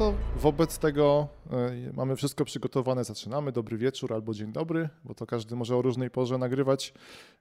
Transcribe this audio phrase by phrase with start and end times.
[0.00, 1.28] to wobec tego
[1.90, 3.52] y, mamy wszystko przygotowane, zaczynamy.
[3.52, 6.94] Dobry wieczór albo dzień dobry, bo to każdy może o różnej porze nagrywać.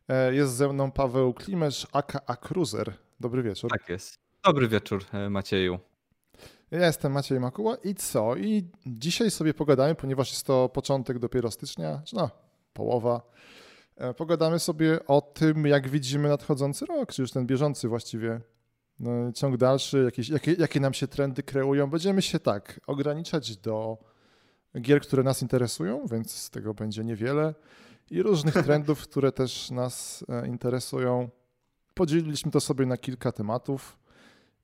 [0.08, 2.94] E, jest ze mną Paweł Klimesz, aka Cruiser.
[3.20, 3.72] Dobry wieczór.
[3.72, 4.20] Tak jest.
[4.44, 5.80] Dobry wieczór, e, Macieju.
[6.72, 8.36] Ja jestem Maciej Makuła i co?
[8.36, 12.30] I dzisiaj sobie pogadamy, ponieważ jest to początek dopiero stycznia, no
[12.74, 13.22] połowa.
[13.96, 18.42] E, pogadamy sobie o tym, jak widzimy nadchodzący rok, czy już ten bieżący właściwie
[19.34, 21.90] ciąg dalszy, jakieś, jakie, jakie nam się trendy kreują.
[21.90, 23.98] Będziemy się tak ograniczać do
[24.82, 27.54] gier, które nas interesują, więc z tego będzie niewiele
[28.12, 31.30] i różnych trendów, które też nas e, interesują.
[31.94, 34.00] Podzieliliśmy to sobie na kilka tematów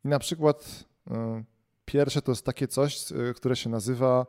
[0.05, 1.43] i na przykład e,
[1.85, 4.25] pierwsze to jest takie coś, e, które się nazywa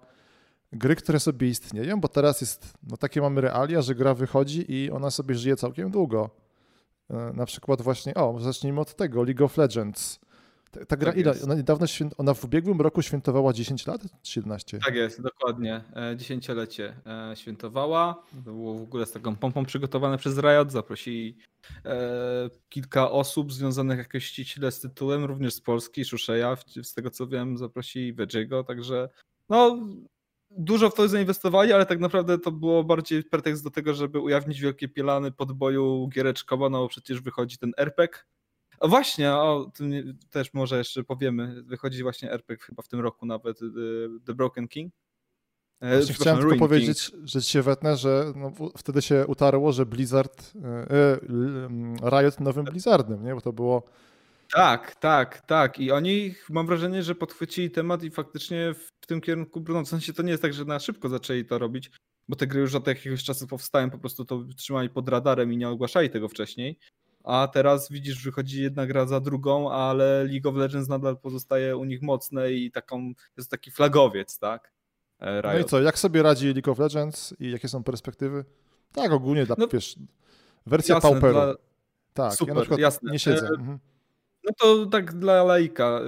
[0.72, 4.90] gry, które sobie istnieją, bo teraz jest, no takie mamy realia, że gra wychodzi i
[4.90, 6.45] ona sobie żyje całkiem długo.
[7.10, 10.20] E, na przykład właśnie, o, zacznijmy od tego, League of Legends.
[10.70, 11.34] Ta, ta gra tak ile?
[11.44, 11.86] Ona niedawno,
[12.18, 14.78] ona w ubiegłym roku świętowała 10 lat, czy 11?
[14.78, 15.84] Tak jest, dokładnie.
[15.96, 18.22] E, dziesięciolecie e, świętowała.
[18.44, 20.72] To było w ogóle z taką pompą przygotowane przez Riot.
[20.72, 21.36] Zaprosili
[22.68, 27.58] kilka osób związanych jakoś ściśle z tytułem, również z Polski, Szuszeja, z tego co wiem,
[27.58, 29.08] zaprosili Vedziego, także
[29.48, 29.78] no
[30.58, 34.60] dużo w to zainwestowali, ale tak naprawdę to było bardziej pretekst do tego, żeby ujawnić
[34.60, 38.18] wielkie pielany podboju giereczkowo, no bo przecież wychodzi ten RPG.
[38.80, 43.26] A właśnie, o tym też może jeszcze powiemy, wychodzi właśnie RPG chyba w tym roku
[43.26, 44.92] nawet, y, The Broken King.
[45.80, 47.28] E, właśnie chciałem tylko powiedzieć, King.
[47.28, 50.52] że się wetnę, że no, wtedy się utarło, że Blizzard,
[50.90, 51.18] e,
[52.10, 53.34] Riot nowym Blizzardem, nie?
[53.34, 53.82] bo to było
[54.52, 55.78] tak, tak, tak.
[55.78, 58.74] I oni, mam wrażenie, że podchwycili temat i faktycznie
[59.06, 59.84] w tym kierunku brną.
[59.84, 61.90] W sensie to nie jest tak, że na szybko zaczęli to robić,
[62.28, 65.56] bo te gry już od jakiegoś czasu powstają, po prostu to trzymali pod radarem i
[65.56, 66.78] nie ogłaszali tego wcześniej.
[67.24, 71.84] A teraz widzisz, wychodzi jedna gra za drugą, ale League of Legends nadal pozostaje u
[71.84, 74.72] nich mocne i taką, jest taki flagowiec, tak?
[75.20, 75.54] Riot.
[75.54, 78.44] No i co, jak sobie radzi League of Legends i jakie są perspektywy?
[78.92, 79.96] Tak, ogólnie dla, no, wiesz,
[80.66, 81.32] wersja jasne, Pauperu.
[81.32, 81.54] Dla...
[82.12, 83.12] Tak, Super, ja na przykład jasne.
[83.12, 83.46] nie siedzę.
[83.46, 83.78] E, mhm.
[84.44, 86.00] No to tak dla laika.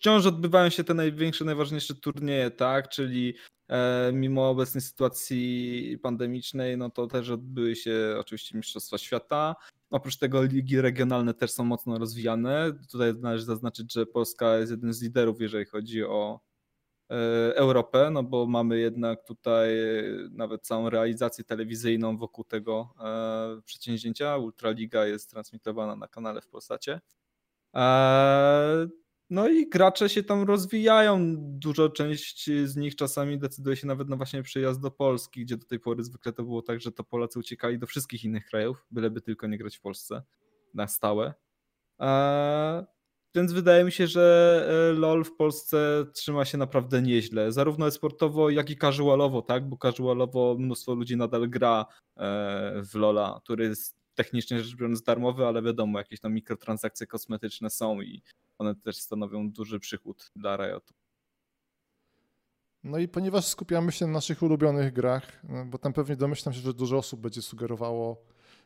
[0.00, 2.88] Wciąż odbywają się te największe, najważniejsze turnieje, tak?
[2.88, 3.34] Czyli
[3.68, 9.56] e, mimo obecnej sytuacji pandemicznej, no to też odbyły się oczywiście Mistrzostwa Świata.
[9.90, 12.72] Oprócz tego ligi regionalne też są mocno rozwijane.
[12.90, 16.40] Tutaj należy zaznaczyć, że Polska jest jednym z liderów, jeżeli chodzi o
[17.10, 17.14] e,
[17.56, 19.68] Europę, no bo mamy jednak tutaj
[20.30, 24.36] nawet całą realizację telewizyjną wokół tego e, przedsięwzięcia.
[24.36, 27.00] Ultraliga jest transmitowana na kanale w Polsacie.
[29.30, 31.36] Eee, no i gracze się tam rozwijają.
[31.38, 35.66] Dużo część z nich czasami decyduje się nawet na właśnie przyjazd do Polski, gdzie do
[35.66, 39.20] tej pory zwykle to było tak, że to Polacy uciekali do wszystkich innych krajów, byleby
[39.20, 40.22] tylko nie grać w Polsce
[40.74, 41.34] na stałe.
[41.98, 42.84] Eee,
[43.34, 48.50] więc wydaje mi się, że e, LOL w Polsce trzyma się naprawdę nieźle, zarówno sportowo,
[48.50, 49.68] jak i casualowo, tak?
[49.68, 51.86] Bo casualowo mnóstwo ludzi nadal gra
[52.16, 57.70] e, w LOLa, który jest technicznie rzecz biorąc darmowy, ale wiadomo, jakieś tam mikrotransakcje kosmetyczne
[57.70, 58.22] są i
[58.60, 60.94] one też stanowią duży przychód dla Riotu.
[62.84, 66.60] No i ponieważ skupiamy się na naszych ulubionych grach, no bo tam pewnie domyślam się,
[66.60, 68.22] że dużo osób będzie sugerowało,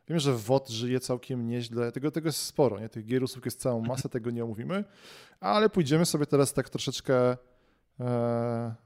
[0.08, 2.88] wiem, że WOT żyje całkiem nieźle, tego, tego jest sporo, nie?
[2.88, 4.84] tych gier usług jest całą masę, tego nie omówimy,
[5.40, 7.36] ale pójdziemy sobie teraz tak troszeczkę e,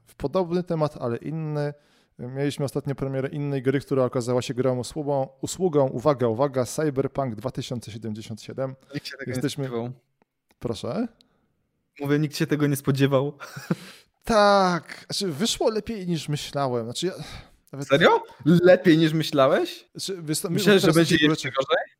[0.05, 1.73] w podobny temat, ale inny.
[2.19, 8.75] Mieliśmy ostatnio premierę innej gry, która okazała się grą usługą, usługą uwaga, uwaga, Cyberpunk 2077.
[8.93, 9.69] Nikt się tego Jesteśmy...
[10.59, 11.07] Proszę?
[11.99, 13.33] Mówię, nikt się tego nie spodziewał.
[14.23, 16.85] Tak, znaczy wyszło lepiej niż myślałem.
[16.85, 17.13] Znaczy ja...
[17.71, 17.87] Nawet...
[17.87, 18.23] Serio?
[18.45, 19.89] Lepiej niż myślałeś?
[19.95, 21.99] Znaczy, Myślałeś, że będzie jeszcze gorzej?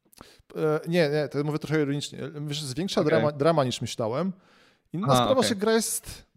[0.55, 2.19] E, nie, nie, to mówię trochę ironicznie.
[2.47, 3.11] Wiesz, jest większa okay.
[3.11, 4.33] drama, drama niż myślałem.
[4.93, 5.49] Inna Aha, sprawa, okay.
[5.49, 6.29] że gra jest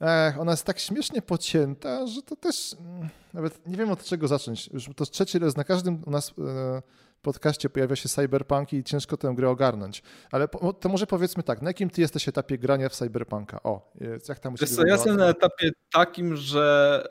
[0.00, 4.28] Ech, ona jest tak śmiesznie pocięta, że to też mm, nawet nie wiem od czego
[4.28, 4.68] zacząć.
[4.68, 6.82] Już to trzeci raz na każdym u nas e,
[7.22, 10.02] podcaście pojawia się Cyberpunk i ciężko tę grę ogarnąć.
[10.30, 10.48] Ale
[10.80, 13.62] to może powiedzmy tak, na jakim ty jesteś etapie grania w Cyberpunka?
[13.62, 13.92] O,
[14.28, 17.04] jak tam u Wiesz co, Ja jestem na etapie takim, że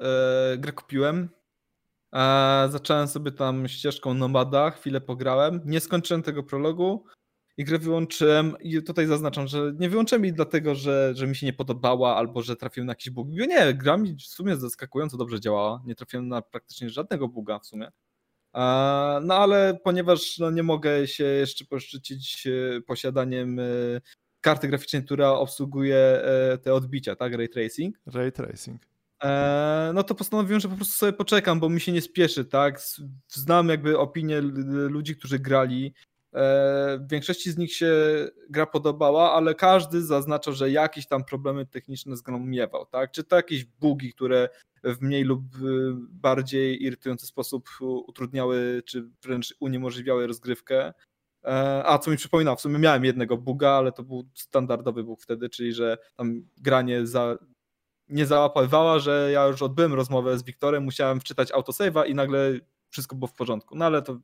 [0.53, 1.29] e, grę kupiłem,
[2.13, 7.05] e, zacząłem sobie tam ścieżką Nomada, chwilę pograłem, nie skończyłem tego prologu,
[7.57, 11.45] i grę wyłączyłem i tutaj zaznaczam, że nie wyłączyłem jej dlatego, że, że mi się
[11.45, 13.27] nie podobała albo że trafiłem na jakiś bug.
[13.29, 15.81] Nie, gra mi w sumie zaskakująco dobrze działała.
[15.85, 17.91] Nie trafiłem na praktycznie żadnego buga w sumie.
[19.21, 23.63] No ale ponieważ no, nie mogę się jeszcze poszczycić e, posiadaniem e,
[24.41, 27.33] karty graficznej, która obsługuje e, te odbicia, tak?
[27.33, 27.95] Ray tracing.
[28.05, 28.81] Ray tracing.
[29.93, 32.81] No to postanowiłem, że po prostu sobie poczekam, bo mi się nie spieszy, tak?
[33.27, 34.41] Znam jakby opinię
[34.89, 35.93] ludzi, którzy grali
[36.99, 37.93] w większości z nich się
[38.49, 43.11] gra podobała, ale każdy zaznaczał, że jakieś tam problemy techniczne z grą miewał, tak?
[43.11, 44.49] Czy to jakieś bugi, które
[44.83, 45.41] w mniej lub
[46.09, 50.93] bardziej irytujący sposób utrudniały, czy wręcz uniemożliwiały rozgrywkę.
[51.43, 55.21] E, a co mi przypomina, w sumie miałem jednego buga, ale to był standardowy bug
[55.21, 57.37] wtedy, czyli że tam granie za,
[58.09, 63.15] nie załapywała, że ja już odbyłem rozmowę z Wiktorem, musiałem wczytać autosave'a i nagle wszystko
[63.15, 63.75] było w porządku.
[63.75, 64.19] No ale to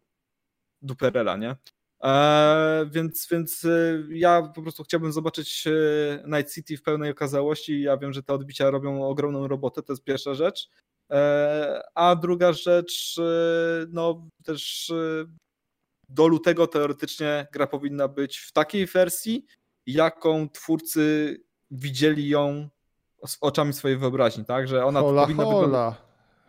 [0.81, 1.55] duperela, nie?
[2.03, 7.81] Eee, więc, więc e, ja po prostu chciałbym zobaczyć e, Night City w pełnej okazałości.
[7.81, 10.69] Ja wiem, że te odbicia robią ogromną robotę, to jest pierwsza rzecz.
[11.95, 13.15] A druga rzecz,
[13.89, 14.93] no też
[16.09, 19.45] do lutego teoretycznie gra powinna być w takiej wersji,
[19.85, 21.37] jaką twórcy
[21.71, 22.69] widzieli ją
[23.25, 24.67] z oczami swojej wyobraźni, tak?
[24.67, 25.95] Że ona hola, powinna hola.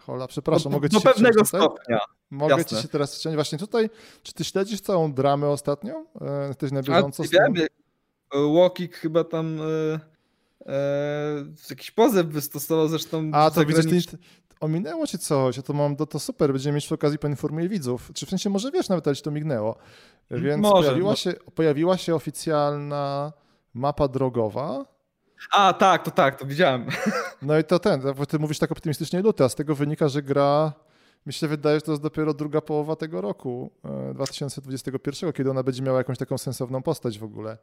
[0.06, 1.98] Hola, przepraszam, do, mogę ci do pewnego stopnia.
[2.30, 2.76] Mogę Jasne.
[2.76, 3.34] ci się teraz wciąć.
[3.34, 3.90] Właśnie tutaj,
[4.22, 6.06] czy ty śledzisz całą dramę ostatnią?
[6.20, 7.54] E, jesteś na bieżąco A, z tym?
[8.54, 10.00] Walking chyba tam e,
[10.66, 13.30] e, jakiś pozew wystosował zresztą.
[13.32, 14.18] A, to widzisz, ty,
[14.60, 18.10] ominęło ci coś, ja to mam, to, to super, będziemy mieć przy okazji poinformuję widzów.
[18.14, 19.76] Czy w sensie może wiesz nawet, ale ci to mignęło.
[20.30, 21.16] Więc może, pojawiła, no.
[21.16, 23.32] się, pojawiła się oficjalna
[23.74, 24.93] mapa drogowa.
[25.52, 26.86] A, tak, to tak, to widziałem.
[27.42, 30.72] No i to ten, ty mówisz tak optymistycznie luty, a z tego wynika, że gra
[31.26, 33.70] mi się wydaje, że to jest dopiero druga połowa tego roku,
[34.14, 37.58] 2021, e, kiedy ona będzie miała jakąś taką sensowną postać w ogóle.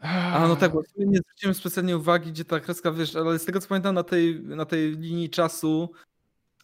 [0.00, 3.60] A no tak, bo nie zwróciłem specjalnie uwagi, gdzie ta kreska, wiesz, ale z tego
[3.60, 5.90] co pamiętam na tej, na tej linii czasu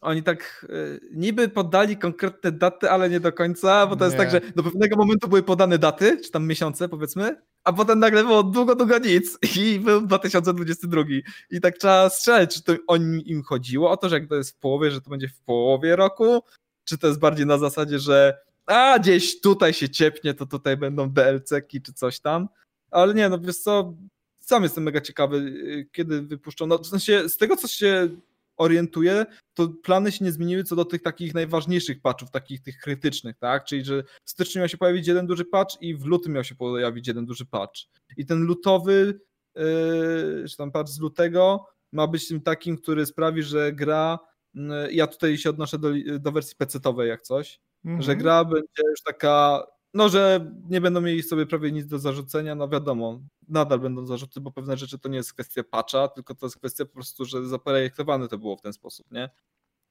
[0.00, 4.06] oni tak y, niby podali konkretne daty, ale nie do końca, bo to nie.
[4.06, 7.98] jest tak, że do pewnego momentu były podane daty, czy tam miesiące powiedzmy, a potem
[7.98, 11.02] nagle było długo, długo nic i był 2022
[11.50, 14.58] i tak trzeba strzelać, czy to im chodziło, o to, że jak to jest w
[14.58, 16.42] połowie, że to będzie w połowie roku,
[16.84, 21.10] czy to jest bardziej na zasadzie, że a gdzieś tutaj się ciepnie, to tutaj będą
[21.10, 22.48] DLC-ki czy coś tam.
[22.90, 23.94] Ale nie, no wiesz co,
[24.40, 26.66] sam jestem mega ciekawy, y, kiedy wypuszczą.
[26.66, 28.08] No, w sensie z tego, co się
[28.56, 33.38] orientuję, to plany się nie zmieniły co do tych takich najważniejszych patchów, takich tych krytycznych,
[33.38, 33.64] tak?
[33.64, 36.54] Czyli, że w styczniu miał się pojawić jeden duży patch i w lutym miał się
[36.54, 37.80] pojawić jeden duży patch.
[38.16, 39.20] I ten lutowy,
[39.56, 44.18] yy, czy tam patch z lutego ma być tym takim, który sprawi, że gra,
[44.54, 45.88] yy, ja tutaj się odnoszę do,
[46.18, 48.02] do wersji PC-owej jak coś, mm -hmm.
[48.02, 48.18] że mhm.
[48.18, 52.68] gra będzie już taka no, że nie będą mieli sobie prawie nic do zarzucenia, no
[52.68, 56.58] wiadomo, nadal będą zarzuty, bo pewne rzeczy to nie jest kwestia patcha, tylko to jest
[56.58, 59.30] kwestia po prostu, że zaprojektowane to było w ten sposób, nie?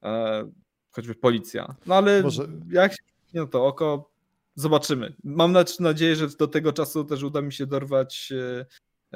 [0.02, 0.44] E,
[0.90, 1.74] choćby policja.
[1.86, 2.48] No ale Może...
[2.70, 2.98] jak się
[3.34, 4.10] no to oko,
[4.54, 5.14] zobaczymy.
[5.24, 8.66] Mam nadzieję, że do tego czasu też uda mi się dorwać e,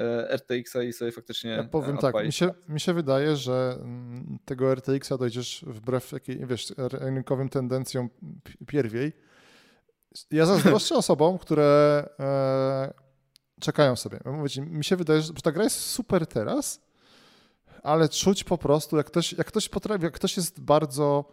[0.03, 1.51] e, RTX-a i sobie faktycznie.
[1.51, 6.45] Ja powiem tak, mi się, mi się wydaje, że mm, tego RTX-a dojdziesz wbrew jakiej,
[6.45, 8.09] wiesz, rynkowym tendencjom
[8.67, 9.26] pierwiej
[10.31, 12.93] ja zazdroszczę osobom, które e,
[13.59, 14.19] czekają sobie.
[14.25, 16.81] Mówię mi się wydaje, że ta gra jest super teraz,
[17.83, 21.25] ale czuć po prostu, jak ktoś, jak ktoś potrafi, jak ktoś jest bardzo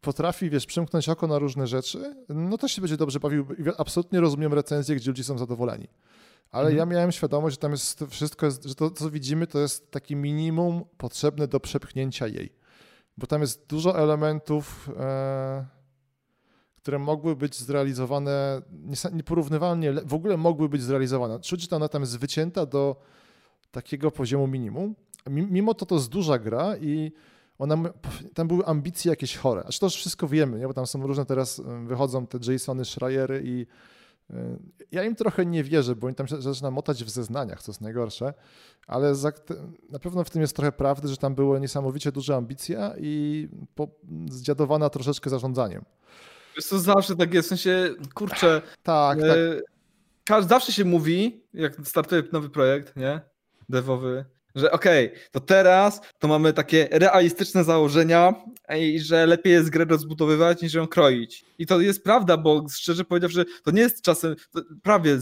[0.00, 3.46] potrafi, wiesz, przymknąć oko na różne rzeczy, no to się będzie dobrze bawił.
[3.78, 5.88] Absolutnie rozumiem recenzje, gdzie ludzie są zadowoleni.
[6.50, 6.78] Ale mhm.
[6.78, 10.84] ja miałem świadomość, że tam jest wszystko, że to, co widzimy, to jest taki minimum
[10.98, 12.52] potrzebne do przepchnięcia jej.
[13.18, 15.66] Bo tam jest dużo elementów, e,
[16.86, 18.62] które mogły być zrealizowane
[19.12, 21.40] nieporównywalnie, w ogóle mogły być zrealizowane.
[21.40, 22.96] Czuć, ona tam jest wycięta do
[23.70, 24.94] takiego poziomu minimum.
[25.30, 27.12] Mimo to to jest duża gra i
[27.58, 27.76] ona,
[28.34, 29.64] tam były ambicje jakieś chore.
[29.64, 30.66] Aż to już wszystko wiemy, nie?
[30.66, 33.66] bo tam są różne teraz, wychodzą te Jasony, Schreiery i
[34.30, 34.58] e,
[34.92, 37.80] ja im trochę nie wierzę, bo oni tam się zaczyna motać w zeznaniach, co jest
[37.80, 38.34] najgorsze,
[38.86, 39.12] ale
[39.90, 43.48] na pewno w tym jest trochę prawdy, że tam były niesamowicie duże ambicje i
[44.30, 45.84] zdziadowana troszeczkę zarządzaniem.
[46.56, 48.62] Wiesz to zawsze tak jest, w sensie, kurczę.
[48.82, 49.60] Tak, e,
[50.24, 50.44] tak.
[50.44, 53.20] Zawsze się mówi, jak startuje nowy projekt, nie?
[53.68, 54.24] Devowy,
[54.56, 58.34] że okej, okay, to teraz to mamy takie realistyczne założenia
[58.78, 61.44] i że lepiej jest grę rozbudowywać niż ją kroić.
[61.58, 64.36] I to jest prawda, bo szczerze powiedziawszy, to nie jest czasem,
[64.82, 65.18] prawie,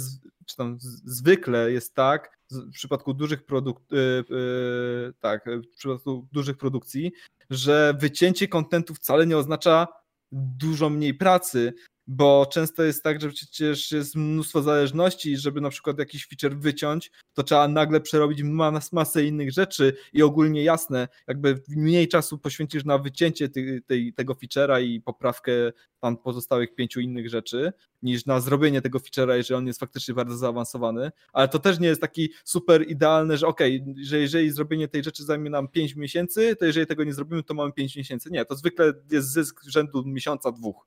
[0.47, 6.57] czy tam zwykle jest tak, w przypadku dużych produkt, yy, yy, tak, w przypadku dużych
[6.57, 7.13] produkcji,
[7.51, 9.89] że wycięcie kontentu wcale nie oznacza
[10.35, 11.73] dużo mniej pracy,
[12.07, 16.59] bo często jest tak, że przecież jest mnóstwo zależności i żeby na przykład jakiś feature
[16.59, 22.39] wyciąć, to trzeba nagle przerobić mas masę innych rzeczy i ogólnie jasne, jakby mniej czasu
[22.39, 25.53] poświęcisz na wycięcie tej, tej, tego feature'a i poprawkę
[26.01, 30.37] tam pozostałych pięciu innych rzeczy, niż na zrobienie tego feature'a, jeżeli on jest faktycznie bardzo
[30.37, 34.89] zaawansowany, ale to też nie jest taki super idealny, że okej, okay, że jeżeli zrobienie
[34.89, 38.31] tej rzeczy zajmie nam 5 miesięcy, to jeżeli tego nie zrobimy, to mamy 5 miesięcy.
[38.31, 40.87] Nie, to zwykle jest zysk rzędu miesiąca, dwóch.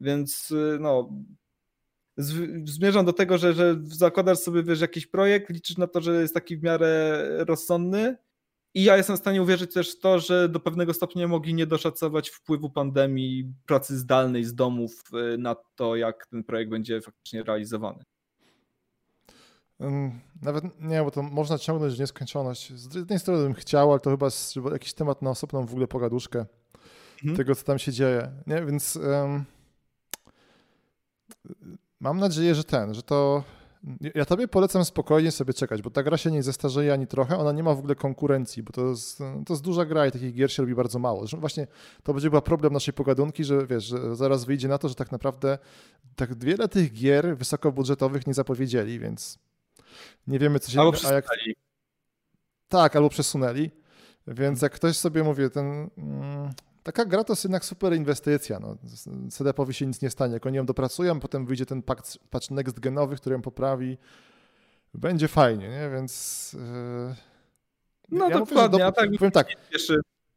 [0.00, 1.12] Więc y, no,
[2.64, 6.34] zmierzam do tego, że, że zakładasz sobie wiesz, jakiś projekt, liczysz na to, że jest
[6.34, 8.16] taki w miarę rozsądny
[8.74, 11.66] i ja jestem w stanie uwierzyć też w to, że do pewnego stopnia mogli nie
[11.66, 15.02] doszacować wpływu pandemii, pracy zdalnej z domów
[15.34, 18.04] y, na to, jak ten projekt będzie faktycznie realizowany.
[20.42, 22.72] Nawet nie, bo to można ciągnąć w nieskończoność.
[22.72, 25.86] Z jednej strony bym chciał, ale to chyba jest jakiś temat na osobną w ogóle
[25.86, 26.46] pogaduszkę
[27.14, 27.36] mhm.
[27.36, 28.32] tego, co tam się dzieje.
[28.46, 28.64] Nie?
[28.64, 29.44] Więc um,
[32.00, 33.44] mam nadzieję, że ten, że to
[34.14, 37.52] ja tobie polecam spokojnie sobie czekać, bo ta gra się nie zestarzeje ani trochę, ona
[37.52, 40.52] nie ma w ogóle konkurencji, bo to jest, to jest duża gra i takich gier
[40.52, 41.20] się robi bardzo mało.
[41.20, 41.66] Zresztą właśnie
[42.02, 45.12] to będzie chyba problem naszej pogadunki, że wiesz, że zaraz wyjdzie na to, że tak
[45.12, 45.58] naprawdę
[46.16, 49.38] tak wiele tych gier wysokobudżetowych nie zapowiedzieli, więc
[50.26, 50.80] nie wiemy co się...
[50.80, 50.98] Albo.
[51.12, 51.26] Jak...
[52.68, 53.70] Tak, albo przesunęli,
[54.26, 55.90] więc jak ktoś sobie mówi, ten...
[56.82, 58.60] Taka gra to jest jednak super inwestycja.
[58.60, 58.76] No.
[59.30, 60.34] CD-powi się nic nie stanie.
[60.34, 63.98] Jak oni ją dopracują, potem wyjdzie ten patch, patch next genowy, który ją poprawi.
[64.94, 65.90] Będzie fajnie, nie?
[65.92, 66.52] Więc.
[66.52, 67.14] Yy...
[68.10, 68.92] No ja dokładnie, mówię, do...
[68.92, 69.46] tak, powiem tak.
[69.72, 69.94] Jeszcze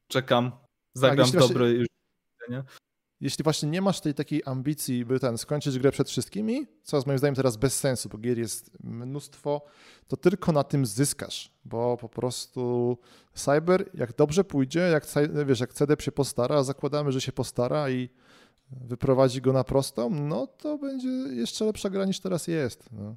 [0.07, 0.51] czekam.
[0.93, 1.77] Zagram tak, dobry właśnie...
[1.77, 1.88] już.
[3.21, 7.07] Jeśli właśnie nie masz tej takiej ambicji, by ten skończyć grę przed wszystkimi, co jest
[7.07, 9.61] moim zdaniem teraz bez sensu, bo gier jest mnóstwo,
[10.07, 12.97] to tylko na tym zyskasz, bo po prostu
[13.33, 15.05] Cyber, jak dobrze pójdzie, jak,
[15.45, 18.09] wiesz, jak CDEP się postara, zakładamy, że się postara i
[18.71, 22.89] wyprowadzi go na prostą, no to będzie jeszcze lepsza gra niż teraz jest.
[22.91, 23.15] No.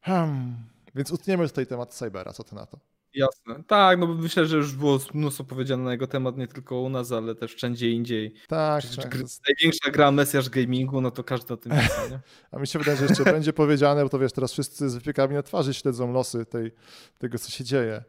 [0.00, 0.56] Hmm.
[0.94, 2.78] Więc utniemy tutaj temat Cybera, co ty na to?
[3.14, 3.64] Jasne.
[3.66, 7.12] Tak, no myślę, że już było mnóstwo powiedziane na jego temat, nie tylko u nas,
[7.12, 8.34] ale też wszędzie indziej.
[8.48, 8.84] Tak.
[8.96, 9.16] tak.
[9.48, 12.20] Największa gra Mesjasz Gamingu, no to każdy o tym wie, nie?
[12.52, 15.34] A mi się wydaje, że jeszcze będzie powiedziane, bo to wiesz, teraz wszyscy z wypiekami
[15.34, 16.72] na twarzy śledzą losy tej,
[17.18, 18.04] tego, co się dzieje.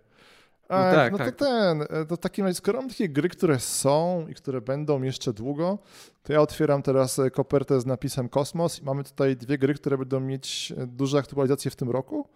[0.71, 1.35] No, tak, no tak.
[1.35, 5.01] to ten, e, to takim razie, skoro mam takie gry, które są i które będą
[5.01, 5.79] jeszcze długo,
[6.23, 9.97] to ja otwieram teraz e, kopertę z napisem Kosmos i mamy tutaj dwie gry, które
[9.97, 12.29] będą mieć e, duże aktualizacje w tym roku.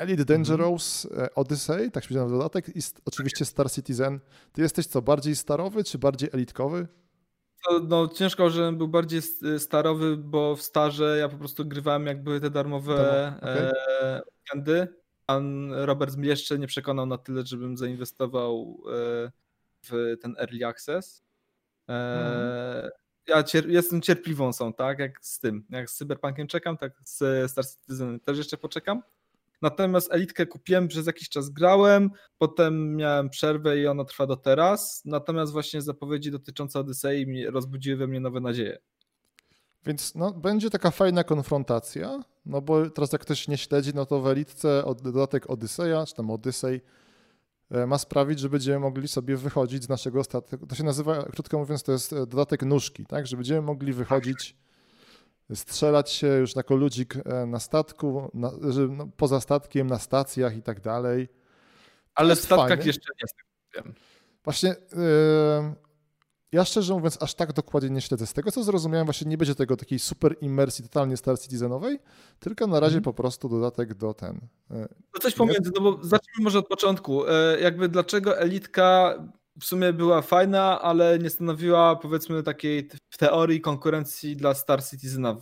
[0.00, 1.28] Elite Dangerous mhm.
[1.34, 4.20] Odyssey, tak się na dodatek, i oczywiście Star Citizen.
[4.52, 6.88] Ty jesteś co, bardziej starowy czy bardziej elitkowy?
[7.70, 9.20] No, no, ciężko, że był bardziej
[9.58, 13.50] starowy, bo w starze ja po prostu grywałem jak były te darmowe okay.
[13.52, 14.88] e, weekendy.
[15.26, 19.30] Pan Robert jeszcze nie przekonał na tyle, żebym zainwestował e,
[19.82, 21.22] w ten early access.
[21.88, 22.90] E, mhm.
[23.26, 24.98] Ja cier jestem cierpliwą są, tak?
[24.98, 25.64] Jak z tym.
[25.70, 29.02] Jak z Cyberpunkiem czekam, tak z Star Citizen też jeszcze poczekam.
[29.62, 35.02] Natomiast Elitkę kupiłem, przez jakiś czas grałem, potem miałem przerwę i ona trwa do teraz.
[35.04, 38.78] Natomiast właśnie zapowiedzi dotyczące Odysei rozbudziły we mnie nowe nadzieje.
[39.86, 44.20] Więc no, będzie taka fajna konfrontacja, no bo teraz jak ktoś nie śledzi, no to
[44.20, 46.80] w Elitce dodatek Odyseja, czy tam Odysej
[47.70, 50.66] e, ma sprawić, że będziemy mogli sobie wychodzić z naszego statku.
[50.66, 53.26] To się nazywa, krótko mówiąc, to jest e, dodatek nóżki, tak?
[53.26, 54.56] Że będziemy mogli wychodzić
[55.54, 58.50] strzelać się już jako ludzik e, na statku, na,
[58.88, 61.28] no, poza statkiem, na stacjach i tak dalej.
[62.14, 63.26] Ale w statkach jeszcze nie
[63.74, 63.94] wiem.
[64.44, 65.74] Właśnie yy,
[66.52, 68.26] ja szczerze mówiąc aż tak dokładnie nie śledzę.
[68.26, 71.98] Z tego co zrozumiałem, właśnie nie będzie tego takiej super imersji totalnie Star Citizenowej,
[72.38, 73.04] tylko na razie mm.
[73.04, 74.40] po prostu dodatek do ten.
[74.70, 77.24] Yy, no coś pomiędzy, no bo zacznijmy może od początku.
[77.24, 79.14] Yy, jakby dlaczego Elitka
[79.60, 85.36] w sumie była fajna, ale nie stanowiła powiedzmy takiej w teorii konkurencji dla Star Citizena.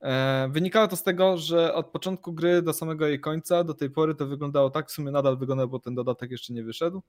[0.00, 3.90] E, wynikało to z tego, że od początku gry do samego jej końca, do tej
[3.90, 7.02] pory to wyglądało tak, w sumie nadal wygląda, bo ten dodatek jeszcze nie wyszedł,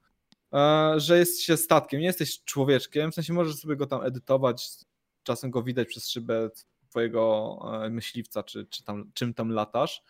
[0.54, 4.70] e, że jest się statkiem, nie jesteś człowieczkiem, w sensie możesz sobie go tam edytować,
[5.24, 6.50] czasem go widać przez szybę
[6.90, 10.04] twojego e, myśliwca, czy, czy tam, czym tam latasz,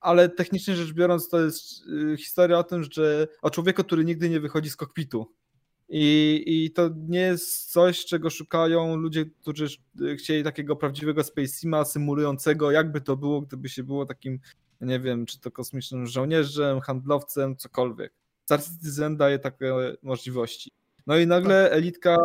[0.00, 4.30] ale technicznie rzecz biorąc, to jest y, historia o tym, że o człowieku, który nigdy
[4.30, 5.26] nie wychodzi z kokpitu.
[5.88, 9.66] I, I to nie jest coś, czego szukają ludzie, którzy
[10.18, 14.40] chcieli takiego prawdziwego Space Sima symulującego, jakby to było, gdyby się było takim,
[14.80, 18.12] nie wiem, czy to kosmicznym żołnierzem, handlowcem, cokolwiek.
[18.44, 20.70] Star Citizen daje takie możliwości.
[21.06, 21.72] No i nagle tak.
[21.72, 22.16] Elitka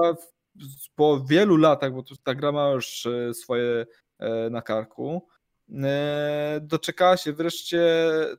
[0.95, 3.85] po wielu latach, bo ta gra ma już e, swoje
[4.19, 5.38] e, na karku, E,
[6.61, 7.81] doczekała się wreszcie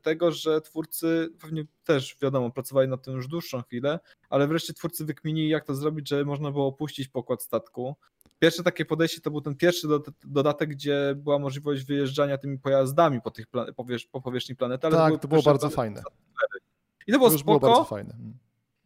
[0.03, 5.05] tego, że twórcy, pewnie też wiadomo, pracowali nad tym już dłuższą chwilę, ale wreszcie twórcy
[5.05, 7.97] wykminili, jak to zrobić, żeby można było opuścić pokład statku.
[8.39, 9.89] Pierwsze takie podejście to był ten pierwszy
[10.25, 13.67] dodatek, gdzie była możliwość wyjeżdżania tymi pojazdami po, tych po,
[14.13, 14.87] po powierzchni planety.
[14.87, 16.03] Ale tak, to było bardzo fajne.
[17.07, 18.15] I to było to spoko, było bardzo fajne.
[18.15, 18.35] Mm.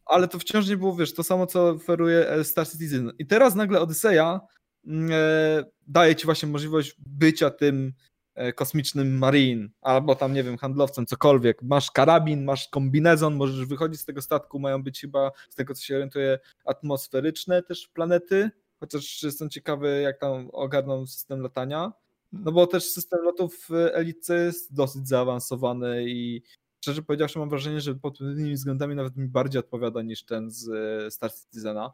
[0.06, 3.12] ale to wciąż nie było, wiesz, to samo, co oferuje e, Star Citizen.
[3.18, 4.40] I teraz nagle Odyseja
[4.86, 8.13] mm, e, daje ci właśnie możliwość bycia tym E,
[8.54, 11.62] kosmicznym marine, albo tam, nie wiem, handlowcem, cokolwiek.
[11.62, 15.82] Masz karabin, masz kombinezon, możesz wychodzić z tego statku, mają być chyba, z tego co
[15.82, 18.50] się orientuję, atmosferyczne też planety,
[18.80, 21.92] chociaż jestem ciekawy, jak tam ogarną system latania.
[22.32, 26.42] No bo też system lotów w Elite jest dosyć zaawansowany i
[26.80, 30.68] szczerze powiedziawszy mam wrażenie, że pod pewnymi względami nawet mi bardziej odpowiada niż ten z
[30.68, 31.92] e, Star Citizena.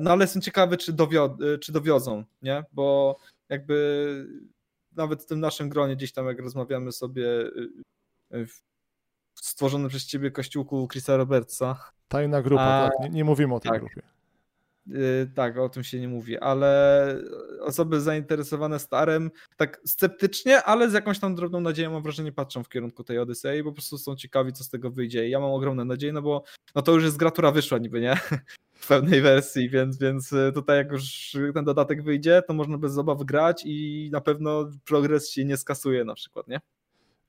[0.00, 2.64] No ale jestem ciekawy, czy, dowio czy dowiozą, nie?
[2.72, 3.16] Bo
[3.48, 4.26] jakby
[4.96, 7.68] nawet w tym naszym gronie gdzieś tam jak rozmawiamy sobie y,
[8.34, 8.68] y, w
[9.34, 11.92] stworzony przez ciebie kościółku Chrisa Robertsa.
[12.08, 13.00] Tajna grupa, A, tak.
[13.00, 13.80] Nie, nie, mówimy o tej tak.
[13.80, 14.02] grupie.
[14.86, 17.16] Yy, tak, o tym się nie mówi, ale
[17.60, 22.68] osoby zainteresowane starem tak sceptycznie, ale z jakąś tam drobną nadzieją mam wrażenie patrzą w
[22.68, 25.28] kierunku tej Odysei, bo po prostu są ciekawi, co z tego wyjdzie.
[25.28, 28.00] I ja mam ogromne nadzieję, no bo no to już jest gra, która wyszła niby,
[28.00, 28.16] nie?
[28.78, 33.24] W pełnej wersji, więc, więc tutaj jak już ten dodatek wyjdzie, to można bez obaw
[33.24, 36.60] grać i na pewno progres się nie skasuje na przykład, nie?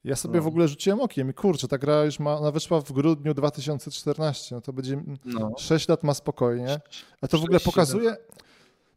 [0.04, 0.44] Ja sobie no.
[0.44, 4.56] w ogóle rzuciłem okiem i kurczę, ta gra już ma, ona wyszła w grudniu 2014,
[4.56, 5.52] no to będzie no.
[5.58, 6.80] 6 lat ma spokojnie.
[7.22, 8.18] A to w ogóle pokazuje,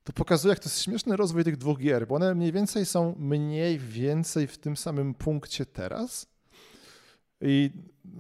[0.05, 3.15] to pokazuje, jak to jest śmieszny rozwój tych dwóch gier, bo one mniej więcej są
[3.19, 6.32] mniej więcej w tym samym punkcie teraz.
[7.43, 7.71] I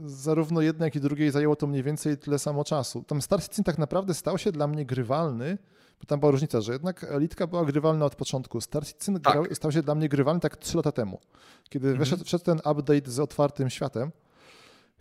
[0.04, 3.02] zarówno jednej, jak i drugiej zajęło to mniej więcej tyle samo czasu.
[3.02, 5.58] Tam Star Citizen tak naprawdę stał się dla mnie grywalny
[6.02, 8.60] bo tam była różnica, że jednak Elitka była grywalna od początku.
[8.60, 9.56] Star Citizen tak.
[9.56, 11.20] stał się dla mnie grywalny tak 3 lata temu,
[11.68, 11.98] kiedy mhm.
[11.98, 14.12] wyszedł, wszedł ten update z otwartym światem.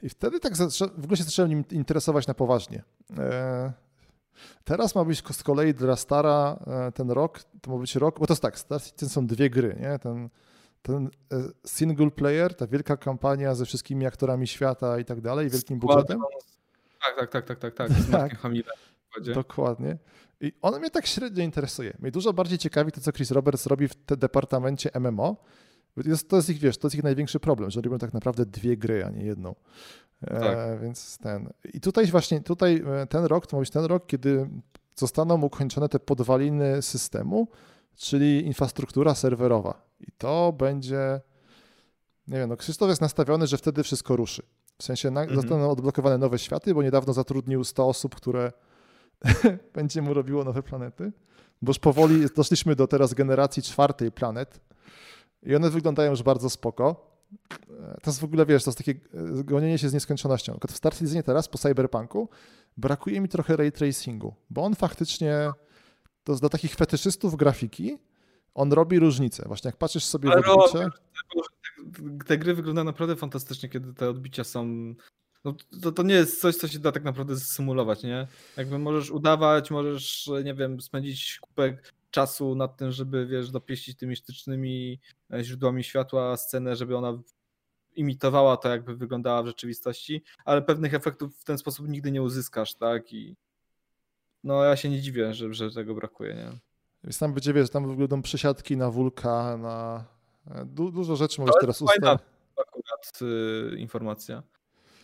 [0.04, 0.54] I wtedy tak
[0.98, 2.84] w ogóle się zacząłem nim interesować na poważnie.
[3.18, 3.74] E,
[4.64, 8.28] teraz ma być z kolei dla Stara e, ten rok, to ma być rok, bo
[8.28, 10.00] to jest tak, Star Citizen są dwie gry, nie?
[10.00, 10.30] Ten,
[10.82, 15.80] ten e, single player, ta wielka kampania ze wszystkimi aktorami świata i tak dalej, wielkim
[15.80, 16.22] budżetem.
[17.06, 18.38] Tak, tak, tak, tak, tak, tak, z tak.
[18.38, 18.76] Hamilem.
[19.34, 19.98] Dokładnie.
[20.42, 21.94] I on mnie tak średnio interesuje.
[22.00, 25.36] Mnie dużo bardziej ciekawi to, co Chris Roberts robi w tym departamencie MMO.
[26.06, 28.78] Jest, to jest ich, wiesz, to jest ich największy problem, że robią tak naprawdę dwie
[28.78, 29.56] gry, a nie jedną.
[30.22, 30.58] E, tak.
[30.58, 31.50] E, więc ten.
[31.74, 34.50] I tutaj właśnie, tutaj e, ten rok, to ma być ten rok, kiedy
[34.96, 37.48] zostaną ukończone te podwaliny systemu,
[37.96, 39.91] czyli infrastruktura serwerowa.
[40.08, 41.22] I to będzie,
[42.28, 44.44] nie wiem, no Krzysztof jest nastawiony, że wtedy wszystko ruszy.
[44.78, 45.36] W sensie mhm.
[45.36, 48.52] zostaną odblokowane nowe światy, bo niedawno zatrudnił 100 osób, które
[49.76, 51.12] będzie mu robiło nowe planety.
[51.62, 54.60] Bo już powoli doszliśmy do teraz generacji czwartej planet
[55.44, 57.12] i one wyglądają już bardzo spoko.
[57.78, 60.58] To jest w ogóle, wiesz, to jest takie e, gonienie się z nieskończonością.
[60.68, 62.30] w Star Citizenie teraz, po Cyberpunku,
[62.78, 65.52] brakuje mi trochę ray tracingu, bo on faktycznie,
[66.24, 67.98] to dla takich fetyszystów grafiki,
[68.54, 69.44] on robi różnicę.
[69.48, 70.88] Właśnie jak patrzysz sobie w odbicie...
[72.26, 74.94] Te gry wyglądają naprawdę fantastycznie, kiedy te odbicia są
[75.44, 78.28] no to, to nie jest coś, co się da tak naprawdę symulować, nie?
[78.58, 81.78] Jakby możesz udawać, możesz, nie wiem, spędzić kupę
[82.12, 85.00] czasu nad tym, żeby, wiesz, dopieścić tymi sztycznymi
[85.34, 87.22] e, źródłami światła scenę, żeby ona
[87.96, 92.76] imitowała to, jakby wyglądała w rzeczywistości, ale pewnych efektów w ten sposób nigdy nie uzyskasz,
[92.76, 93.14] tak?
[93.14, 93.36] I
[94.44, 96.60] no ja się nie dziwię, że, że tego brakuje, nie?
[97.04, 100.06] Więc tam będzie, wiesz, tam wyglądają przesiadki na wulka, na
[100.52, 102.22] e, du dużo rzeczy możesz teraz ustawić.
[102.58, 104.44] akurat y, informacja.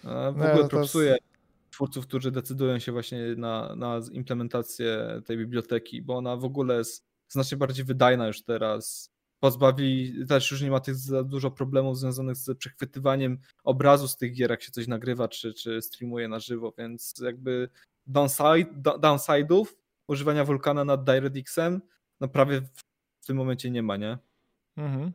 [0.04, 1.24] W ogóle no, propsuje jest...
[1.72, 7.06] twórców, którzy decydują się właśnie na, na implementację tej biblioteki, bo ona w ogóle jest
[7.28, 9.12] znacznie bardziej wydajna już teraz.
[9.40, 14.34] Pozbawi, też już nie ma tych za dużo problemów związanych z przechwytywaniem obrazu z tych
[14.34, 17.70] gier, jak się coś nagrywa czy, czy streamuje na żywo, więc jakby
[18.08, 19.66] downside, downside'ów
[20.08, 21.82] używania Vulkana nad DirectXem
[22.20, 22.62] no prawie
[23.22, 24.18] w tym momencie nie ma, nie?
[24.78, 25.12] Mhm.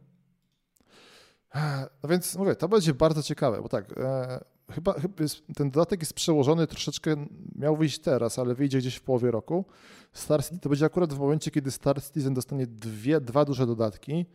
[2.02, 6.00] No więc mówię, to będzie bardzo ciekawe, bo tak, e, chyba, chyba jest, ten dodatek
[6.00, 9.64] jest przełożony troszeczkę, miał wyjść teraz, ale wyjdzie gdzieś w połowie roku.
[10.12, 14.26] Star Citizen to będzie akurat w momencie, kiedy Star Citizen dostanie dwie, dwa duże dodatki.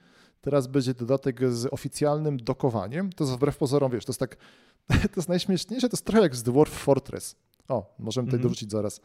[0.41, 3.13] Teraz będzie dodatek z oficjalnym dokowaniem.
[3.13, 4.35] To jest wbrew pozorom, wiesz, to jest tak,
[5.13, 7.35] to jest najśmieszniejsze, to jest trochę jak z Dwarf Fortress.
[7.67, 8.43] O, możemy tutaj mm -hmm.
[8.43, 9.01] dorzucić zaraz.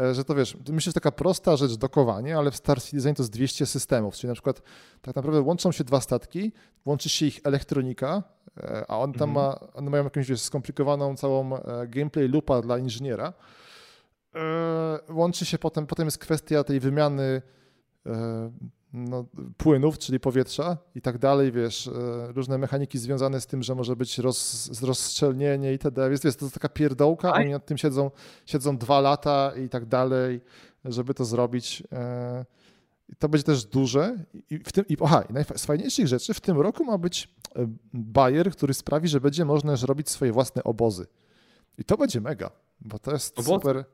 [0.00, 3.22] E, że to wiesz, myślę, że taka prosta rzecz dokowanie, ale w Star Citizen to
[3.22, 4.62] jest 200 systemów, czyli na przykład
[5.02, 6.52] tak naprawdę łączą się dwa statki,
[6.84, 8.22] łączy się ich elektronika,
[8.56, 9.46] e, a on tam mhm.
[9.46, 13.32] ma, one mają jakąś wiesz, skomplikowaną całą e, gameplay loopa dla inżyniera.
[15.10, 17.42] Łączy się potem, potem jest kwestia tej wymiany
[18.92, 19.24] no,
[19.56, 23.96] płynów, czyli powietrza i tak dalej, wiesz, e, różne mechaniki związane z tym, że może
[23.96, 26.10] być roz, rozstrzelnienie itd.
[26.10, 28.10] Jest, jest to taka pierdołka, oni nad tym siedzą,
[28.46, 30.40] siedzą dwa lata i tak dalej,
[30.84, 31.82] żeby to zrobić.
[31.92, 32.44] E,
[33.18, 34.24] to będzie też duże.
[34.50, 35.24] I, w tym, i, aha,
[35.54, 39.44] i z fajniejszych rzeczy w tym roku ma być e, Bayer, który sprawi, że będzie
[39.44, 41.06] można już robić swoje własne obozy.
[41.78, 43.50] I to będzie mega, bo to jest Obozy?
[43.50, 43.84] super.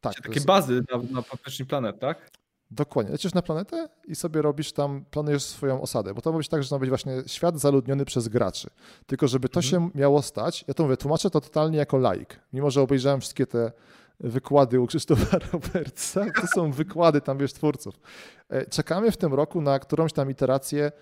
[0.00, 0.46] Tak, takie jest...
[0.46, 2.30] bazy na, na Powierzchni Planet, tak?
[2.70, 3.12] Dokładnie.
[3.12, 6.62] Lecisz na planetę i sobie robisz tam, planujesz swoją osadę, bo to ma być tak,
[6.62, 8.70] że ma być właśnie świat zaludniony przez graczy.
[9.06, 9.70] Tylko żeby to mhm.
[9.70, 12.40] się miało stać, ja to mówię, tłumaczę to totalnie jako laik.
[12.52, 13.72] Mimo, że obejrzałem wszystkie te
[14.20, 16.26] wykłady u Krzysztofa Robertsa.
[16.40, 17.94] To są wykłady tam, wiesz, twórców.
[18.48, 20.92] E, czekamy w tym roku na którąś tam iterację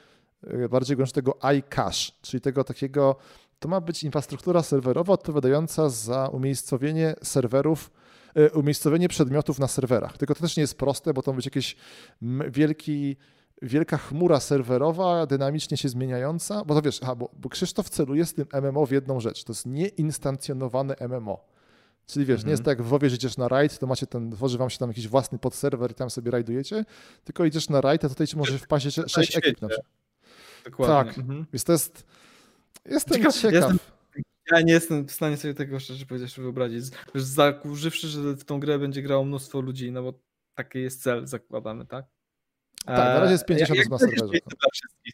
[0.46, 3.16] e, bardziej tego iCache, czyli tego takiego,
[3.58, 7.90] to ma być infrastruktura serwerowa odpowiadająca za umiejscowienie serwerów,
[8.54, 10.18] umiejscowienie przedmiotów na serwerach.
[10.18, 11.76] Tylko to też nie jest proste, bo to ma być jakiś
[12.48, 13.16] wielki
[13.62, 18.34] wielka chmura serwerowa, dynamicznie się zmieniająca, bo to wiesz, aha, bo, bo Krzysztof celuje z
[18.34, 21.44] tym MMO w jedną rzecz, to jest nieinstancjonowane MMO.
[22.06, 22.64] Czyli wiesz, nie jest mhm.
[22.64, 24.90] tak jak w WoWie, że idziesz na raid, to macie ten, tworzy wam się tam
[24.90, 26.84] jakiś własny podserwer i tam sobie rajdujecie,
[27.24, 29.90] tylko idziesz na raid, a tutaj ci może wpaść sześć ekip na przykład.
[30.64, 31.12] Dokładnie.
[31.12, 31.46] Tak, mhm.
[31.52, 32.04] więc to jest,
[32.84, 33.34] jestem ciekaw.
[33.34, 33.52] ciekaw.
[33.52, 33.78] Jestem,
[34.52, 38.78] ja nie jestem w stanie sobie tego szczerze powiedzieć, wyobrazić, zakurzywszy, że w tą grę
[38.78, 40.20] będzie grało mnóstwo ludzi, no bo
[40.54, 42.04] taki jest cel zakładamy, tak?
[42.86, 44.32] Tak, na razie jest 50 jak, na serwerze.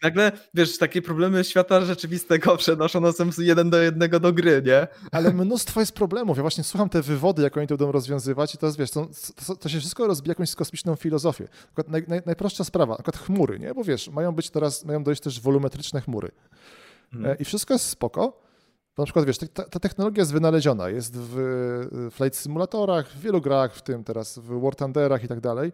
[0.02, 4.86] Nagle, wiesz, takie problemy świata rzeczywistego przenoszono są jeden do jednego do gry, nie?
[5.12, 6.36] Ale mnóstwo jest problemów.
[6.36, 9.08] Ja właśnie słucham te wywody, jak oni to będą rozwiązywać i to jest, wiesz, to,
[9.46, 11.48] to, to się wszystko rozbija jakąś kosmiczną filozofię.
[11.88, 13.74] Naj, naj, najprostsza sprawa, na chmury, nie?
[13.74, 16.30] Bo wiesz, mają być teraz, mają dojść też wolumetryczne chmury.
[17.12, 17.38] Hmm.
[17.38, 18.42] I wszystko jest spoko,
[18.98, 23.74] na przykład, wiesz, ta, ta, technologia jest wynaleziona, jest w flight simulatorach, w wielu grach,
[23.74, 25.72] w tym teraz w War Thunderach i tak dalej,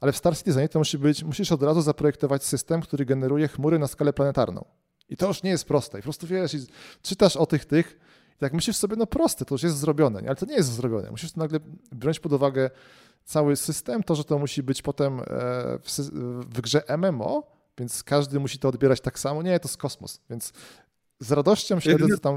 [0.00, 3.78] ale w Star Citizen to musi być, musisz od razu zaprojektować system, który generuje chmury
[3.78, 4.64] na skalę planetarną.
[5.08, 5.98] I to już nie jest proste.
[5.98, 6.56] I po prostu wiesz,
[7.02, 7.98] czytasz o tych, tych,
[8.36, 11.10] i tak myślisz sobie, no proste, to już jest zrobione, ale to nie jest zrobione.
[11.10, 11.58] Musisz nagle
[11.92, 12.70] brać pod uwagę
[13.24, 15.24] cały system, to, że to musi być potem e,
[15.82, 15.90] w,
[16.54, 19.42] w grze MMO, więc każdy musi to odbierać tak samo.
[19.42, 20.52] Nie, to jest kosmos, więc
[21.20, 22.36] z radością śledzę, co tam...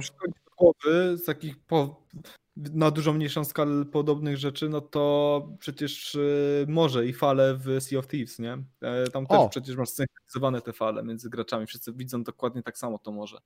[0.57, 2.07] głowy z takich po,
[2.55, 7.99] na dużo mniejszą skalę podobnych rzeczy, no to przecież y, może i fale w Sea
[7.99, 8.57] of Thieves, nie?
[8.81, 9.49] E, tam też o.
[9.49, 13.37] przecież masz synchronizowane te fale między graczami, wszyscy widzą dokładnie tak samo to może.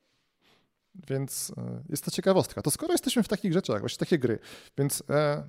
[1.07, 2.61] Więc e, jest to ciekawostka.
[2.61, 4.39] To skoro jesteśmy w takich rzeczach, właśnie takie gry,
[4.77, 5.43] więc e,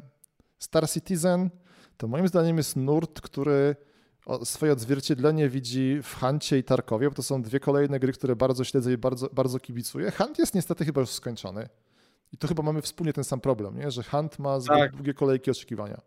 [0.58, 1.50] Star Citizen
[1.96, 3.76] to moim zdaniem jest nurt, który
[4.44, 8.64] swoje odzwierciedlenie widzi w Huncie i Tarkowie, bo to są dwie kolejne gry, które bardzo
[8.64, 10.10] śledzę i bardzo, bardzo kibicuję.
[10.10, 11.68] Hunt jest niestety chyba już skończony.
[12.32, 13.90] I to chyba mamy wspólnie ten sam problem, nie?
[13.90, 14.92] że Hunt ma zbyt tak.
[14.92, 16.00] długie kolejki oczekiwania.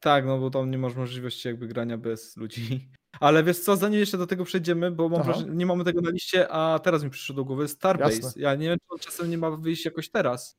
[0.00, 2.88] Tak, no bo tam nie masz możliwości jakby grania bez ludzi.
[3.20, 6.10] Ale wiesz co, zanim jeszcze do tego przejdziemy, bo mam wrażenie, nie mamy tego na
[6.10, 8.16] liście, a teraz mi przyszło do głowy Starbase.
[8.16, 8.42] Jasne.
[8.42, 10.56] Ja nie wiem, czy on czasem nie ma wyjść jakoś teraz.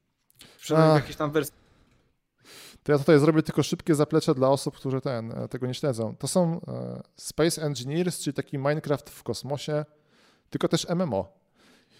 [0.57, 1.64] Przynajmniej w jakiejś tam wersji
[2.85, 6.15] to ja tutaj zrobię tylko szybkie zaplecze dla osób, które ten, e, tego nie śledzą.
[6.15, 9.85] To są e, Space Engineers, czyli taki Minecraft w kosmosie,
[10.49, 11.33] tylko też MMO.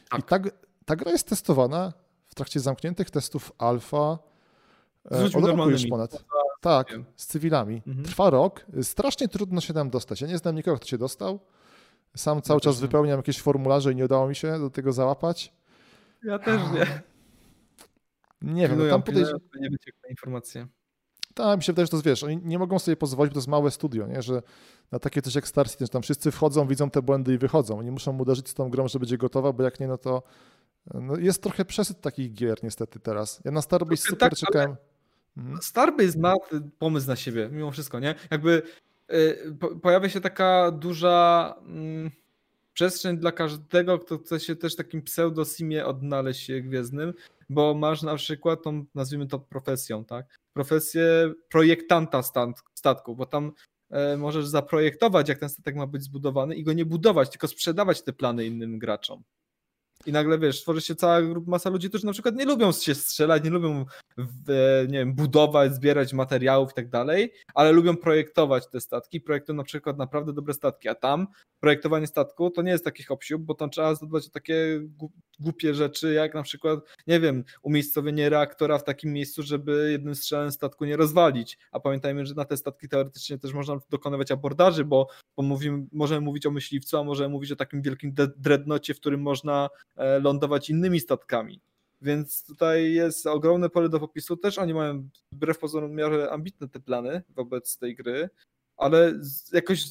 [0.10, 0.20] Tak.
[0.20, 0.40] I ta,
[0.86, 1.94] ta gra jest testowana
[2.28, 4.18] w trakcie zamkniętych testów alfa
[5.36, 6.24] od roku już ponad.
[6.62, 7.82] Tak, z cywilami.
[7.88, 8.06] Mhm.
[8.06, 8.66] Trwa rok.
[8.82, 10.22] Strasznie trudno się tam dostać.
[10.22, 11.40] Ja nie znam nikogo, kto się dostał.
[12.16, 15.54] Sam cały ja czas wypełniam jakieś formularze i nie udało mi się do tego załapać.
[16.24, 17.02] Ja też nie.
[18.46, 19.40] Nie wiem, no tam podejrzewam.
[19.60, 20.68] Nie wyciekła informacja.
[21.34, 23.48] Tak, mi się wydaje, że to wiesz, oni nie mogą sobie pozwolić, bo to jest
[23.48, 24.22] małe studio, nie?
[24.22, 24.42] że
[24.92, 27.80] na takie coś jak Star Citizen, że tam wszyscy wchodzą, widzą te błędy i wychodzą.
[27.80, 30.24] Oni muszą uderzyć z tą grą, że będzie gotowa, bo jak nie, no to
[30.94, 33.42] no jest trochę przesyt takich gier niestety teraz.
[33.46, 34.76] Ja na Starbase super tak, czekałem.
[35.38, 35.62] Mhm.
[35.62, 36.34] Starbase ma
[36.80, 38.16] pomysł na siebie, mimo wszystko, nie?
[38.32, 38.62] Jakby
[39.14, 41.56] y, po, pojawia się taka duża...
[42.08, 42.25] Y,
[42.76, 47.14] przestrzeń dla każdego, kto chce się też takim pseudo-simie odnaleźć gwiezdnym,
[47.50, 50.40] bo masz na przykład tą, nazwijmy to profesją, tak?
[50.54, 52.22] Profesję projektanta
[52.74, 53.52] statku, bo tam
[53.90, 58.04] e, możesz zaprojektować, jak ten statek ma być zbudowany i go nie budować, tylko sprzedawać
[58.04, 59.24] te plany innym graczom.
[60.06, 63.44] I nagle wiesz, tworzy się cała masa ludzi, którzy na przykład nie lubią się strzelać,
[63.44, 63.86] nie lubią
[64.88, 69.64] nie wiem, budować, zbierać materiałów i tak dalej, ale lubią projektować te statki, projektują na
[69.64, 71.28] przykład naprawdę dobre statki, a tam
[71.60, 74.82] projektowanie statku to nie jest takich obsiób, bo tam trzeba zadbać o takie
[75.40, 80.52] głupie rzeczy, jak na przykład, nie wiem, umiejscowienie reaktora w takim miejscu, żeby jednym strzałem
[80.52, 81.58] statku nie rozwalić.
[81.72, 86.22] A pamiętajmy, że na te statki teoretycznie też można dokonywać abordaży, bo, bo mówimy, możemy
[86.22, 90.70] mówić o myśliwcu, a możemy mówić o takim wielkim dreadnocie, w którym można e, lądować
[90.70, 91.62] innymi statkami.
[92.02, 94.38] Więc tutaj jest ogromne pole do popisu.
[94.38, 98.30] Też oni mają wbrew pozorom w miarę ambitne te plany wobec tej gry,
[98.78, 99.20] ale
[99.54, 99.86] jakoś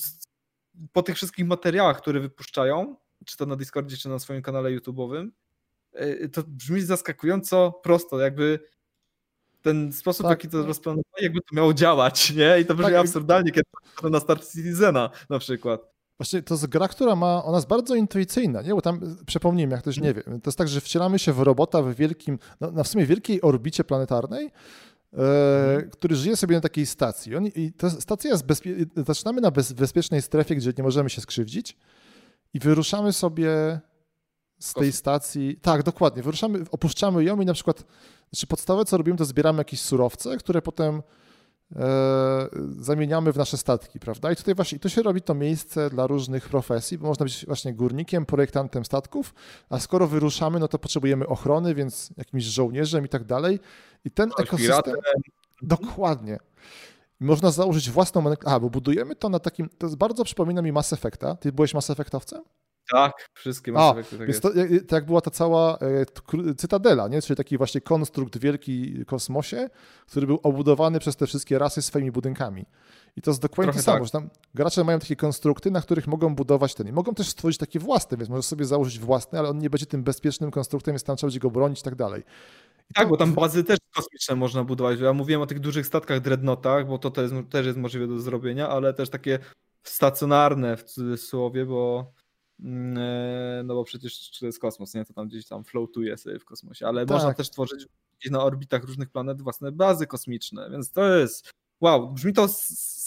[0.92, 5.28] po tych wszystkich materiałach, które wypuszczają, czy to na Discordzie, czy na swoim kanale YouTube'owym,
[5.92, 8.58] e, to brzmi zaskakująco prosto, jakby
[9.62, 10.30] ten sposób, tak.
[10.30, 12.60] jaki to rozplanowali, jakby to miało działać, nie?
[12.60, 13.00] I to brzmi tak.
[13.00, 13.64] absurdalnie, kiedy
[14.02, 15.93] to na Star Citizena na przykład.
[16.18, 18.74] Właśnie to jest gra, która ma, ona jest bardzo intuicyjna, nie?
[18.74, 21.82] Bo tam, przypomnijmy, jak ktoś nie wie, to jest tak, że wcielamy się w robota
[21.82, 24.50] w wielkim, no, na w sumie wielkiej orbicie planetarnej,
[25.12, 27.36] e, który żyje sobie na takiej stacji.
[27.36, 31.20] On, I ta stacja jest bezpie- zaczynamy na bez, bezpiecznej strefie, gdzie nie możemy się
[31.20, 31.76] skrzywdzić
[32.54, 33.80] i wyruszamy sobie
[34.58, 35.58] z tej stacji.
[35.62, 36.22] Tak, dokładnie.
[36.22, 37.84] Wyruszamy, opuszczamy ją i na przykład,
[38.32, 41.02] znaczy podstawowe co robimy, to zbieramy jakieś surowce, które potem
[42.78, 44.32] zamieniamy w nasze statki, prawda?
[44.32, 47.46] I tutaj właśnie, i tu się robi to miejsce dla różnych profesji, bo można być
[47.46, 49.34] właśnie górnikiem, projektantem statków,
[49.70, 53.60] a skoro wyruszamy, no to potrzebujemy ochrony, więc jakimś żołnierzem i tak dalej.
[54.04, 54.82] I ten ekosystem...
[54.82, 54.94] Piratem.
[55.62, 56.38] Dokładnie.
[57.20, 58.24] Można założyć własną...
[58.44, 59.68] A, bo budujemy to na takim...
[59.78, 61.34] To bardzo przypomina mi Mass Effecta.
[61.36, 62.42] Ty byłeś Mass Effectowcem?
[62.90, 64.18] Tak, wszystkie Mass Effecty.
[64.18, 64.50] Tak, to,
[64.88, 67.22] to jak była ta cała e, cytadela, nie?
[67.22, 69.70] czyli taki właśnie konstrukt wielki w kosmosie,
[70.06, 72.66] który był obudowany przez te wszystkie rasy swoimi budynkami.
[73.16, 74.06] I to jest dokładnie Trochę to samo, tak.
[74.06, 76.88] że tam gracze mają takie konstrukty, na których mogą budować ten.
[76.88, 79.86] I mogą też stworzyć takie własne, więc możesz sobie założyć własne, ale on nie będzie
[79.86, 82.22] tym bezpiecznym konstruktem, więc tam trzeba będzie go bronić i tak dalej.
[82.90, 83.10] I tak, to...
[83.10, 85.00] bo tam bazy też kosmiczne można budować.
[85.00, 88.18] Ja mówiłem o tych dużych statkach dreadnotach, bo to, to jest, też jest możliwe do
[88.18, 89.38] zrobienia, ale też takie
[89.82, 92.12] stacjonarne w cudzysłowie, bo
[93.64, 95.04] no bo przecież to jest kosmos, nie?
[95.04, 97.14] To tam gdzieś tam floatuje sobie w kosmosie, ale tak.
[97.14, 97.86] można też tworzyć
[98.30, 102.48] na orbitach różnych planet własne bazy kosmiczne, więc to jest wow, brzmi to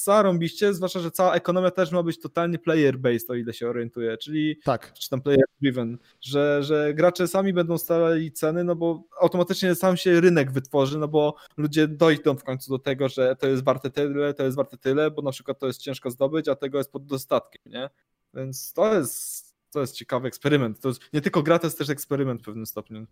[0.03, 4.59] zarąbiście, zwłaszcza, że cała ekonomia też ma być totalnie player-based, o ile się orientuję, czyli
[4.63, 4.93] tak.
[4.93, 10.21] czy tam player-driven, że, że gracze sami będą starali ceny, no bo automatycznie sam się
[10.21, 14.33] rynek wytworzy, no bo ludzie dojdą w końcu do tego, że to jest warte tyle,
[14.33, 17.05] to jest warte tyle, bo na przykład to jest ciężko zdobyć, a tego jest pod
[17.05, 17.89] dostatkiem, nie?
[18.33, 20.79] Więc to jest, to jest ciekawy eksperyment.
[20.79, 23.05] To jest, nie tylko gra, to jest też eksperyment w pewnym stopniu.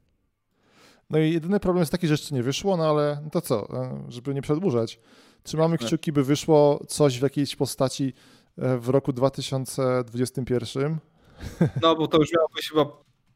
[1.10, 3.70] No i jedyny problem jest taki, że jeszcze nie wyszło, no ale no to co,
[3.74, 5.00] e, żeby nie przedłużać.
[5.44, 8.14] Trzymamy kciuki, by wyszło coś w jakiejś postaci
[8.58, 10.98] e, w roku 2021.
[11.82, 12.86] No bo to już miało być chyba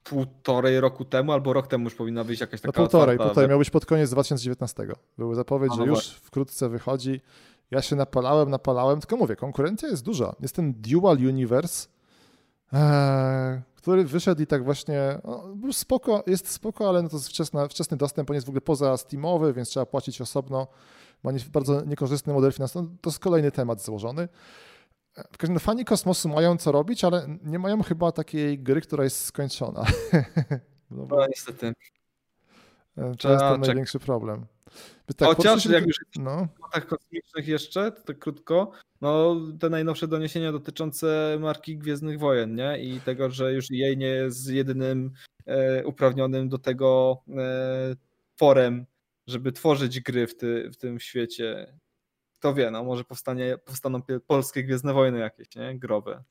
[0.04, 3.60] półtorej roku temu, albo rok temu już powinna wyjść jakaś taka no półtorej, półtorej, miał
[3.60, 4.88] być pod koniec 2019.
[5.18, 7.22] Były zapowiedź, że już wkrótce wychodzi.
[7.72, 10.36] Ja się napalałem, napalałem, tylko mówię, konkurencja jest duża.
[10.40, 11.88] Jest ten Dual Universe,
[12.74, 17.70] ee, który wyszedł i tak właśnie, no, spoko, jest spoko, ale no to jest wczesny,
[17.70, 20.68] wczesny dostęp, on jest w ogóle poza Steamowy, więc trzeba płacić osobno
[21.24, 22.88] ma bardzo niekorzystny model finansowy.
[23.02, 24.28] To jest kolejny temat złożony.
[25.32, 29.04] W każdym razie fani kosmosu mają co robić, ale nie mają chyba takiej gry, która
[29.04, 29.86] jest skończona.
[30.92, 31.74] No, no niestety.
[32.98, 34.46] E, to jest ten największy problem.
[35.18, 36.48] Tak, Chociaż jak już no.
[36.82, 42.80] w kosmicznych jeszcze, to tak krótko, no te najnowsze doniesienia dotyczące marki Gwiezdnych Wojen, nie?
[42.84, 45.12] I tego, że już jej nie jest jedynym
[45.46, 47.96] e, uprawnionym do tego e,
[48.38, 48.86] forem
[49.30, 51.78] żeby tworzyć gry w, ty, w tym świecie.
[52.40, 55.80] Kto wie, no może powstanie, powstaną polskie Gwiezdne Wojny jakieś, nie?
[55.80, 56.24] Growe.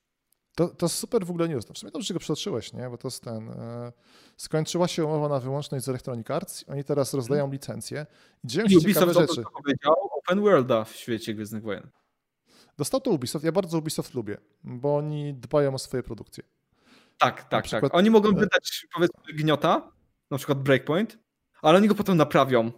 [0.58, 1.68] To, to super w ogóle news.
[1.68, 2.90] No w sumie dobrze, że go przytoczyłeś, nie?
[2.90, 3.50] Bo to jest ten...
[3.50, 3.92] E,
[4.36, 6.64] skończyła się umowa na wyłączność z Electronic Arts.
[6.68, 7.52] Oni teraz rozdają hmm.
[7.52, 8.06] licencje
[8.44, 9.42] i dzieją się Ubisoft ciekawe rzeczy.
[9.42, 11.90] to powiedział open worlda w świecie Gwiezdnych Wojen.
[12.78, 13.44] Dostał to Ubisoft.
[13.44, 16.44] Ja bardzo Ubisoft lubię, bo oni dbają o swoje produkcje.
[17.18, 17.64] Tak, tak, tak.
[17.64, 17.98] przykład, tak.
[17.98, 19.92] Oni mogą e- wydać powiedzmy gniota,
[20.30, 21.18] na przykład Breakpoint,
[21.62, 22.72] ale oni go potem naprawią.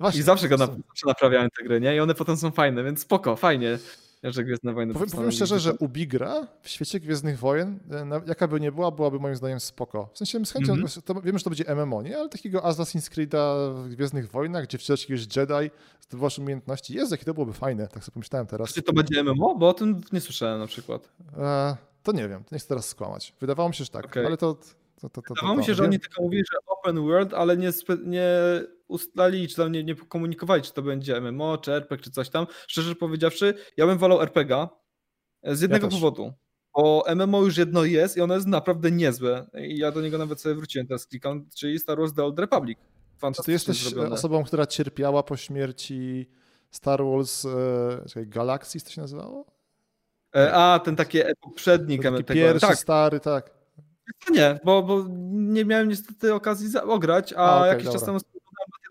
[0.00, 0.68] Właśnie, I zawsze go na,
[1.06, 1.96] naprawiają te gry, nie?
[1.96, 3.78] I one potem są fajne, więc spoko, fajnie.
[4.32, 8.60] Że Gwiezdne Wojny powiem, powiem szczerze, że Ubigra w świecie Gwiezdnych Wojen, e, jaka by
[8.60, 10.10] nie była, byłaby moim zdaniem spoko.
[10.12, 11.02] W sensie z chęcią, mm -hmm.
[11.02, 12.18] to, wiemy, że to będzie MMO, nie?
[12.18, 16.94] Ale takiego Assassin's Creed'a w Gwiezdnych Wojnach, gdzie wcielasz jakiegoś Jedi, zdobywasz umiejętności.
[16.94, 18.74] Jest, jakie to byłoby fajne, tak sobie pomyślałem teraz.
[18.74, 19.54] Czy to będzie MMO?
[19.54, 21.08] Bo o tym nie słyszałem na przykład.
[21.36, 23.34] E, to nie wiem, to nie chcę teraz skłamać.
[23.40, 24.26] Wydawało mi się, że tak, okay.
[24.26, 24.56] ale to
[25.00, 27.70] to, to, to, Wydawało mi się, że oni tylko mówili, że open world, ale nie,
[28.04, 28.30] nie
[28.88, 32.46] ustalili, czy tam nie, nie komunikowali, czy to będzie MMO, czy RPG, czy coś tam.
[32.68, 34.68] Szczerze powiedziawszy, ja bym wolał RPG
[35.42, 36.32] z jednego ja powodu.
[36.76, 39.46] Bo MMO już jedno jest i ono jest naprawdę niezłe.
[39.68, 42.78] I ja do niego nawet sobie wróciłem, teraz klikam, czyli Star Wars The Old Republic.
[43.36, 44.14] Czy ty jesteś zrobione.
[44.14, 46.30] osobą, która cierpiała po śmierci
[46.70, 49.46] Star Wars e, Galaxy, to się nazywało?
[50.36, 52.02] E, a, ten taki poprzednik.
[52.02, 52.78] Taki pierwszy, tak.
[52.78, 53.50] stary, tak.
[54.30, 57.98] Nie, bo, bo nie miałem niestety okazji ograć, a, a okay, jakiś dobra.
[57.98, 58.18] czas temu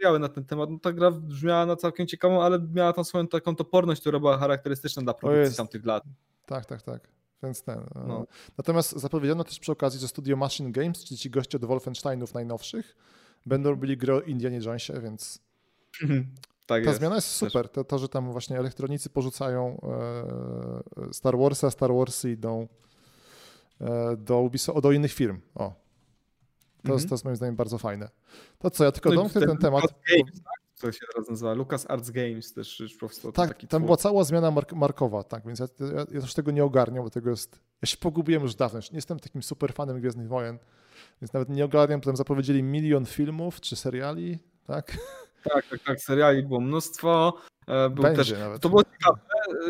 [0.04, 0.70] materiały na ten temat.
[0.70, 4.38] No, ta gra brzmiała na całkiem ciekawą, ale miała tam swoją taką toporność, która była
[4.38, 6.04] charakterystyczna dla produkcji tamtych lat.
[6.46, 7.08] Tak, tak, tak.
[7.44, 7.80] Więc ten.
[7.80, 8.26] E, no.
[8.58, 12.96] Natomiast zapowiedziano też przy okazji, że studio Machine Games, czyli ci goście od Wolfensteinów najnowszych,
[13.46, 15.39] będą robili grę o Indianie Jonesie, więc
[16.66, 17.70] tak ta jest, zmiana jest super.
[17.70, 19.82] To, to, że tam właśnie elektronicy porzucają
[21.08, 22.68] e, Star Warsa, Star Warsy idą
[23.84, 25.39] E, do, Ubisoft, do innych firm.
[25.56, 25.74] O.
[26.84, 27.10] To, jest, mhm.
[27.10, 28.10] to jest moim zdaniem bardzo fajne.
[28.60, 29.82] To co, ja tylko no domknę ten, ten temat.
[29.82, 30.63] Games, tak?
[30.74, 31.54] Co się teraz nazywa?
[31.54, 33.32] Lucas Arts Games też już powstał.
[33.32, 33.82] Tak, tam twór.
[33.82, 37.10] była cała zmiana mark markowa, tak, więc ja, ja, ja też tego nie ogarniam, bo
[37.10, 37.60] tego jest...
[37.82, 40.60] Ja się pogubiłem już dawno, nie jestem takim super fanem Gwiezdnych Wojen,
[41.22, 44.98] więc nawet nie ogarniam, potem zapowiedzieli milion filmów czy seriali, tak?
[45.43, 47.34] Tak, tak, tak, seriali było mnóstwo.
[47.67, 48.62] E, był Będzie też, nawet.
[48.62, 49.19] To było ciekawe,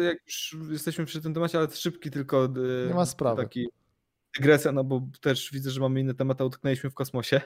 [0.04, 2.48] jak już jesteśmy przy tym temacie, ale szybki tylko.
[2.88, 3.44] Nie ma sprawy.
[3.44, 3.70] Taki
[4.38, 7.42] dygresja, no bo też widzę, że mamy inny temat, a utknęliśmy w kosmosie,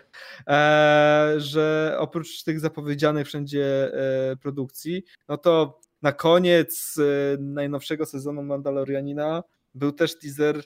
[0.48, 8.44] e, że oprócz tych zapowiedzianych wszędzie e, produkcji, no to na koniec e, najnowszego sezonu
[8.44, 9.44] Mandalorianina
[9.76, 10.64] był też teaser,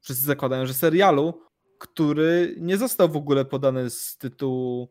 [0.00, 1.40] wszyscy zakładają, że serialu,
[1.78, 4.90] który nie został w ogóle podany z tytułu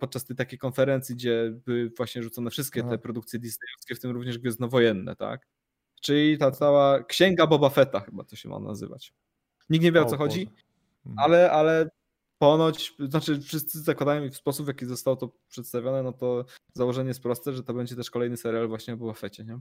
[0.00, 4.38] podczas tej takiej konferencji, gdzie były właśnie rzucone wszystkie te produkcje disneyowskie, w tym również
[4.38, 5.46] gwiezdnowojenne, tak?
[6.00, 9.14] Czyli ta cała księga Boba Fetta chyba to się ma nazywać.
[9.70, 10.48] Nikt nie wie o, o co chodzi,
[11.06, 11.18] mhm.
[11.18, 11.90] ale, ale
[12.38, 16.44] ponoć, znaczy wszyscy zakładają w sposób, w jaki zostało to przedstawione, no to
[16.74, 19.60] założenie jest proste, że to będzie też kolejny serial właśnie o Boba Fetcie, nie?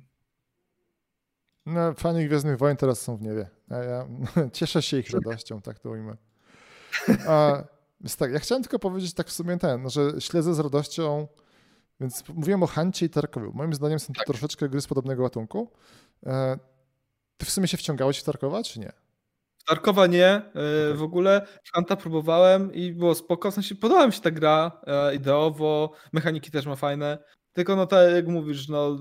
[1.65, 3.49] No, fani Gwiezdnych Wojen teraz są w niebie.
[3.69, 4.07] Ja, ja
[4.53, 6.17] cieszę się ich radością, tak to ujmę.
[7.27, 7.63] A,
[8.01, 11.27] więc tak, ja chciałem tylko powiedzieć tak w sumie ten, no, że śledzę z radością,
[11.99, 13.51] więc mówiłem o Hancie i Tarkowie.
[13.53, 14.27] Moim zdaniem są to tak.
[14.27, 15.71] troszeczkę gry z podobnego gatunku.
[16.25, 16.59] E,
[17.37, 18.91] ty w sumie się wciągałeś w Tarkowa, czy nie?
[19.63, 20.93] Tarkowa nie, e, okay.
[20.93, 25.15] w ogóle Hanta próbowałem i było spoko, w sensie podoba mi się ta gra e,
[25.15, 27.17] ideowo, mechaniki też ma fajne,
[27.53, 28.97] tylko no tak jak mówisz, no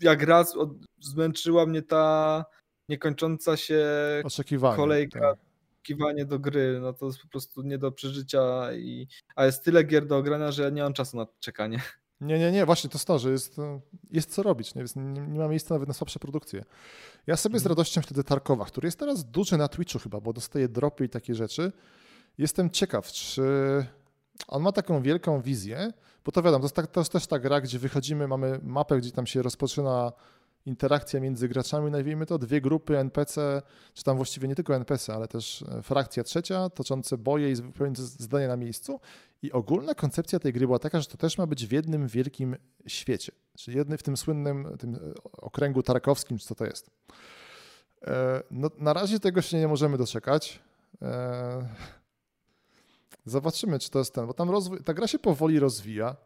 [0.00, 2.44] jak raz od, zmęczyła mnie ta
[2.88, 3.84] niekończąca się
[4.76, 5.38] kolejka, tak.
[5.82, 9.84] kiwanie do gry, no to jest po prostu nie do przeżycia, i, a jest tyle
[9.84, 11.80] gier do ogrania, że ja nie mam czasu na czekanie.
[12.22, 13.56] Nie, nie, nie, właśnie to jest to, że jest,
[14.10, 16.64] jest co robić, nie, nie, nie ma miejsca nawet na słabsze produkcje.
[17.26, 17.70] Ja sobie z mhm.
[17.70, 21.34] radością śledzę Tarkowa, który jest teraz duży na Twitchu chyba, bo dostaje dropy i takie
[21.34, 21.72] rzeczy.
[22.38, 23.42] Jestem ciekaw, czy
[24.48, 25.92] on ma taką wielką wizję,
[26.24, 28.98] bo to wiadomo, to jest, tak, to jest też ta gra, gdzie wychodzimy, mamy mapę,
[28.98, 30.12] gdzie tam się rozpoczyna
[30.66, 33.62] interakcja między graczami, nazwijmy to, dwie grupy NPC,
[33.94, 38.02] czy tam właściwie nie tylko NPC, ale też e, frakcja trzecia, toczące boje i wypełniające
[38.02, 39.00] zdania na miejscu.
[39.42, 42.56] I ogólna koncepcja tej gry była taka, że to też ma być w jednym wielkim
[42.86, 44.98] świecie, czyli jedny w tym słynnym tym e,
[45.32, 46.90] okręgu tarkowskim, czy co to jest.
[48.06, 50.60] E, no, na razie tego się nie możemy doczekać.
[53.24, 56.16] Zobaczymy, czy to jest ten, bo tam rozwój, ta gra się powoli rozwija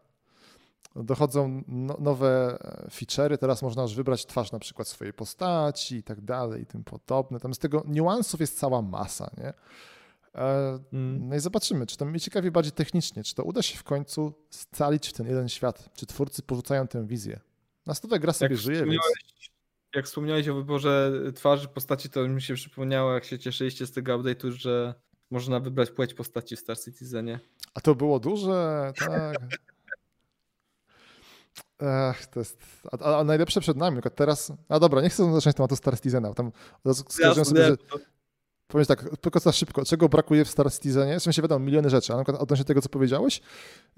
[1.05, 6.03] dochodzą no, nowe e, feature'y, teraz można już wybrać twarz na przykład swojej postaci i
[6.03, 7.41] tak dalej i tym podobne.
[7.41, 9.53] Tam z tego niuansów jest cała masa, nie?
[10.35, 11.29] E, mm.
[11.29, 14.35] No i zobaczymy, czy to mnie ciekawi bardziej technicznie, czy to uda się w końcu
[14.51, 17.41] scalić w ten jeden świat, czy twórcy porzucają tę wizję.
[17.87, 19.03] Na stówę gra sobie jak żyje, więc...
[19.95, 24.19] Jak wspomniałeś o wyborze twarzy postaci, to mi się przypomniało, jak się cieszyliście z tego
[24.19, 24.95] update'u, że
[25.31, 27.41] można wybrać płeć postaci w Star Citizenie.
[27.75, 29.37] A to było duże, tak.
[31.81, 32.59] Ech, to jest.
[33.01, 34.01] A, a, najlepsze przed nami.
[34.15, 34.53] Teraz.
[34.69, 36.35] A dobra, nie chcę zacząć tematu Star Citizena.
[36.35, 36.53] Tam
[36.95, 37.77] skojarzyłem sobie, że.
[38.69, 39.85] Powiem tak, tylko za szybko.
[39.85, 41.21] Czego brakuje w Star Citizenie?
[41.21, 42.13] W sensie wiadomo, miliony rzeczy.
[42.13, 43.41] A na przykład odnośnie tego, co powiedziałeś,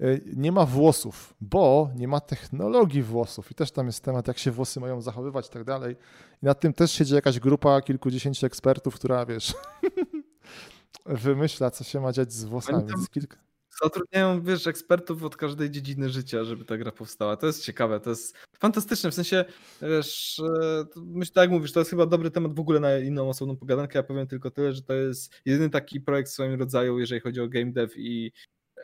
[0.01, 3.51] y, nie ma włosów, bo nie ma technologii włosów.
[3.51, 5.95] I też tam jest temat, jak się włosy mają zachowywać i tak dalej.
[6.43, 9.53] I nad tym też siedzi jakaś grupa kilkudziesięciu ekspertów, która wiesz,
[11.05, 12.87] wymyśla, co się ma dziać z włosami.
[12.87, 13.37] Tam, kilka...
[13.83, 17.37] Zatrudniają, wiesz, ekspertów od każdej dziedziny życia, żeby ta gra powstała.
[17.37, 19.11] To jest ciekawe, to jest fantastyczne.
[19.11, 19.45] W sensie,
[19.81, 23.29] wiesz, e, myślę, tak jak mówisz, to jest chyba dobry temat w ogóle na inną
[23.29, 23.99] osobną pogadankę.
[23.99, 27.41] Ja powiem tylko tyle, że to jest jedyny taki projekt w swoim rodzaju, jeżeli chodzi
[27.41, 28.31] o game dev i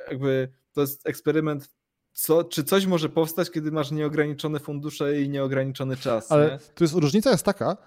[0.10, 1.70] jakby to jest eksperyment
[2.14, 6.32] co, czy coś może powstać, kiedy masz nieograniczone fundusze i nieograniczony czas.
[6.32, 6.60] Ale nie?
[6.76, 7.78] tu jest różnica jest taka,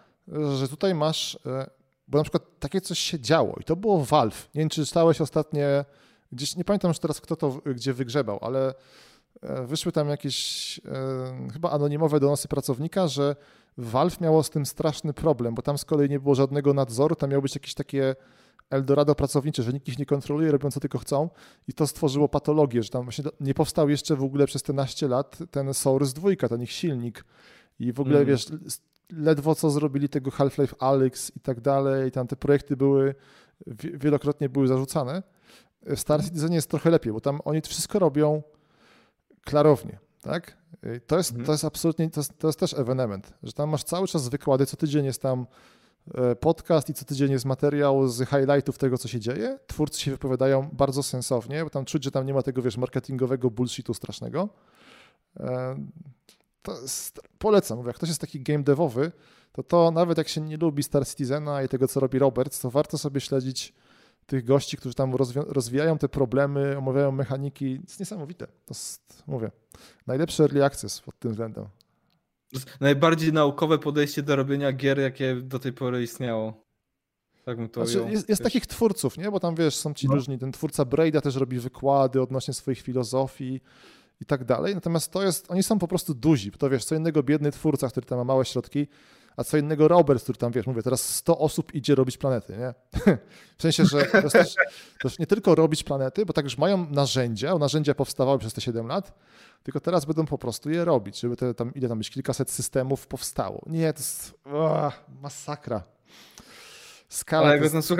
[0.56, 1.70] że tutaj masz, e,
[2.08, 4.48] bo na przykład takie coś się działo i to było Valve.
[4.54, 5.84] Nie wiem, czy czytałeś ostatnie
[6.32, 8.74] Gdzieś nie pamiętam już teraz, kto to gdzie wygrzebał, ale
[9.42, 13.36] e, wyszły tam jakieś e, chyba anonimowe donosy pracownika, że
[13.78, 17.30] Valve miało z tym straszny problem, bo tam z kolei nie było żadnego nadzoru, tam
[17.30, 18.16] miało być jakieś takie
[18.70, 21.30] Eldorado pracownicze, że nikt ich nie kontroluje, robią co tylko chcą.
[21.68, 25.08] I to stworzyło patologię, że tam właśnie nie powstał jeszcze w ogóle przez te naście
[25.08, 27.24] lat ten Source 2, ten ich silnik.
[27.78, 28.28] I w ogóle mm.
[28.28, 28.46] wiesz,
[29.12, 33.14] ledwo co zrobili tego Half-Life Alyx i tak dalej, tam te projekty były,
[33.76, 35.22] wielokrotnie były zarzucane,
[35.82, 38.42] w Star Citizen jest trochę lepiej, bo tam oni wszystko robią
[39.44, 40.58] klarownie, tak?
[41.06, 41.46] To jest, mhm.
[41.46, 44.66] to jest absolutnie, to jest, to jest też ewenement, że tam masz cały czas wykłady,
[44.66, 45.46] co tydzień jest tam
[46.14, 49.58] e, podcast i co tydzień jest materiał z highlightów tego, co się dzieje.
[49.66, 53.50] Twórcy się wypowiadają bardzo sensownie, bo tam czuć, że tam nie ma tego, wiesz, marketingowego
[53.50, 54.48] bullshitu strasznego.
[55.40, 55.76] E,
[56.62, 59.12] to jest, polecam, mówię, jak ktoś jest taki game devowy,
[59.52, 62.70] to to nawet jak się nie lubi Star Citizena i tego, co robi Roberts, to
[62.70, 63.74] warto sobie śledzić
[64.28, 67.76] tych gości, którzy tam rozwijają te problemy, omawiają mechaniki.
[67.76, 68.46] To jest niesamowite.
[68.46, 69.50] To jest, mówię,
[70.06, 71.66] najlepszy early access pod tym względem.
[72.80, 76.64] Najbardziej naukowe podejście do robienia gier, jakie do tej pory istniało.
[77.44, 79.30] Tak bym to znaczy, jest, jest takich twórców, nie?
[79.30, 80.14] Bo tam wiesz, są ci no.
[80.14, 80.38] różni.
[80.38, 83.60] Ten twórca Braida też robi wykłady odnośnie swoich filozofii
[84.20, 84.74] i tak dalej.
[84.74, 86.52] Natomiast to jest, oni są po prostu duzi.
[86.52, 88.88] To wiesz, co innego biedny twórca, który tam ma małe środki,
[89.38, 92.74] a co innego Robert, który tam, wiesz, mówię, teraz 100 osób idzie robić planety, nie?
[93.58, 94.54] W sensie, że to jest też,
[95.02, 98.86] też nie tylko robić planety, bo tak już mają narzędzia, narzędzia powstawały przez te 7
[98.86, 99.18] lat,
[99.62, 103.06] tylko teraz będą po prostu je robić, żeby te tam, ile tam być, kilkaset systemów
[103.06, 103.62] powstało.
[103.66, 104.34] Nie, to jest
[105.22, 105.82] masakra.
[107.08, 107.92] Skala Ale jak jest...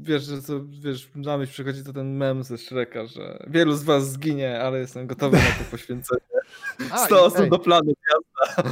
[0.00, 3.82] wiesz, że to, wiesz, na myśl przychodzi to ten mem ze Shreka, że wielu z
[3.82, 6.20] was zginie, ale jestem gotowy na to poświęcenie.
[7.06, 8.70] 100 osób do planu gwiazda.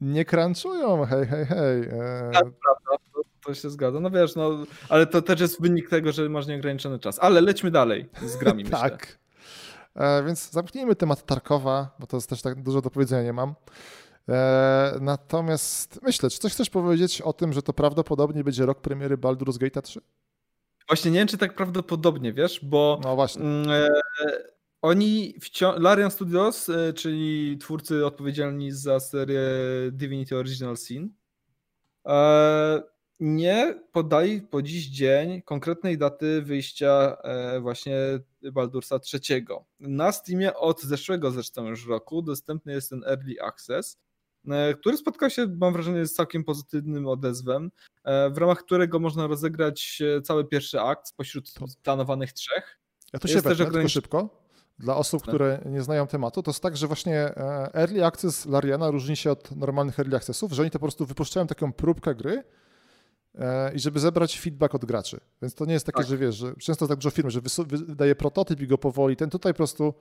[0.00, 1.82] Nie crunchują, hej, hej, hej.
[1.82, 2.30] E...
[2.32, 4.00] Tak, prawda, to, to, się zgadza.
[4.00, 4.50] No wiesz, no,
[4.88, 7.18] ale to też jest wynik tego, że masz nieograniczony czas.
[7.18, 9.18] Ale lećmy dalej z grami, Tak.
[9.94, 13.54] E, więc zamknijmy temat Tarkowa, bo to jest też tak dużo do powiedzenia nie mam.
[14.28, 19.18] E, natomiast myślę, czy coś chcesz powiedzieć o tym, że to prawdopodobnie będzie rok premiery
[19.18, 20.00] Baldur's Gate 3?
[20.88, 23.42] Właśnie nie wiem, czy tak prawdopodobnie, wiesz, bo no właśnie.
[23.42, 23.88] Mm, e,
[24.86, 25.34] oni,
[25.78, 29.40] Larian Studios, e, czyli twórcy odpowiedzialni za serię
[29.92, 31.14] Divinity Original Sin,
[32.06, 32.82] e,
[33.20, 37.96] nie podali po dziś dzień konkretnej daty wyjścia e, właśnie
[38.52, 39.46] Baldursa III.
[39.80, 43.98] Na Steamie od zeszłego zresztą już roku dostępny jest ten Early Access,
[44.80, 47.70] który spotkał się, mam wrażenie, z całkiem pozytywnym odezwem,
[48.30, 52.78] w ramach którego można rozegrać cały pierwszy akt spośród planowanych trzech.
[53.12, 53.90] Ja to się wezmę, też ogranic...
[53.90, 54.45] szybko.
[54.78, 58.90] Dla osób, które nie znają tematu, to jest tak, że właśnie e, Early Access Lariana
[58.90, 62.42] różni się od normalnych Early Accessów, że oni to po prostu wypuszczają taką próbkę gry
[63.34, 65.20] e, i żeby zebrać feedback od graczy.
[65.42, 66.06] Więc to nie jest takie, tak.
[66.06, 69.52] że wiesz, że często tak dużo firm, że wydaje prototyp i go powoli, ten tutaj
[69.52, 69.94] po prostu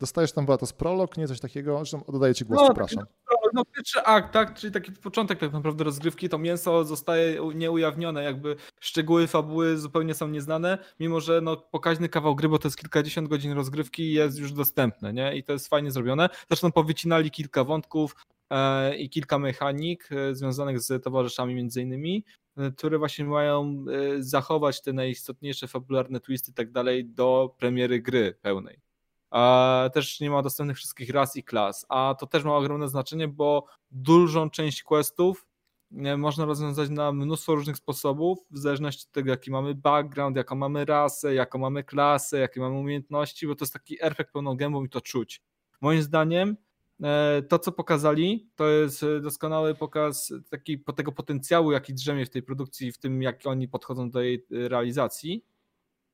[0.00, 3.04] dostajesz tam, była to z prolog, nie coś takiego, zresztą oddaję ci głos, no, przepraszam.
[3.54, 8.56] No pierwszy akt, tak, czyli taki początek tak naprawdę rozgrywki, to mięso zostaje nieujawnione, jakby
[8.80, 13.28] szczegóły fabuły zupełnie są nieznane, mimo że no pokaźny kawał gry, bo to jest kilkadziesiąt
[13.28, 15.36] godzin rozgrywki jest już dostępne, nie?
[15.36, 16.28] I to jest fajnie zrobione.
[16.48, 18.16] Zresztą powycinali kilka wątków
[18.50, 22.24] e, i kilka mechanik e, związanych z towarzyszami między innymi,
[22.56, 23.84] e, które właśnie mają
[24.18, 28.89] zachować te najistotniejsze fabularne twisty i tak dalej do premiery gry pełnej
[29.92, 33.66] też nie ma dostępnych wszystkich ras i klas, a to też ma ogromne znaczenie, bo
[33.90, 35.46] dużą część questów
[35.96, 40.56] e, można rozwiązać na mnóstwo różnych sposobów, w zależności od tego, jaki mamy background, jaką
[40.56, 44.84] mamy rasę, jaką mamy klasę, jakie mamy umiejętności, bo to jest taki efekt pełną gębą
[44.84, 45.42] i to czuć.
[45.80, 46.56] Moim zdaniem
[47.02, 52.42] e, to, co pokazali, to jest doskonały pokaz taki, tego potencjału, jaki drzemie w tej
[52.42, 55.44] produkcji, w tym, jak oni podchodzą do jej realizacji.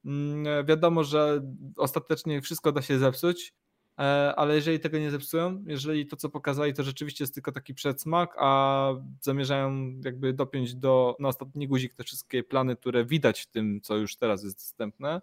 [0.06, 1.42] Mm, wiadomo, że
[1.76, 3.54] ostatecznie wszystko da się zepsuć,
[3.98, 4.02] e,
[4.36, 8.36] ale jeżeli tego nie zepsują, jeżeli to, co pokazali, to rzeczywiście jest tylko taki przedsmak,
[8.38, 8.90] a
[9.20, 13.96] zamierzają jakby dopiąć do, na ostatni guzik te wszystkie plany, które widać w tym, co
[13.96, 15.20] już teraz jest dostępne,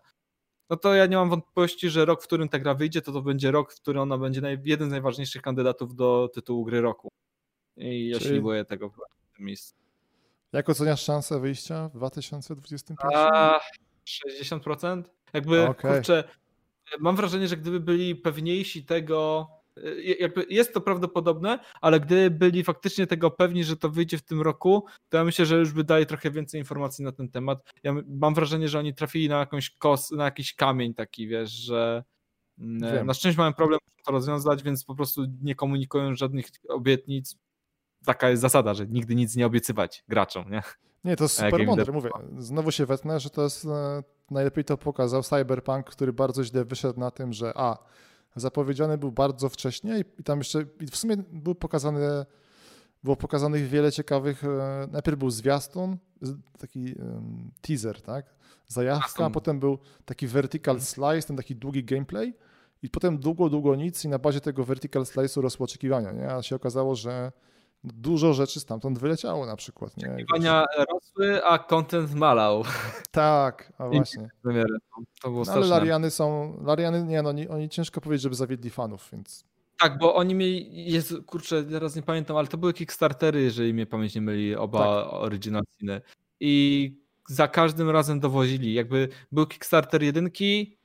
[0.69, 3.21] no to ja nie mam wątpliwości, że rok, w którym ta gra wyjdzie, to to
[3.21, 7.09] będzie rok, w którym ona będzie naj, jeden z najważniejszych kandydatów do tytułu gry roku.
[7.77, 8.29] I ja Czyli...
[8.29, 8.97] się nie boję tego w
[9.35, 9.75] tym miejscu.
[10.53, 12.97] Jak oceniasz szansę wyjścia w 2021?
[13.15, 13.59] A,
[14.05, 15.03] 60%?
[15.33, 15.93] Jakby, okay.
[15.93, 16.23] kurczę,
[16.99, 19.47] mam wrażenie, że gdyby byli pewniejsi tego,
[19.77, 24.23] y, jakby jest to prawdopodobne, ale gdyby byli faktycznie tego pewni, że to wyjdzie w
[24.23, 27.71] tym roku, to ja myślę, że już by dali trochę więcej informacji na ten temat.
[27.83, 32.03] Ja mam wrażenie, że oni trafili na jakąś kos, na jakiś kamień taki, wiesz, że
[32.59, 33.07] mm, Wiem.
[33.07, 37.37] na szczęście mają problem to rozwiązać, więc po prostu nie komunikują żadnych obietnic.
[38.05, 40.61] Taka jest zasada, że nigdy nic nie obiecywać graczom, nie?
[41.03, 42.09] Nie, to jest super mądre, mówię.
[42.37, 46.99] Znowu się wetnę, że to jest, e, najlepiej to pokazał Cyberpunk, który bardzo źle wyszedł
[46.99, 47.77] na tym, że a,
[48.35, 52.25] zapowiedziany był bardzo wcześnie i tam jeszcze, i w sumie był pokazany,
[53.03, 55.97] było pokazanych wiele ciekawych, e, najpierw był zwiastun,
[56.59, 56.95] taki
[57.61, 58.25] teaser, tak,
[58.67, 62.33] zajawka, a potem był taki vertical slice, ten taki długi gameplay
[62.83, 66.31] i potem długo, długo nic i na bazie tego vertical slice'u rosło oczekiwania, nie?
[66.31, 67.31] A się okazało, że
[67.83, 69.97] dużo rzeczy stamtąd wyleciało na przykład.
[69.97, 70.13] Nie?
[70.13, 72.63] Oczekiwania rosły, a content malał.
[73.11, 74.29] Tak, a właśnie.
[75.21, 78.69] To było no, ale Lariany są, Lariany, nie no, oni, oni ciężko powiedzieć, żeby zawiedli
[78.69, 79.45] fanów, więc...
[79.79, 83.85] Tak, bo oni mieli, jest, kurczę, teraz nie pamiętam, ale to były Kickstartery, jeżeli mnie
[83.85, 85.09] pamięć nie myli, oba
[85.87, 86.01] tak.
[86.39, 86.95] I
[87.27, 90.77] za każdym razem dowozili, jakby był Kickstarter jedynki,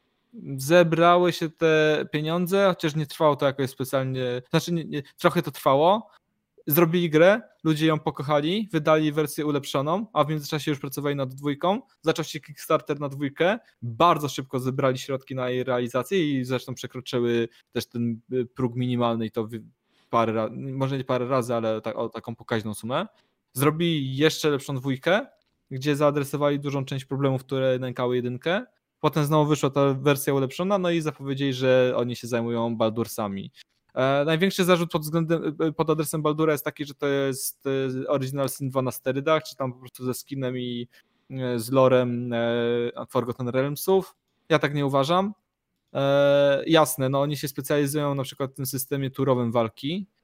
[0.57, 5.51] zebrały się te pieniądze, chociaż nie trwało to jakoś specjalnie, znaczy nie, nie, trochę to
[5.51, 6.11] trwało,
[6.69, 11.81] zrobili grę, ludzie ją pokochali, wydali wersję ulepszoną, a w międzyczasie już pracowali nad dwójką.
[12.03, 17.49] Zaczął się Kickstarter na dwójkę, bardzo szybko zebrali środki na jej realizację i zresztą przekroczyły
[17.73, 19.49] też ten y, próg minimalny i to
[20.11, 23.07] parę, może nie parę razy, ale tak, o taką pokaźną sumę.
[23.53, 25.27] Zrobili jeszcze lepszą dwójkę,
[25.71, 28.65] gdzie zaadresowali dużą część problemów, które nękały jedynkę.
[29.01, 33.53] Potem znowu wyszła ta wersja ulepszona, no i zapowiedzieli, że oni się zajmują Baldursami.
[33.95, 37.65] E, największy zarzut pod względem, e, pod adresem Baldura jest taki, że to jest
[38.05, 40.89] e, Original Sin 2 na sterydach, czy tam po prostu ze skinem i
[41.57, 42.31] z lorem
[43.09, 44.17] Forgotten Realmsów.
[44.49, 45.35] Ja tak nie uważam.
[46.67, 50.18] jasne, no oni się specjalizują na przykład w tym systemie turowym walki, E,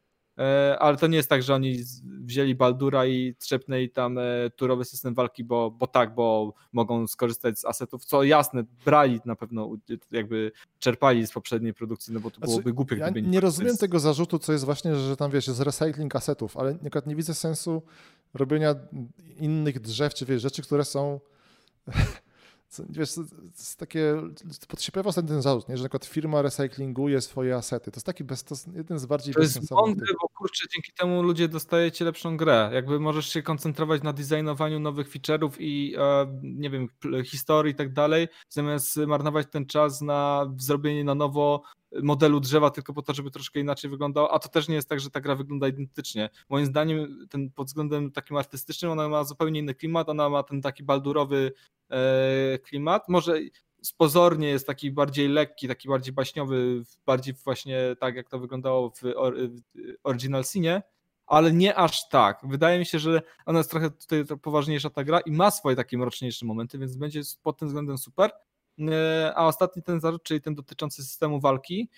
[0.79, 4.23] ale to nie jest tak, że oni wzięli Baldura i trzepnęli tam e,
[4.57, 9.37] turowy system walki, bo, bo tak, bo mogą skorzystać z asetów, co jasne, brali na
[9.37, 9.77] pewno,
[10.11, 13.81] jakby czerpali z poprzedniej produkcji, no bo to znaczy, byłoby głupie, ja nie rozumiem jest...
[13.81, 17.83] tego zarzutu, co jest właśnie, że tam wiesz, jest recycling asetów, ale nie widzę sensu
[18.35, 18.75] robienia
[19.37, 21.21] innych drzew, czy wiesz, rzeczy, które są
[22.89, 23.11] wiesz,
[23.59, 24.23] jest takie,
[24.93, 25.77] pojawiał sobie ten zarzut, nie?
[25.77, 27.91] że na przykład firma recyklinguje swoje asety.
[27.91, 31.23] To jest taki bez, to jeden z bardziej To jest mądre, bo kurczę, dzięki temu
[31.23, 32.71] ludzie dostajecie lepszą grę.
[32.73, 36.89] Jakby możesz się koncentrować na designowaniu nowych feature'ów i e, nie wiem,
[37.25, 41.63] historii i tak dalej, zamiast marnować ten czas na zrobienie na nowo
[42.03, 45.01] modelu drzewa tylko po to, żeby troszkę inaczej wyglądało, a to też nie jest tak,
[45.01, 46.31] że ta gra wygląda identycznie.
[46.49, 50.63] Moim zdaniem ten pod względem takim artystycznym ona ma zupełnie inny klimat, ona ma ten
[50.63, 51.53] taki baldurowy
[51.91, 53.39] e, klimat, może
[53.83, 59.01] spozornie jest taki bardziej lekki, taki bardziej baśniowy, bardziej właśnie tak jak to wyglądało w,
[59.01, 59.15] w
[60.03, 60.83] Original Sinie,
[61.27, 62.41] ale nie aż tak.
[62.45, 65.99] Wydaje mi się, że ona jest trochę tutaj poważniejsza ta gra i ma swoje takie
[65.99, 68.31] mroczniejsze momenty, więc będzie pod tym względem super.
[68.81, 71.89] E, a ostatni ten zarzut, czyli ten dotyczący systemu walki,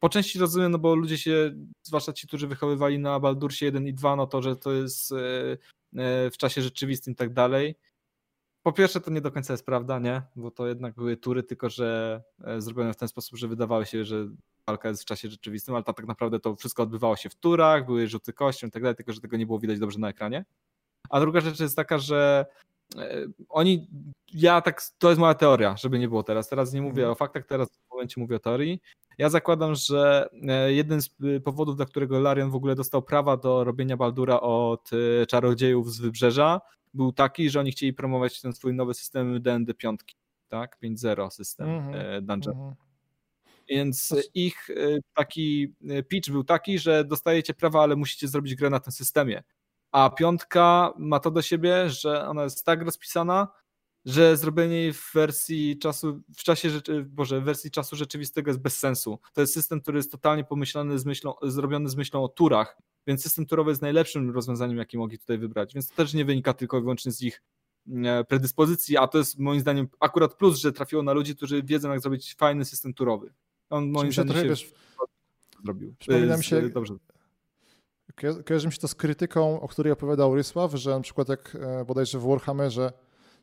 [0.00, 3.94] po części rozumiem, no bo ludzie się, zwłaszcza ci, którzy wychowywali na Baldursie 1 i
[3.94, 5.16] 2, no to, że to jest e,
[5.96, 7.74] e, w czasie rzeczywistym i tak dalej.
[8.62, 10.22] Po pierwsze, to nie do końca jest prawda, nie?
[10.36, 12.22] Bo to jednak były tury, tylko że
[12.58, 14.28] zrobione w ten sposób, że wydawało się, że
[14.66, 18.08] walka jest w czasie rzeczywistym, ale tak naprawdę to wszystko odbywało się w turach, były
[18.08, 20.44] rzuty kością i tak dalej, tylko że tego nie było widać dobrze na ekranie.
[21.10, 22.46] A druga rzecz jest taka, że
[23.48, 23.88] oni,
[24.32, 26.48] ja tak, to jest moja teoria, żeby nie było teraz.
[26.48, 27.12] Teraz nie mówię mhm.
[27.12, 28.80] o faktach, teraz w momencie mówię o teorii.
[29.18, 33.36] Ja zakładam, że e, jeden z y, powodów, dla którego Larian w ogóle dostał prawa
[33.36, 34.90] do robienia Baldura od
[35.22, 36.60] e, czarodziejów z wybrzeża,
[36.94, 40.00] był taki, że oni chcieli promować ten swój nowy system D&D 5,
[40.48, 40.78] tak?
[40.82, 42.22] 5.0 system mm-hmm.
[42.22, 42.56] Dungeon.
[42.56, 42.74] Mm-hmm.
[43.68, 44.68] Więc ich
[45.14, 45.74] taki
[46.08, 49.42] pitch był taki, że dostajecie prawa, ale musicie zrobić grę na tym systemie
[49.94, 53.48] a piątka ma to do siebie, że ona jest tak rozpisana,
[54.04, 56.68] że zrobienie jej w wersji czasu, w czasie,
[57.04, 59.18] Boże, w wersji czasu rzeczywistego jest bez sensu.
[59.32, 63.22] To jest system, który jest totalnie pomyślany z myślą, zrobiony z myślą o turach, więc
[63.22, 66.78] system turowy jest najlepszym rozwiązaniem, jaki mogli tutaj wybrać, więc to też nie wynika tylko
[66.78, 67.42] i wyłącznie z ich
[68.04, 71.90] e, predyspozycji, a to jest moim zdaniem akurat plus, że trafiło na ludzi, którzy wiedzą,
[71.90, 73.34] jak zrobić fajny system turowy.
[73.70, 74.72] On moim zdaniem się, trochę, wiesz,
[75.64, 75.94] zrobił.
[75.98, 76.94] Przypomina mi się, dobrze.
[78.46, 81.84] Kojarzy mi się to z krytyką, o której opowiadał Rysław, że na przykład jak e,
[81.84, 82.92] bodajże w Warhammerze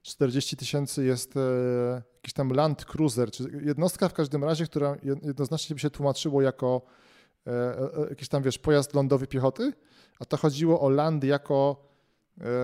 [0.02, 1.40] 40 tysięcy jest e,
[2.16, 6.82] jakiś tam Land Cruiser, czy jednostka w każdym razie, która jednoznacznie by się tłumaczyło jako
[7.48, 7.76] e,
[8.10, 9.74] jakiś tam, wiesz, pojazd lądowy piechoty,
[10.20, 11.91] a to chodziło o Land jako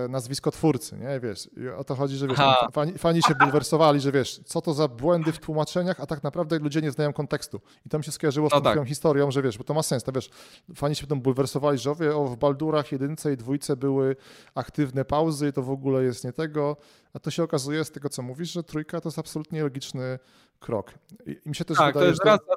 [0.08, 1.20] nazwisko twórcy, nie?
[1.20, 2.38] Wiesz, I o to chodzi, że wiesz,
[2.72, 6.58] fani, fani, się bulwersowali, że wiesz, co to za błędy w tłumaczeniach, a tak naprawdę
[6.58, 7.60] ludzie nie znają kontekstu.
[7.86, 8.88] I to mi się skojarzyło z no tą tak.
[8.88, 10.30] historią, że wiesz, bo to ma sens, to wiesz,
[10.74, 14.16] fani się potem bulwersowali, że o, w Baldurach jedynce i dwójce były
[14.54, 16.76] aktywne pauzy, to w ogóle jest nie tego,
[17.14, 20.18] a to się okazuje z tego, co mówisz, że trójka to jest absolutnie logiczny
[20.60, 20.92] krok.
[21.26, 22.54] I, i mi się też tak, wydaje, to jest raz, dwa,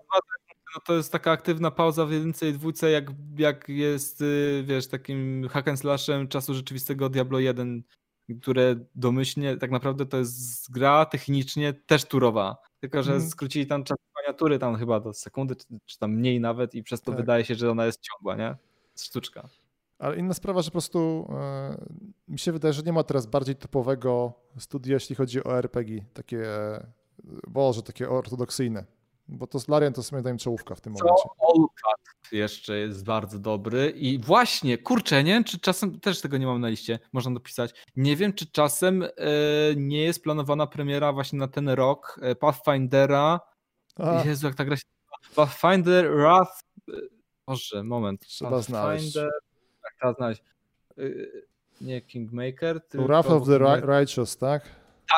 [0.76, 4.88] no to jest taka aktywna pauza w jedynce i dwójce, jak, jak jest, y, wiesz,
[4.88, 7.84] takim hack and slashem czasu rzeczywistego Diablo 1,
[8.42, 13.30] które domyślnie, tak naprawdę to jest gra technicznie też turowa, tylko że mm.
[13.30, 13.98] skrócili tam czas
[14.38, 17.20] tury tam chyba do sekundy, czy, czy tam mniej nawet i przez to tak.
[17.20, 18.56] wydaje się, że ona jest ciągła, nie?
[19.00, 19.50] Sztuczka.
[20.00, 21.28] Ale inna sprawa, że po prostu
[21.80, 26.06] yy, mi się wydaje, że nie ma teraz bardziej typowego studia, jeśli chodzi o RPG,
[26.14, 26.44] takie,
[27.48, 28.86] boże, takie ortodoksyjne
[29.32, 31.30] bo to Larian to sobie dajem czołówka w tym Co momencie.
[31.40, 32.02] Olkat
[32.32, 36.70] jeszcze jest bardzo dobry i właśnie, kurczę, nie czy czasem, też tego nie mam na
[36.70, 39.10] liście, można dopisać, nie wiem, czy czasem e,
[39.76, 43.40] nie jest planowana premiera właśnie na ten rok e, Pathfindera,
[43.96, 44.24] A.
[44.26, 44.84] Jezu, jak ta gra się
[45.36, 46.94] Pathfinder Wrath, e,
[47.48, 48.22] Boże, moment.
[48.22, 49.16] Trzeba znaleźć.
[49.16, 50.44] Jak trzeba znaleźć.
[51.82, 53.08] Nie Kingmaker, tylko...
[53.08, 53.58] Wrath of the
[54.00, 54.64] Righteous, tak?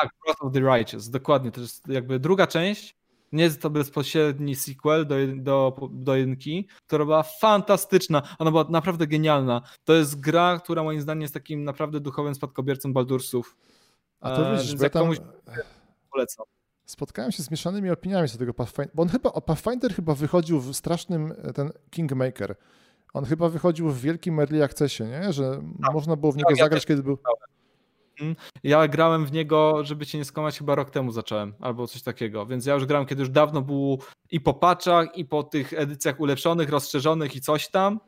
[0.00, 2.96] Tak, Wrath of the Righteous, dokładnie, to jest jakby druga część,
[3.34, 8.22] nie jest to bezpośredni sequel do, do, do jedynki, która była fantastyczna.
[8.38, 9.62] Ona była naprawdę genialna.
[9.84, 13.56] To jest gra, która moim zdaniem jest takim naprawdę duchowym spadkobiercą Baldursów.
[14.20, 15.02] A to widzisz, bo tam...
[15.02, 15.18] komuś
[16.12, 16.46] polecam.
[16.86, 20.74] Spotkałem się z mieszanymi opiniami co tego Pathfinder, bo on chyba, Pathfinder chyba wychodził w
[20.74, 22.56] strasznym, e, ten Kingmaker,
[23.14, 25.32] on chyba wychodził w wielkim early accessie, nie?
[25.32, 25.92] że tak.
[25.92, 27.12] można było w niego tak, zagrać, ja kiedy był...
[27.12, 27.53] Mhm.
[28.62, 32.46] Ja grałem w niego, żeby cię nie skłamać, chyba rok temu zacząłem, albo coś takiego,
[32.46, 33.98] więc ja już grałem, kiedy już dawno był
[34.30, 38.00] i po patchach, i po tych edycjach ulepszonych, rozszerzonych i coś tam,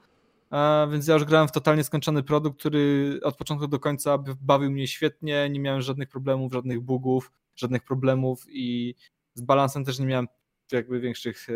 [0.90, 4.88] więc ja już grałem w totalnie skończony produkt, który od początku do końca bawił mnie
[4.88, 8.94] świetnie, nie miałem żadnych problemów, żadnych bugów, żadnych problemów i
[9.34, 10.26] z balansem też nie miałem
[10.72, 11.52] jakby większych e,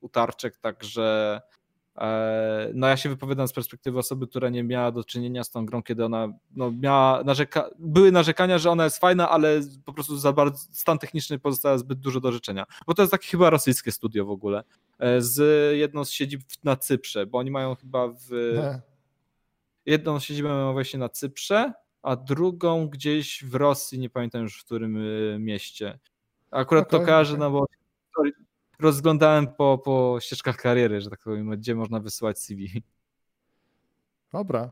[0.00, 1.59] utarczek, także e,
[2.74, 5.82] no ja się wypowiadam z perspektywy osoby, która nie miała do czynienia z tą grą,
[5.82, 10.32] kiedy ona no, miała narzeka były narzekania, że ona jest fajna, ale po prostu za
[10.32, 12.66] bardzo stan techniczny pozostała zbyt dużo do życzenia.
[12.86, 14.64] Bo to jest takie chyba rosyjskie studio w ogóle.
[14.98, 15.42] E, z
[15.76, 18.30] jedną z siedzib na Cyprze, bo oni mają chyba w.
[18.30, 18.80] Nie.
[19.86, 21.72] Jedną siedzibę mają właśnie na Cyprze,
[22.02, 24.98] a drugą gdzieś w Rosji, nie pamiętam już w którym
[25.44, 25.98] mieście.
[26.50, 27.40] Akurat okay, to kojarzę, okay.
[27.40, 27.66] no bo
[28.80, 32.82] rozglądałem po, po ścieżkach kariery, że tak powiem, gdzie można wysyłać CV.
[34.32, 34.70] Dobra.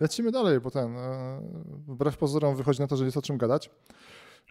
[0.00, 1.40] Lecimy dalej, bo ten, e,
[1.86, 3.70] wbrew pozorom wychodzi na to, że jest o czym gadać.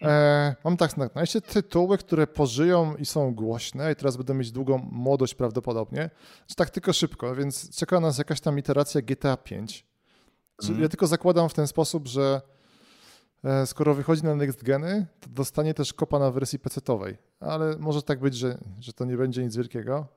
[0.01, 4.51] E, mam tak na jeszcze tytuły, które pożyją i są głośne i teraz będą mieć
[4.51, 6.09] długą młodość prawdopodobnie.
[6.55, 9.85] Tak tylko szybko, więc czeka nas jakaś tam iteracja GTA 5.
[10.69, 10.81] Mm.
[10.81, 12.41] Ja tylko zakładam w ten sposób, że
[13.65, 17.17] skoro wychodzi na next geny, to dostanie też kopa na wersji PC-owej.
[17.39, 20.07] Ale może tak być, że, że to nie będzie nic wielkiego.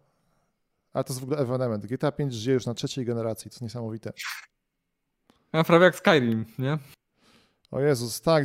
[0.92, 1.86] Ale to jest w ogóle ewenement.
[1.86, 4.12] GTA 5 żyje już na trzeciej generacji, co niesamowite.
[5.52, 6.78] A prawie jak Skyrim, nie?
[7.70, 8.44] O Jezus, tak,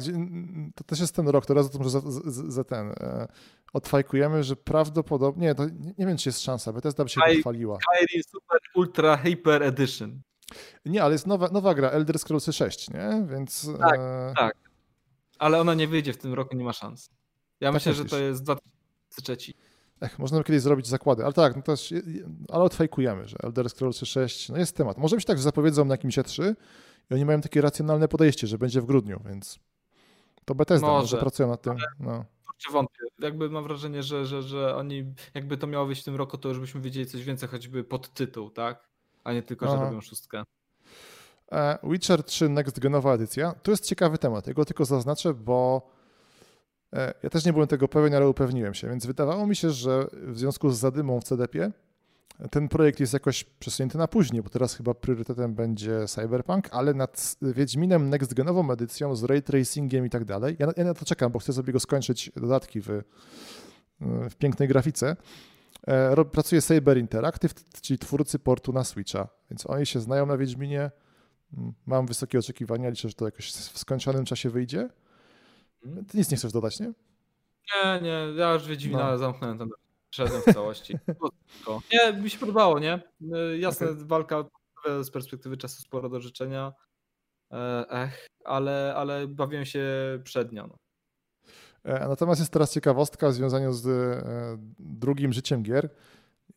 [0.75, 3.27] to też jest ten rok, teraz o tym, że za, za, za ten e,
[3.73, 7.77] odfajkujemy, że prawdopodobnie, to nie, nie wiem, czy jest szansa, Bethesda by się pochwaliła.
[7.81, 10.21] Skyrim Super Ultra Hyper Edition.
[10.85, 13.25] Nie, ale jest nowa, nowa gra, Elder Scrolls 6, nie?
[13.29, 13.69] Więc...
[13.79, 14.33] Tak, e...
[14.37, 14.64] tak.
[15.39, 17.09] Ale ona nie wyjdzie w tym roku, nie ma szans.
[17.59, 18.11] Ja tak myślę, myślisz.
[18.11, 19.53] że to jest 2003.
[20.01, 21.93] Ech, można kiedyś zrobić zakłady, ale tak, no też,
[22.49, 24.97] ale odfajkujemy, że Elder Scrolls 6, no jest temat.
[24.97, 26.55] Może być tak, że zapowiedzą na jakimś E3
[27.11, 29.59] i oni mają takie racjonalne podejście, że będzie w grudniu, więc
[30.45, 31.75] to Bethesda, może, może pracują nad tym.
[31.99, 32.25] No.
[32.71, 33.03] Wątpię.
[33.19, 36.49] Jakby mam wrażenie, że, że, że oni, jakby to miało wyjść w tym roku, to
[36.49, 38.89] już byśmy wiedzieli coś więcej, choćby pod tytuł, tak?
[39.23, 39.77] A nie tylko, Aha.
[39.77, 40.43] że robią szóstkę.
[41.51, 43.53] E, Witcher 3 Next Genowa edycja.
[43.63, 44.47] Tu jest ciekawy temat.
[44.47, 45.89] Ja go tylko zaznaczę, bo
[46.93, 50.07] e, ja też nie byłem tego pewien, ale upewniłem się, więc wydawało mi się, że
[50.13, 51.71] w związku z zadymą w CDP
[52.51, 57.35] ten projekt jest jakoś przesunięty na później, bo teraz chyba priorytetem będzie Cyberpunk, ale nad
[57.41, 60.55] Wiedźminem Next Genową edycją z ray tracingiem i tak dalej.
[60.59, 62.87] Ja, ja na to czekam, bo chcę sobie go skończyć dodatki w,
[64.29, 65.15] w pięknej grafice.
[65.87, 70.91] E, pracuje Saber Interactive, czyli twórcy portu na Switcha, więc oni się znają na Wiedźminie
[71.85, 74.89] Mam wysokie oczekiwania, liczę, że to jakoś w skończonym czasie wyjdzie.
[75.85, 76.05] Mhm.
[76.05, 76.93] Ty nic nie chcesz dodać, nie?
[77.75, 79.17] Nie, nie, ja już Wiedźmina no.
[79.17, 79.69] zamknąłem ten
[80.15, 80.97] Szedłem w całości.
[81.93, 82.93] nie, mi się podobało, nie?
[83.33, 84.05] E, jasne, okay.
[84.05, 84.43] walka
[85.03, 86.73] z perspektywy czasu sporo do życzenia.
[87.51, 89.85] E, ech, ale, ale bawiłem się
[90.23, 90.67] przednio.
[90.67, 90.77] No.
[91.83, 93.87] E, natomiast jest teraz ciekawostka w związaniu z
[94.79, 95.89] drugim życiem gier.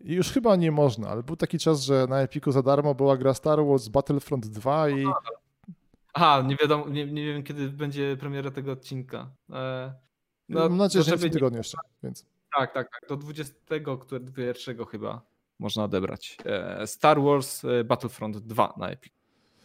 [0.00, 3.16] I już chyba nie można, ale był taki czas, że na Epiku za darmo była
[3.16, 5.06] gra Star Wars Battlefront 2 i...
[6.14, 9.30] Aha, nie wiadomo, nie, nie wiem kiedy będzie premiera tego odcinka.
[9.52, 9.94] E,
[10.48, 12.26] no, Mam nadzieję, że w tym tygodniu jeszcze, więc...
[12.56, 15.22] Tak, tak, tak, do 21 chyba
[15.58, 16.36] można odebrać.
[16.44, 19.12] E, Star Wars e, Battlefront 2 na Epic.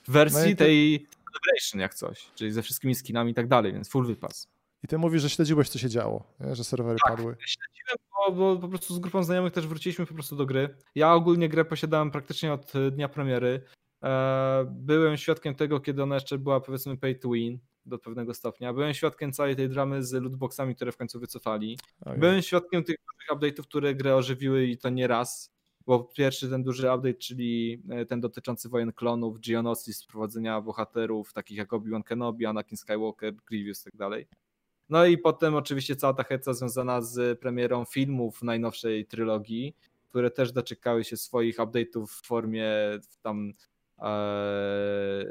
[0.08, 3.90] W wersji no tej Celebration jak coś, czyli ze wszystkimi skinami i tak dalej, więc
[3.90, 4.48] full wypas.
[4.84, 6.56] I ty mówisz, że śledziłeś, co się działo, nie?
[6.56, 7.36] że serwery tak, padły.
[7.40, 7.98] śledziłem,
[8.32, 10.76] bo, bo, po prostu z grupą znajomych też wróciliśmy po prostu do gry.
[10.96, 13.62] Ja ogólnie grę posiadałem praktycznie od e, dnia premiery.
[14.04, 18.74] E, byłem świadkiem tego, kiedy ona jeszcze była powiedzmy pay to win do pewnego stopnia.
[18.74, 21.78] Byłem świadkiem całej tej dramy z lootboxami, które w końcu wycofali.
[22.02, 22.18] Okay.
[22.18, 25.54] Byłem świadkiem tych dużych update'ów, które grę ożywiły i to nie raz.
[25.86, 31.58] Bo pierwszy ten duży update, czyli e, ten dotyczący wojen klonów, Geonosis, wprowadzenia bohaterów takich
[31.58, 34.28] jak Obi-Wan Kenobi, Anakin Skywalker, Grievous i tak dalej.
[34.94, 39.76] No i potem oczywiście cała ta heca związana z premierą filmów najnowszej trylogii,
[40.10, 42.70] które też doczekały się swoich update'ów w formie
[43.22, 43.54] tam
[44.00, 45.26] e, e, e,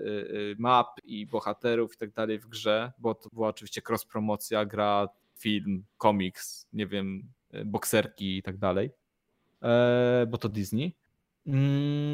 [0.58, 5.08] map i bohaterów i tak dalej w grze, bo to była oczywiście cross-promocja, gra,
[5.38, 7.22] film, komiks, nie wiem,
[7.64, 8.90] bokserki i tak dalej,
[10.28, 10.96] bo to Disney.
[11.46, 12.12] Mm,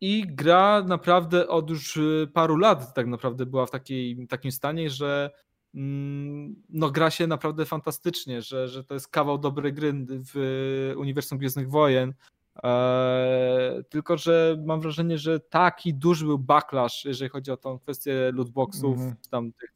[0.00, 1.98] I gra naprawdę od już
[2.32, 5.30] paru lat tak naprawdę była w takiej, takim stanie, że
[5.74, 11.70] no gra się naprawdę fantastycznie, że, że to jest kawał dobrej gry w uniwersum Gwiezdnych
[11.70, 12.14] Wojen.
[12.62, 18.32] Eee, tylko, że mam wrażenie, że taki duży był backlash, jeżeli chodzi o tą kwestię
[18.34, 19.30] lootboxów, mm -hmm.
[19.30, 19.74] tam tych,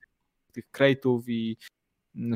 [0.52, 1.56] tych crate'ów i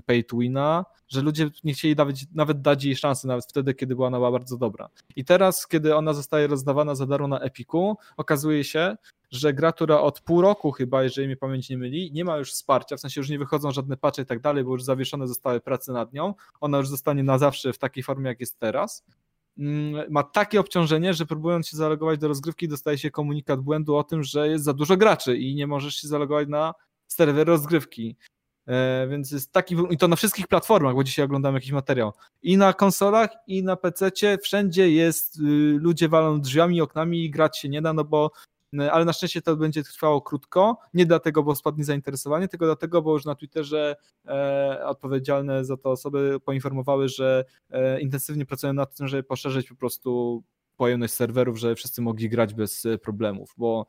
[0.06, 3.94] pay to wina, że ludzie nie chcieli nawet, nawet dać jej szansy, nawet wtedy, kiedy
[3.94, 4.88] była ona była bardzo dobra.
[5.16, 8.96] I teraz, kiedy ona zostaje rozdawana za darmo na Epiku, okazuje się,
[9.30, 12.52] że gra, która od pół roku chyba, jeżeli mnie pamięć nie myli, nie ma już
[12.52, 15.60] wsparcia, w sensie już nie wychodzą żadne patche i tak dalej, bo już zawieszone zostały
[15.60, 19.04] prace nad nią, ona już zostanie na zawsze w takiej formie, jak jest teraz,
[19.58, 24.04] mm, ma takie obciążenie, że próbując się zalogować do rozgrywki, dostaje się komunikat błędu o
[24.04, 26.74] tym, że jest za dużo graczy i nie możesz się zalogować na
[27.06, 28.16] serwer rozgrywki.
[28.70, 32.12] E, więc jest taki, i to na wszystkich platformach, bo dzisiaj oglądam jakiś materiał.
[32.42, 34.10] I na konsolach, i na PC,
[34.42, 35.42] wszędzie jest, y,
[35.80, 38.30] ludzie walą drzwiami, oknami i grać się nie da, no bo
[38.74, 40.78] y, ale na szczęście to będzie trwało krótko.
[40.94, 43.96] Nie dlatego, bo spadnie zainteresowanie, tylko dlatego, bo już na Twitterze
[44.26, 49.74] e, odpowiedzialne za to osoby poinformowały, że e, intensywnie pracują nad tym, żeby poszerzyć po
[49.74, 50.42] prostu
[50.76, 53.86] pojemność serwerów, żeby wszyscy mogli grać bez e, problemów, bo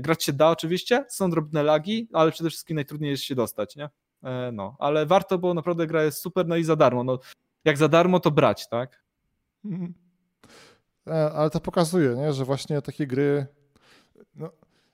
[0.00, 3.88] grać się da oczywiście, są drobne lagi, ale przede wszystkim najtrudniej jest się dostać, nie?
[4.22, 7.04] E, no, ale warto, bo naprawdę gra jest super, no i za darmo.
[7.04, 7.18] No,
[7.64, 9.02] jak za darmo, to brać, tak?
[9.64, 9.94] Mhm.
[11.06, 12.32] E, ale to pokazuje, nie?
[12.32, 13.46] że właśnie takie gry.
[14.34, 14.50] No,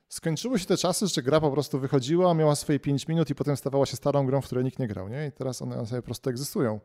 [0.09, 3.57] skończyły się te czasy, że gra po prostu wychodziła, miała swoje 5 minut i potem
[3.57, 5.27] stawała się starą grą, w której nikt nie grał, nie?
[5.27, 6.79] I teraz one sobie po prostu egzystują.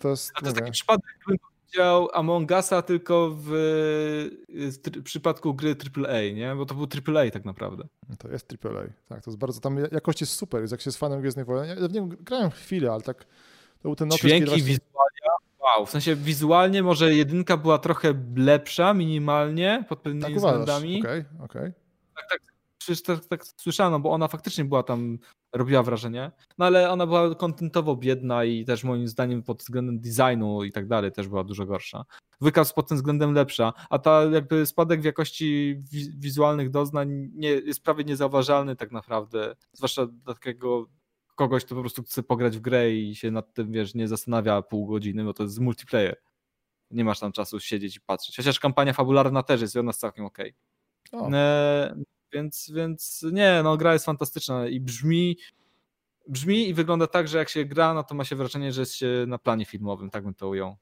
[0.00, 1.04] To jest, A to jest taki przypadek,
[1.72, 3.46] widział Among Usa tylko w,
[4.48, 6.54] w, przypadku gry AAA, nie?
[6.56, 7.84] Bo to był AAA tak naprawdę.
[8.18, 9.24] To jest AAA, tak.
[9.24, 11.80] To jest bardzo, tam jakość jest super, jest jak się z fanem Gwiezdnych Wojen.
[11.80, 14.64] Ja w niego grałem chwilę, ale tak to był ten okres, Dźwięki, właśnie...
[14.64, 15.86] wizualia, wow.
[15.86, 21.00] W sensie wizualnie może jedynka była trochę lepsza minimalnie pod pewnymi tak względami.
[21.00, 21.62] Okej, okay, okej.
[21.62, 21.72] Okay.
[22.14, 22.51] Tak, tak,
[22.82, 25.18] przecież tak, tak słyszano, bo ona faktycznie była tam,
[25.52, 30.64] robiła wrażenie, no ale ona była kontentowo biedna i też moim zdaniem pod względem designu
[30.64, 32.04] i tak dalej też była dużo gorsza.
[32.40, 35.80] Wykaz pod tym względem lepsza, a ta jakby spadek w jakości
[36.18, 40.86] wizualnych doznań nie, jest prawie niezauważalny tak naprawdę, zwłaszcza dla takiego
[41.34, 44.62] kogoś, kto po prostu chce pograć w grę i się nad tym, wiesz, nie zastanawia
[44.62, 46.16] pół godziny, bo to jest multiplayer.
[46.90, 48.36] Nie masz tam czasu siedzieć i patrzeć.
[48.36, 50.54] Chociaż kampania fabularna też jest i ona jest całkiem okej.
[51.12, 51.36] Okay.
[51.36, 51.94] E,
[52.32, 55.38] więc, więc nie, no gra jest fantastyczna i brzmi,
[56.28, 58.94] brzmi i wygląda tak, że jak się gra, no to ma się wrażenie, że jest
[58.94, 60.76] się na planie filmowym, tak bym to ujął.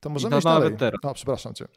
[0.00, 0.76] To możemy iść dalej.
[0.76, 1.00] Teraz.
[1.04, 1.68] No, przepraszam cię.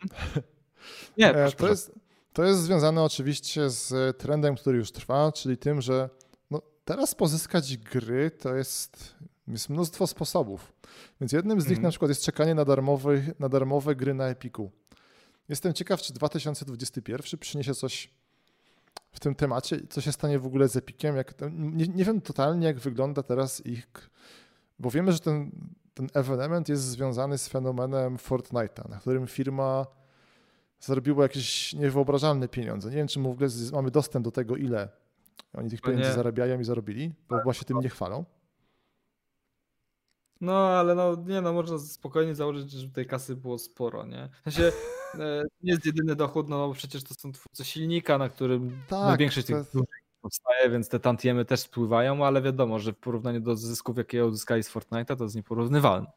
[1.17, 1.91] Nie, e, proszę, to, jest,
[2.33, 6.09] to jest związane oczywiście z trendem, który już trwa, czyli tym, że
[6.51, 9.15] no, teraz pozyskać gry to jest,
[9.47, 10.73] jest mnóstwo sposobów.
[11.21, 11.83] Więc jednym z nich mm.
[11.83, 14.71] na przykład jest czekanie na darmowe, na darmowe gry na Epiku.
[15.49, 18.09] Jestem ciekaw, czy 2021 przyniesie coś
[19.13, 21.15] w tym temacie, co się stanie w ogóle z Epiciem.
[21.15, 23.87] Jak, nie, nie wiem totalnie, jak wygląda teraz ich.
[24.79, 25.51] Bo wiemy, że ten,
[25.93, 26.07] ten
[26.67, 29.85] jest związany z fenomenem Fortnite'a, na którym firma
[30.79, 32.89] zarobiła jakieś niewyobrażalne pieniądze.
[32.89, 34.89] Nie wiem, czy w ogóle mamy dostęp do tego, ile
[35.53, 38.25] oni tych pieniędzy zarabiają i zarobili, bo chyba się tym nie chwalą.
[40.43, 44.29] No, ale no, nie no, można spokojnie założyć, że tej kasy było sporo, nie?
[44.41, 44.71] W sensie,
[45.19, 49.11] e, nie jest jedyny dochód, no bo przecież to są twórcy silnika, na którym tak,
[49.11, 49.77] no, większość tych jest...
[50.21, 54.63] powstaje, więc te tantiemy też spływają, ale wiadomo, że w porównaniu do zysków, jakie uzyskali
[54.63, 56.11] z Fortnite'a, to jest nieporównywalne.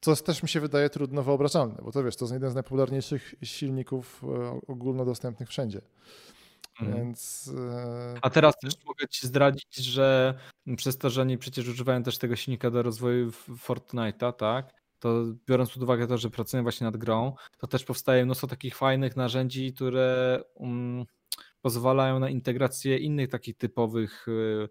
[0.00, 3.34] Co też mi się wydaje trudno wyobrażalne, bo to wiesz, to jest jeden z najpopularniejszych
[3.42, 5.80] silników e, ogólnodostępnych wszędzie.
[6.80, 6.96] Mhm.
[6.98, 7.50] Więc.
[7.58, 10.38] E, A teraz też mogę Ci zdradzić, że
[10.76, 14.74] przez to, że oni przecież używają też tego silnika do rozwoju Fortnite'a, tak?
[14.98, 18.76] To biorąc pod uwagę to, że pracują właśnie nad grą, to też powstaje mnóstwo takich
[18.76, 21.04] fajnych narzędzi, które um,
[21.60, 24.68] pozwalają na integrację innych takich typowych y,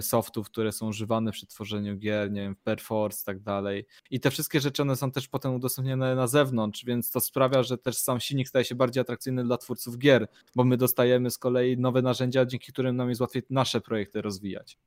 [0.00, 3.86] softów, które są używane przy tworzeniu gier, nie wiem, Perforce i tak dalej.
[4.10, 7.78] I te wszystkie rzeczy one są też potem udostępnione na zewnątrz, więc to sprawia, że
[7.78, 11.78] też sam silnik staje się bardziej atrakcyjny dla twórców gier, bo my dostajemy z kolei
[11.78, 14.78] nowe narzędzia, dzięki którym nam jest łatwiej nasze projekty rozwijać.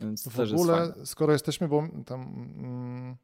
[0.00, 2.20] Więc w ogóle, skoro jesteśmy, bo tam
[2.58, 3.16] mm,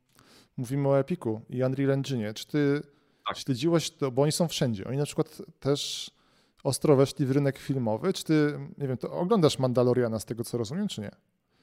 [0.57, 2.83] mówimy o Epiku i Unreal Engine, czy ty
[3.29, 3.39] tak.
[3.39, 4.87] śledziłeś to, bo oni są wszędzie.
[4.87, 6.11] Oni na przykład też
[6.65, 8.13] ostro weszli w rynek filmowy.
[8.13, 11.11] Czy ty, nie wiem, to oglądasz Mandaloriana z tego, co rozumiem, czy nie?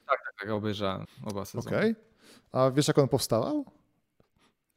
[0.06, 1.76] Tak, tak, tak obejrzałem oba sezony.
[1.76, 1.90] Okej.
[1.90, 2.04] Okay.
[2.52, 3.64] A wiesz, jak on powstawał?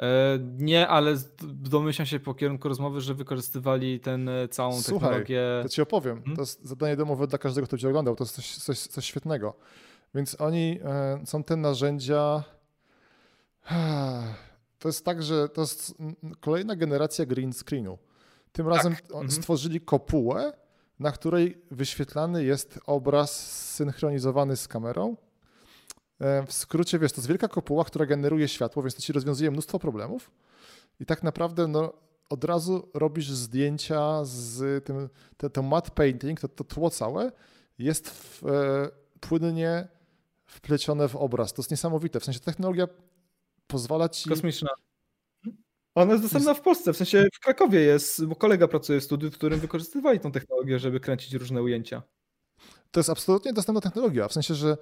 [0.01, 5.43] E, nie, ale domyślam się po kierunku rozmowy, że wykorzystywali ten e, całą Słuchaj, technologię.
[5.63, 6.17] To ci opowiem.
[6.17, 6.35] Hmm?
[6.35, 8.15] To jest zadanie domowe dla każdego, kto cię oglądał.
[8.15, 9.53] To jest coś, coś, coś świetnego.
[10.15, 12.43] Więc oni e, są te narzędzia.
[14.79, 15.93] To jest tak, że to jest
[16.39, 17.97] kolejna generacja green screenu.
[18.57, 18.75] Tym tak.
[18.75, 19.31] razem mhm.
[19.31, 20.53] stworzyli kopułę,
[20.99, 23.31] na której wyświetlany jest obraz
[23.75, 25.17] synchronizowany z kamerą.
[26.19, 29.51] E, w skrócie, wiesz, to jest wielka kopuła, która generuje światło, więc to ci rozwiązuje
[29.51, 30.31] mnóstwo problemów.
[30.99, 31.93] I tak naprawdę no,
[32.29, 37.31] od razu robisz zdjęcia z tym, to, to matte painting, to, to tło całe
[37.79, 38.89] jest w, e,
[39.19, 39.87] płynnie
[40.45, 41.53] wplecione w obraz.
[41.53, 42.19] To jest niesamowite.
[42.19, 42.87] W sensie technologia
[43.67, 44.29] pozwala ci.
[44.29, 44.69] Kosmiczna.
[45.97, 49.31] Ona jest dostępna w Polsce, w sensie w Krakowie jest, bo kolega pracuje w studiu,
[49.31, 52.01] w którym wykorzystywali tą technologię, żeby kręcić różne ujęcia.
[52.91, 54.77] To jest absolutnie dostępna technologia, w sensie, że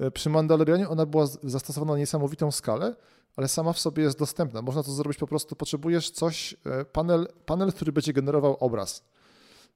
[0.00, 2.96] e, przy Mandalorianie ona była zastosowana na niesamowitą skalę,
[3.36, 4.62] ale sama w sobie jest dostępna.
[4.62, 9.04] Można to zrobić po prostu, potrzebujesz coś, e, panel, panel który będzie generował obraz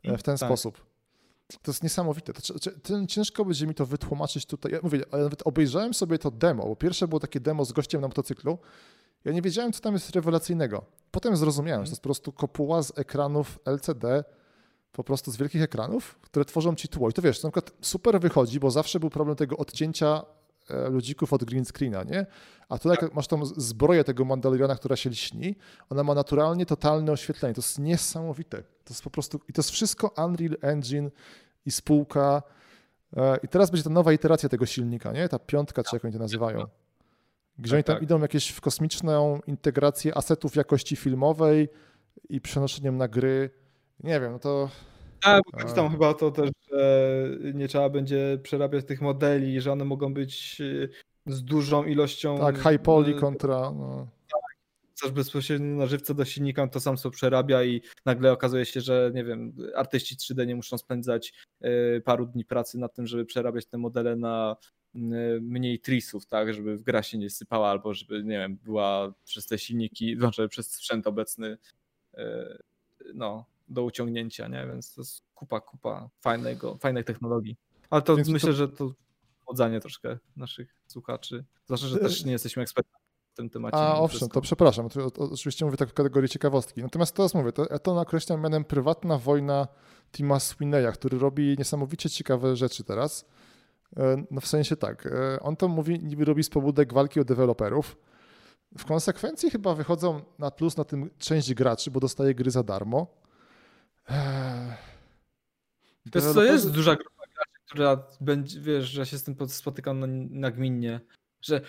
[0.05, 0.49] e, w ten tak.
[0.49, 0.87] sposób.
[1.63, 2.33] To jest niesamowite.
[2.33, 4.73] To, ciężko będzie mi to wytłumaczyć tutaj.
[4.73, 8.09] Ja mówię, nawet obejrzałem sobie to demo, bo pierwsze było takie demo z gościem na
[8.09, 8.59] motocyklu.
[9.25, 10.85] Ja nie wiedziałem, co tam jest rewelacyjnego.
[11.11, 14.25] Potem zrozumiałem, że to jest po prostu kopuła z ekranów LCD,
[14.93, 17.11] po prostu z wielkich ekranów, które tworzą ci tło.
[17.11, 20.23] I to wiesz, to na przykład super wychodzi, bo zawsze był problem tego odcięcia
[20.71, 22.27] e, ludzików od green screena, nie?
[22.69, 23.15] A tutaj tak.
[23.15, 25.57] masz tą zbroję tego Mandaloriana, która się lśni,
[25.91, 27.55] ona ma naturalnie totalne oświetlenie.
[27.55, 28.63] To jest niesamowite.
[28.63, 31.11] To jest po prostu, i to jest wszystko Unreal Engine
[31.67, 32.43] i spółka.
[33.17, 35.29] E, I teraz będzie ta nowa iteracja tego silnika, nie?
[35.29, 36.67] Ta piątka, czy jak oni to nazywają.
[37.61, 38.03] Gdzie tak, oni tam tak.
[38.03, 41.69] idą jakieś w kosmiczną integrację asetów jakości filmowej
[42.29, 43.51] i przenoszeniem na gry.
[44.03, 44.71] Nie wiem, no to.
[45.23, 49.85] Tak, bo tam chyba to też, że nie trzeba będzie przerabiać tych modeli, że one
[49.85, 50.89] mogą być y,
[51.27, 52.39] z dużą ilością.
[52.39, 53.73] Tak, high poly kontra.
[53.77, 54.07] No.
[54.97, 59.11] Chcesz bezpośrednio na żywce do silnika, to sam sobie przerabia i nagle okazuje się, że
[59.15, 61.33] nie wiem, artyści 3D nie muszą spędzać
[61.65, 64.80] y, paru dni pracy nad tym, żeby przerabiać te modele na y,
[65.41, 69.47] mniej trisów, tak, żeby w gra się nie sypała, albo żeby, nie wiem, była przez
[69.47, 71.59] te silniki, znaczy przez sprzęt obecny
[73.15, 74.67] no, do uciągnięcia, nie?
[74.67, 77.57] Więc to jest kupa, kupa fajnego, fajnej technologii.
[77.91, 78.57] Ale to Więc myślę, to...
[78.57, 78.93] że to
[79.47, 81.45] chodzenie troszkę naszych słuchaczy.
[81.65, 83.77] Zwłaszcza, że też nie jesteśmy ekspertami w tym temacie.
[83.77, 84.35] A owszem, wszystko.
[84.35, 84.89] to przepraszam.
[85.19, 86.83] Oczywiście mówię tak w kategorii ciekawostki.
[86.83, 89.69] Natomiast teraz mówię, to, ja to nakreślam mianem prywatna wojna
[90.13, 93.27] Tima Sweeneya, który robi niesamowicie ciekawe rzeczy teraz.
[93.97, 97.25] E, no w sensie tak, e, on to mówi, niby robi z pobudek walki o
[97.25, 97.97] deweloperów.
[98.79, 103.07] W konsekwencji chyba wychodzą na plus na tym część graczy, bo dostaje gry za darmo.
[106.15, 110.05] Wiesz co, jest duża grupa graczy, która będzie, wiesz, że się z tym spotykam
[110.41, 111.01] nagminnie,
[111.43, 111.61] że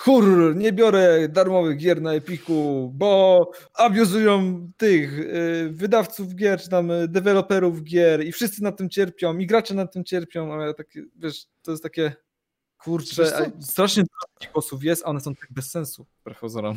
[0.00, 6.90] hurr, nie biorę darmowych gier na Epiku, bo abuzują tych y, wydawców gier, czy tam
[6.90, 11.02] y, deweloperów gier i wszyscy na tym cierpią, i gracze na tym cierpią, ale takie,
[11.16, 12.12] wiesz, to jest takie
[12.78, 16.76] kurczę, strasznie dużo głosów jest, a one są tak bez sensu, wbrew pozorom.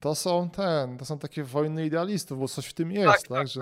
[0.00, 3.20] To są ten, to są takie wojny idealistów, bo coś w tym jest, tak?
[3.20, 3.60] tak, tak że...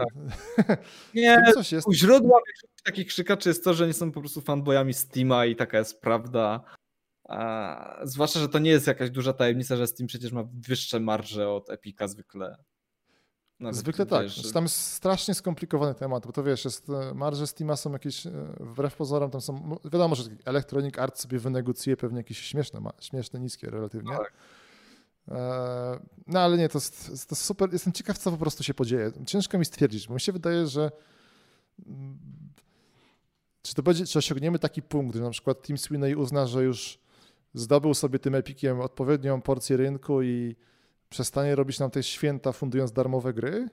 [0.57, 0.79] tak.
[1.15, 1.89] Nie, coś jest.
[1.89, 2.41] u źródła
[2.85, 6.65] takich krzykaczy jest to, że nie są po prostu fanboyami Steama i taka jest prawda.
[7.29, 11.51] A, zwłaszcza, że to nie jest jakaś duża tajemnica, że Steam przecież ma wyższe marże
[11.51, 12.57] od Epika zwykle.
[13.61, 14.23] Nawet zwykle tak.
[14.23, 14.53] Wiesz, że...
[14.53, 18.31] Tam jest strasznie skomplikowany temat, bo to wiesz, jest, e, marże Steama są jakieś, e,
[18.61, 23.71] wbrew pozorom, tam są, wiadomo, że Electronic Arts sobie wynegocjuje pewnie jakieś śmieszne, śmieszne niskie
[23.71, 24.17] relatywnie.
[24.17, 24.33] Tak.
[25.29, 27.73] E, no ale nie, to jest, to jest super.
[27.73, 29.13] Jestem ciekaw, co po prostu się podzieje.
[29.27, 30.91] Ciężko mi stwierdzić, bo mi się wydaje, że
[31.87, 32.19] mm,
[33.63, 36.99] czy to będzie, czy osiągniemy taki punkt, że na przykład Tim Sweeney uzna, że już
[37.55, 40.57] zdobył sobie tym epikiem odpowiednią porcję rynku i
[41.09, 43.69] przestanie robić nam te święta fundując darmowe gry?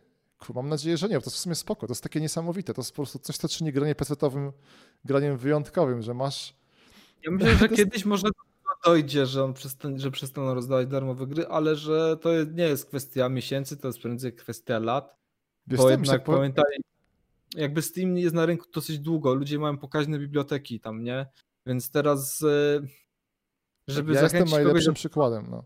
[0.55, 1.87] Mam nadzieję, że nie, bo to jest w sumie spoko.
[1.87, 2.73] To jest takie niesamowite.
[2.73, 4.51] To jest po prostu coś, co czyni granie pecetowym
[5.05, 6.55] graniem wyjątkowym, że masz...
[7.23, 8.29] Ja myślę, że kiedyś może
[8.85, 13.29] dojdzie, że, on przestań, że przestaną rozdawać darmowe gry, ale że to nie jest kwestia
[13.29, 15.15] miesięcy, to jest prędzej kwestia lat.
[15.67, 16.65] Wiesz, bo jednak pamiętaj,
[17.55, 21.25] jakby Steam jest na rynku dosyć długo, ludzie mają pokaźne biblioteki tam, nie?
[21.65, 22.81] Więc teraz e,
[23.87, 25.63] żeby ja zachęcić jestem najlepszym przykładem, no.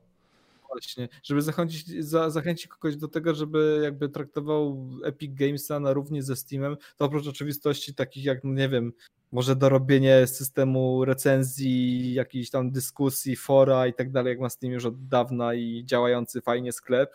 [0.68, 6.22] Właśnie, żeby zachęcić, za, zachęcić kogoś do tego, żeby jakby traktował Epic Gamesa na równi
[6.22, 8.94] ze Steamem, to oprócz oczywistości takich jak, no nie wiem,
[9.32, 14.86] może dorobienie systemu recenzji, jakiejś tam dyskusji, fora i tak dalej, jak ma Steam już
[14.86, 17.12] od dawna i działający fajnie sklep.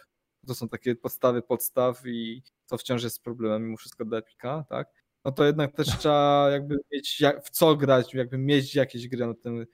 [0.46, 4.88] To są takie podstawy podstaw i to wciąż jest problemem mimo wszystko do Epika, tak?
[5.24, 9.34] No to jednak też trzeba jakby mieć w co grać, jakby mieć jakieś gry na
[9.34, 9.66] tym,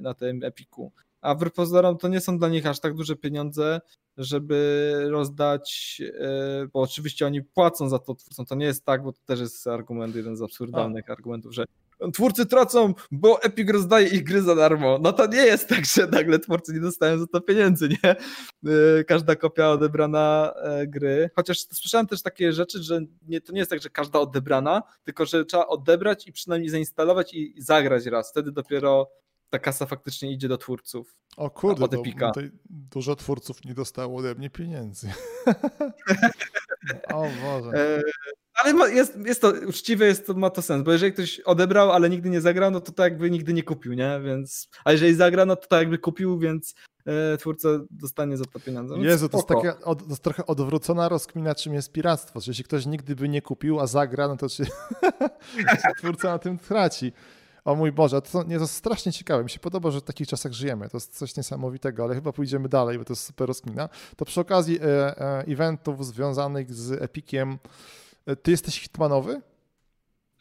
[0.00, 0.92] na tym Epiku.
[1.20, 3.80] A w pozorom to nie są dla nich aż tak duże pieniądze,
[4.16, 9.12] żeby rozdać, e, bo oczywiście oni płacą za to twórcom, to nie jest tak, bo
[9.12, 11.12] to też jest argument, jeden z absurdalnych A.
[11.12, 11.64] argumentów, że
[12.12, 14.98] twórcy tracą, bo Epic rozdaje ich gry za darmo.
[15.02, 18.10] No to nie jest tak, że nagle twórcy nie dostają za to pieniędzy, nie?
[18.10, 21.30] E, każda kopia odebrana e, gry.
[21.36, 25.26] Chociaż słyszałem też takie rzeczy, że nie, to nie jest tak, że każda odebrana, tylko
[25.26, 28.30] że trzeba odebrać i przynajmniej zainstalować i zagrać raz.
[28.30, 29.10] Wtedy dopiero
[29.50, 31.16] ta kasa faktycznie idzie do twórców.
[31.36, 32.32] O kurde, od Epika.
[32.70, 35.12] dużo twórców nie dostało ode mnie pieniędzy.
[37.14, 37.70] o Boże.
[37.74, 38.02] E,
[38.64, 42.10] Ale jest, jest to uczciwe, jest to, ma to sens, bo jeżeli ktoś odebrał, ale
[42.10, 44.20] nigdy nie zagrał, no to tak jakby nigdy nie kupił, nie?
[44.24, 46.74] Więc, a jeżeli zagra, no to tak jakby kupił, więc
[47.06, 48.96] e, twórca dostanie za to pieniądze.
[48.96, 52.40] No Jezu, to jest, takie, to jest trochę odwrócona rozkmina, czym jest piractwo.
[52.40, 54.66] Że jeśli ktoś nigdy by nie kupił, a zagra, no to czy,
[55.98, 57.12] twórca na tym traci.
[57.64, 59.44] O mój Boże, to, nie, to jest strasznie ciekawe.
[59.44, 60.88] Mi się podoba, że w takich czasach żyjemy.
[60.88, 63.88] To jest coś niesamowitego, ale chyba pójdziemy dalej, bo to jest super rozkmina.
[64.16, 67.58] To przy okazji e, e, eventów związanych z Epikiem,
[68.36, 69.40] ty jesteś hitmanowy?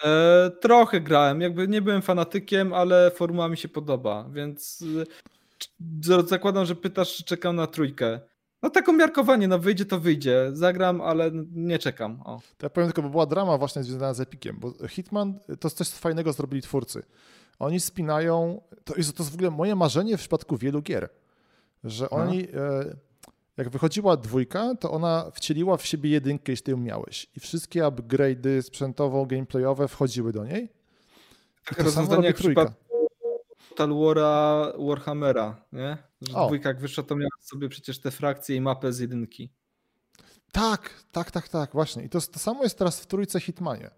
[0.04, 1.42] E, trochę grałem.
[1.42, 4.84] Jakby nie byłem fanatykiem, ale formuła mi się podoba, więc
[6.02, 8.20] e, zakładam, że pytasz, czy czekam na trójkę.
[8.62, 10.50] No taką miarkowanie, no wyjdzie to wyjdzie.
[10.54, 12.22] Zagram, ale nie czekam.
[12.26, 12.40] O.
[12.58, 15.78] To ja powiem tylko, bo była drama właśnie związana z Epikiem, bo Hitman to jest
[15.78, 17.04] coś fajnego zrobili twórcy.
[17.60, 21.10] Oni spinają, to jest, to jest w ogóle moje marzenie w przypadku wielu gier,
[21.84, 22.18] że no.
[22.18, 22.96] oni, e,
[23.60, 27.28] jak wychodziła dwójka, to ona wcieliła w siebie jedynkę, jeśli ją miałeś.
[27.36, 30.70] I wszystkie upgrade'y sprzętowo-gameplayowe wchodziły do niej.
[31.66, 32.74] Tak rozwiązanie jak trójka.
[33.70, 35.98] Total War'a Warhammera, nie?
[36.22, 36.46] Że o.
[36.46, 39.50] dwójka jak wyszła, to miała sobie przecież te frakcje i mapę z jedynki.
[40.52, 42.04] Tak, tak, tak, tak, właśnie.
[42.04, 43.90] I to, to samo jest teraz w trójce Hitmanie.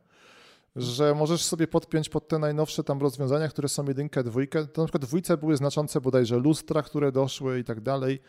[0.75, 4.67] Że możesz sobie podpiąć pod te najnowsze tam rozwiązania, które są jedynkę, dwójkę.
[4.67, 8.21] To na przykład dwójce były znaczące bodajże lustra, które doszły i tak dalej.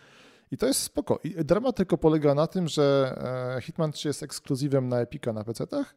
[0.53, 1.19] I to jest spoko.
[1.25, 3.17] I dramat tylko polega na tym, że
[3.57, 5.95] e, Hitman 3 jest ekskluzywem na Epika na PC-tach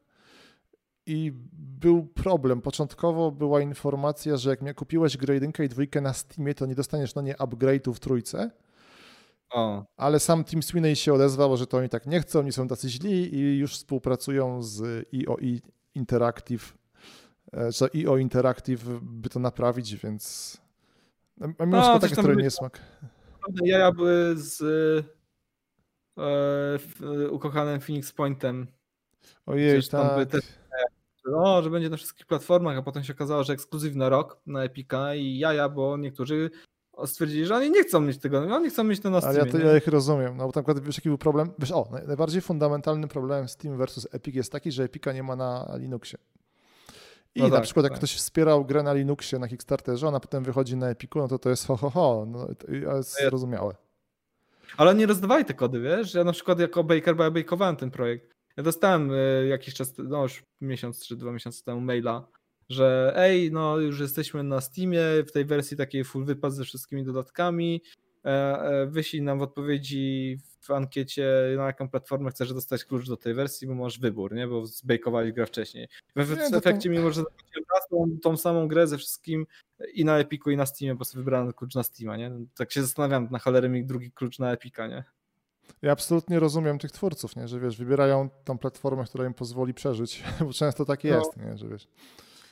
[1.05, 2.61] i był problem.
[2.61, 7.15] Początkowo była informacja, że jak kupiłeś grę 1 i 2 na Steamie, to nie dostaniesz
[7.15, 8.51] na nie upgrade'u w trójce.
[9.49, 9.85] O.
[9.97, 12.89] Ale sam Tim Sweeney się odezwał, że to oni tak nie chcą, oni są tacy
[12.89, 15.59] źli i już współpracują z EOE
[15.95, 16.77] Interactive,
[17.53, 20.57] e, że EO Interactive by to naprawić, więc
[21.41, 22.81] a mimo no, taki trochę niesmak.
[23.63, 24.61] Jaja były z
[26.17, 28.67] e, ukochanym Phoenix Pointem.
[29.45, 30.29] Ojej, tak.
[30.29, 30.39] Te,
[31.33, 34.63] o, że będzie na wszystkich platformach, a potem się okazało, że ekskluzyw na rok na
[34.63, 36.49] Epika i jaja, bo niektórzy
[37.05, 39.41] stwierdzili, że oni nie chcą mieć tego, no, oni chcą mieć to na Steamie.
[39.41, 41.51] Ale ja, to, ja ich rozumiem, no bo tak wiesz jaki był problem?
[41.59, 45.75] Wiesz, o, najbardziej fundamentalnym problemem Steam versus Epic jest taki, że Epika nie ma na
[45.77, 46.19] Linuxie.
[47.35, 47.99] I no na tak, przykład jak tak.
[47.99, 51.49] ktoś wspierał grę na Linuxie na Kickstarterze, ona potem wychodzi na Epiku, no to to
[51.49, 52.25] jest ho, ho, ho.
[52.27, 53.75] No, to jest no zrozumiałe.
[54.77, 56.13] Ale nie rozdawali te kody, wiesz?
[56.13, 58.31] Ja na przykład jako Baker, bo ja bejkowałem ten projekt.
[58.57, 62.27] Ja dostałem e, jakiś czas, no już miesiąc czy dwa miesiące temu maila,
[62.69, 67.03] że ej, no już jesteśmy na Steamie w tej wersji takiej full wypad ze wszystkimi
[67.03, 67.81] dodatkami.
[68.25, 68.29] E,
[68.61, 73.33] e, wyślij nam w odpowiedzi w ankiecie, na jaką platformę chcesz dostać klucz do tej
[73.33, 74.47] wersji, bo masz wybór, nie?
[74.47, 75.87] Bo zbejkowali grę wcześniej.
[76.15, 76.95] W, w nie, efekcie, to...
[76.95, 77.23] mimo że
[77.89, 79.47] tą, tą samą grę ze wszystkim
[79.93, 82.31] i na Epiku, i na Steamie, bo sobie wybrałem klucz na Steama, nie?
[82.55, 85.03] Tak się zastanawiam, na cholerę mi drugi klucz na Epika, nie?
[85.81, 87.47] Ja absolutnie rozumiem tych twórców, nie?
[87.47, 91.09] że wiesz, wybierają tą platformę, która im pozwoli przeżyć, bo często tak no.
[91.09, 91.45] jest, no.
[91.45, 91.57] nie?
[91.57, 91.87] że wiesz.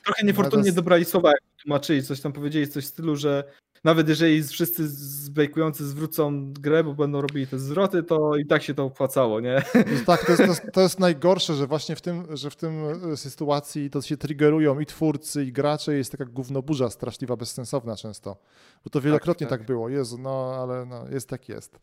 [0.04, 0.76] Trochę niefortunnie teraz...
[0.76, 3.44] dobrali słowa, jak tłumaczyli, coś tam powiedzieli, coś w stylu, że
[3.84, 8.74] nawet jeżeli wszyscy zbejkujący zwrócą grę, bo będą robili te zwroty, to i tak się
[8.74, 9.62] to opłacało, nie?
[10.06, 12.84] Tak, to jest, to jest, to jest najgorsze, że właśnie w tym, że w tym
[13.12, 18.36] e, sytuacji to się triggerują i twórcy, i gracze, jest taka gównoburza straszliwa, bezsensowna często.
[18.84, 19.60] Bo to wielokrotnie tak, tak.
[19.60, 19.88] tak było.
[19.88, 21.78] Jezu, no ale no, jest tak jest.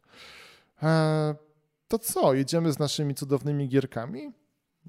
[0.84, 1.36] E,
[1.88, 4.32] to co, jedziemy z naszymi cudownymi gierkami?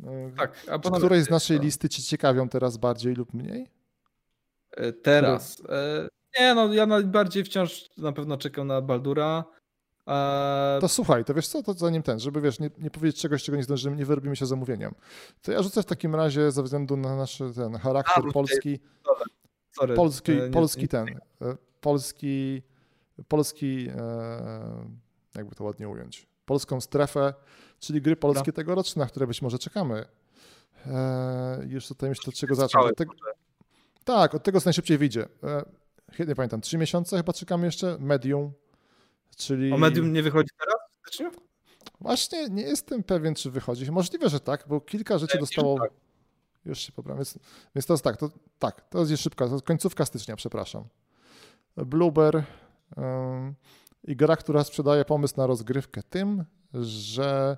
[0.04, 0.66] E, tak.
[0.70, 3.70] A Czy której z naszej listy Ci ciekawią teraz bardziej lub mniej?
[5.02, 5.62] Teraz.
[6.40, 9.44] Nie, no ja najbardziej wciąż na pewno czekam na Baldura.
[10.80, 13.56] To słuchaj, to wiesz co, to zanim ten, żeby wiesz, nie, nie powiedzieć czegoś, czego
[13.56, 14.94] nie zdążymy, nie wyrobimy się zamówieniem.
[15.42, 18.80] To ja rzucę w takim razie ze względu na nasz ten charakter A, polski.
[19.72, 19.94] Sorry.
[19.94, 21.06] Polski, nie, polski ten.
[21.80, 22.62] Polski,
[23.28, 23.88] polski
[25.34, 27.34] jakby to ładnie ująć, polską strefę,
[27.78, 28.52] czyli gry polskie no.
[28.52, 30.04] tegoroczne, na które być może czekamy.
[30.86, 33.00] Eee, już tutaj myślę, od czego zacząć.
[33.00, 33.08] Od
[34.04, 35.28] tak, od tego co najszybciej wyjdzie.
[36.18, 37.96] Nie pamiętam, trzy miesiące chyba czekamy jeszcze.
[38.00, 38.52] Medium,
[39.36, 39.72] czyli...
[39.72, 40.76] O Medium nie wychodzi teraz?
[42.00, 43.92] Właśnie nie jestem pewien, czy wychodzi.
[43.92, 45.78] Możliwe, że tak, bo kilka rzeczy dostało...
[45.78, 45.90] Tak.
[46.64, 47.18] Już się poprawiam.
[47.18, 47.38] Więc,
[47.74, 50.84] więc to jest tak, to, tak, to jest szybka, to jest końcówka stycznia, przepraszam.
[51.76, 52.44] Blueber,
[52.96, 53.54] um,
[54.04, 56.44] i gra, która sprzedaje pomysł na rozgrywkę tym,
[56.74, 57.56] że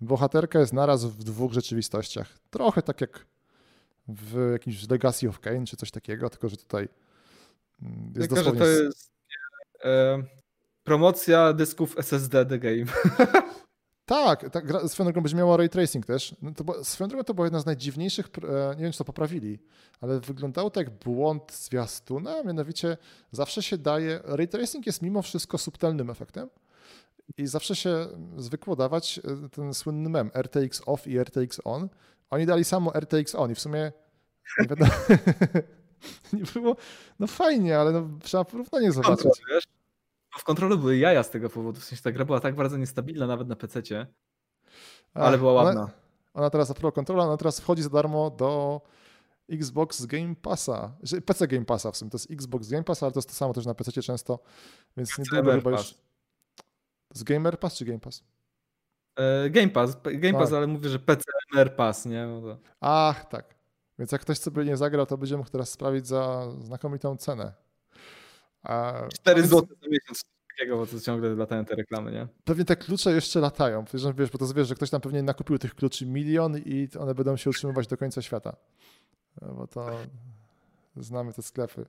[0.00, 2.38] bohaterka jest naraz w dwóch rzeczywistościach.
[2.50, 3.26] Trochę tak jak
[4.08, 6.88] w jakimś Legacy of Kane czy coś takiego, tylko że tutaj
[8.16, 9.12] jest tylko, że to jest
[9.84, 10.22] e,
[10.84, 12.84] promocja dysków SSD The Game.
[14.10, 16.36] Tak, ta gra swoją drogą będzie miała ray tracing też.
[16.42, 19.58] No to, swoją drogą to była jedna z najdziwniejszych, e, nie wiem czy to poprawili,
[20.00, 22.96] ale wyglądało to jak błąd zwiastuna, mianowicie
[23.32, 26.48] zawsze się daje, ray tracing jest mimo wszystko subtelnym efektem
[27.36, 28.06] i zawsze się
[28.36, 31.88] zwykło dawać e, ten słynny mem RTX off i RTX on.
[32.30, 33.92] Oni dali samo RTX on i w sumie
[34.60, 34.92] nie wiadomo,
[36.32, 36.76] nie było,
[37.18, 39.22] no fajnie, ale no, trzeba porównanie zobaczyć.
[39.22, 39.64] Kontrol, wiesz?
[40.38, 43.26] W kontrolu były jaja z tego powodu, w sensie ta gra była tak bardzo niestabilna
[43.26, 44.06] nawet na PC-cie,
[45.14, 45.82] ale była ładna.
[45.82, 45.90] Ona,
[46.34, 48.80] ona teraz, a Pro Controller, ona teraz wchodzi za darmo do
[49.50, 50.96] Xbox Game Passa,
[51.26, 53.54] PC Game Passa w sumie, to jest Xbox Game Pass, ale to jest to samo
[53.54, 54.38] też na PC często,
[54.96, 55.94] więc niedługo chyba już...
[57.14, 58.24] Jest Gamer Pass czy Game Pass?
[59.16, 60.56] E, Game Pass, Game Pass, tak.
[60.56, 61.24] ale mówię, że PC
[61.54, 62.26] MR Pass, nie?
[62.26, 62.58] No to...
[62.80, 63.59] Ach, tak.
[64.00, 67.52] Więc jak ktoś sobie nie zagrał, to będzie mógł teraz sprawić za znakomitą cenę.
[68.62, 70.24] A, 4 zł za miesiąc
[70.58, 72.28] takiego, bo to ciągle latają te reklamy, nie?
[72.44, 73.84] Pewnie te klucze jeszcze latają.
[74.14, 77.36] Wiesz, bo to wiesz, że ktoś tam pewnie nakupił tych kluczy milion i one będą
[77.36, 78.56] się utrzymywać do końca świata.
[79.42, 79.90] No, bo to
[80.96, 81.86] znamy te sklepy.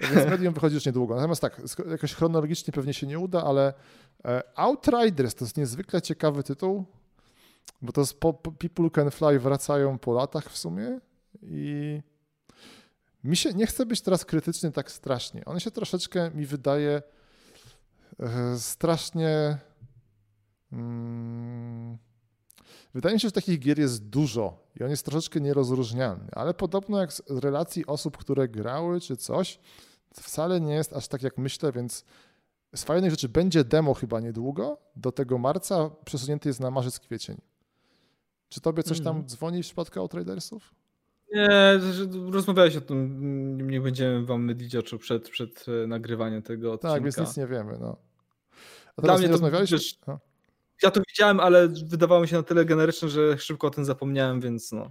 [0.00, 1.14] Więc medium wychodzi już niedługo.
[1.14, 3.74] Natomiast tak, jakoś chronologicznie pewnie się nie uda, ale
[4.24, 6.84] e, Outriders to jest niezwykle ciekawy tytuł,
[7.82, 8.20] bo to jest
[8.58, 11.00] People Can Fly wracają po latach w sumie
[11.42, 12.00] i
[13.24, 15.44] mi się nie chce być teraz krytyczny tak strasznie.
[15.44, 17.02] On się troszeczkę mi wydaje
[18.20, 19.58] e, strasznie.
[20.70, 21.98] Hmm,
[22.94, 27.00] wydaje mi się, że takich gier jest dużo i on jest troszeczkę nierozróżnialny, ale podobno
[27.00, 29.58] jak z relacji osób, które grały czy coś,
[30.14, 32.04] wcale nie jest aż tak jak myślę, więc
[32.74, 34.78] z fajnych rzeczy będzie demo chyba niedługo.
[34.96, 37.40] Do tego marca przesunięty jest na marzec, kwiecień.
[38.48, 39.28] Czy tobie coś tam mm.
[39.28, 40.74] dzwoni w przypadku Outridersów?
[41.34, 41.80] Nie,
[42.30, 46.94] rozmawiałeś o tym, nie będziemy wam mylić oczu przed, przed e, nagrywaniem tego odcinka.
[46.94, 47.78] Tak, więc nic nie wiemy.
[47.80, 47.96] No.
[48.96, 49.78] A Dla mnie to, rozmawialiśmy?
[49.78, 49.98] Wiesz,
[50.82, 54.40] ja to widziałem, ale wydawało mi się na tyle generyczne, że szybko o tym zapomniałem,
[54.40, 54.90] więc no.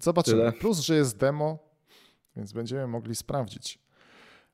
[0.00, 0.38] Zobaczymy.
[0.38, 0.52] Tyle.
[0.52, 1.58] Plus, że jest demo,
[2.36, 3.78] więc będziemy mogli sprawdzić.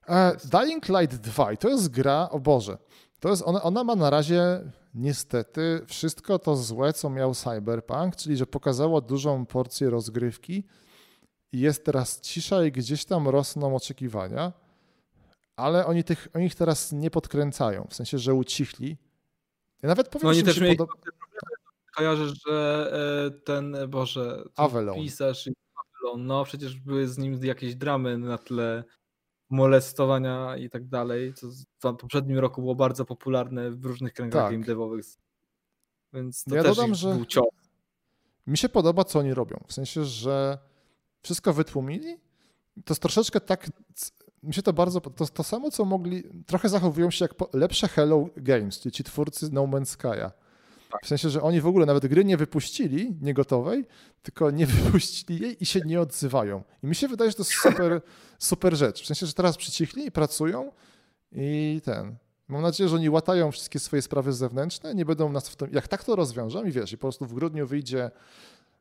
[0.09, 2.79] E, Dying Light 2 i to jest gra, o Boże,
[3.21, 8.37] to jest, ona, ona ma na razie niestety wszystko to złe, co miał Cyberpunk, czyli
[8.37, 10.65] że pokazała dużą porcję rozgrywki
[11.53, 14.53] i jest teraz cisza i gdzieś tam rosną oczekiwania,
[15.57, 18.97] ale oni, tych, oni ich teraz nie podkręcają, w sensie, że ucichli.
[19.83, 20.99] Ja nawet powiem, no oni też mieli podoba...
[21.97, 22.91] kojarzę, że
[23.27, 24.97] e, ten, Boże, ten Avalon.
[24.97, 25.49] pisarz
[26.03, 28.85] Avalon, no przecież były z nim jakieś dramy na tle
[29.51, 31.47] molestowania i tak dalej, co
[31.93, 34.53] w poprzednim roku było bardzo popularne w różnych kręgach tak.
[34.53, 35.07] game devowych.
[36.13, 37.45] Więc to ja też dodam, że cios.
[38.47, 39.65] Mi się podoba, co oni robią.
[39.67, 40.59] W sensie, że
[41.23, 42.17] wszystko wytłumili.
[42.85, 43.71] To jest troszeczkę tak.
[44.43, 45.01] Mi się to bardzo.
[45.01, 46.23] To, to samo, co mogli.
[46.47, 50.31] Trochę zachowują się jak lepsze Hello Games, czyli ci twórcy No Man's Sky'a.
[50.95, 51.05] Tak.
[51.05, 53.87] W sensie, że oni w ogóle nawet gry nie wypuścili, nie gotowej,
[54.23, 56.63] tylko nie wypuścili jej i się nie odzywają.
[56.83, 58.03] I mi się wydaje, że to jest super,
[58.39, 59.03] super rzecz.
[59.03, 60.73] W sensie, że teraz przycichli i pracują
[61.33, 62.17] i ten.
[62.49, 65.69] Mam nadzieję, że oni łatają wszystkie swoje sprawy zewnętrzne, nie będą nas w tym.
[65.73, 68.11] Jak tak to rozwiążą i wiesz, i po prostu w grudniu wyjdzie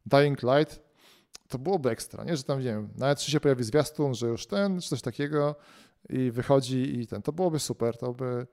[0.06, 0.80] Dying Light,
[1.48, 2.38] to byłoby ekstra, nie?
[2.38, 5.56] Że tam, nie wiem, nawet czy się pojawi zwiastun, że już ten, czy coś takiego
[6.10, 7.22] i wychodzi i ten.
[7.22, 8.48] To byłoby super, to by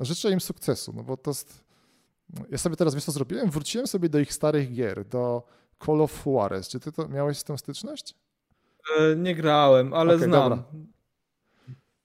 [0.00, 1.64] życzę im sukcesu, no bo to jest...
[2.50, 3.50] Ja sobie teraz, wiesz co zrobiłem?
[3.50, 5.42] Wróciłem sobie do ich starych gier, do
[5.86, 6.68] Call of Juarez.
[6.68, 8.14] Czy ty to miałeś z tym styczność?
[8.98, 10.50] E, nie grałem, ale okay, znam.
[10.50, 10.64] Dobra.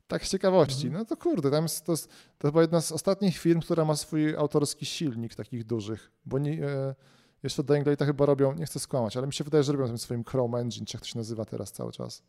[0.08, 0.92] Tak z ciekawości.
[0.92, 3.96] No to kurde, tam jest, to, jest, to chyba jedna z ostatnich firm, która ma
[3.96, 6.96] swój autorski silnik takich dużych, bo nie, e,
[7.44, 9.98] jeszcze Dying Light chyba robią, nie chcę skłamać, ale mi się wydaje, że robią tym
[9.98, 12.24] swoim Chrome Engine, czy jak to się nazywa teraz cały czas.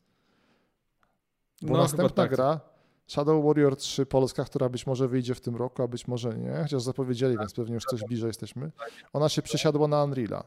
[1.62, 2.30] Bo no, następna tak.
[2.30, 2.60] gra
[3.08, 6.62] Shadow Warrior 3 Polska, która być może wyjdzie w tym roku, a być może nie,
[6.62, 8.70] chociaż zapowiedzieli, tak, więc pewnie już coś bliżej jesteśmy.
[9.12, 10.44] Ona się przesiadła na Unreala.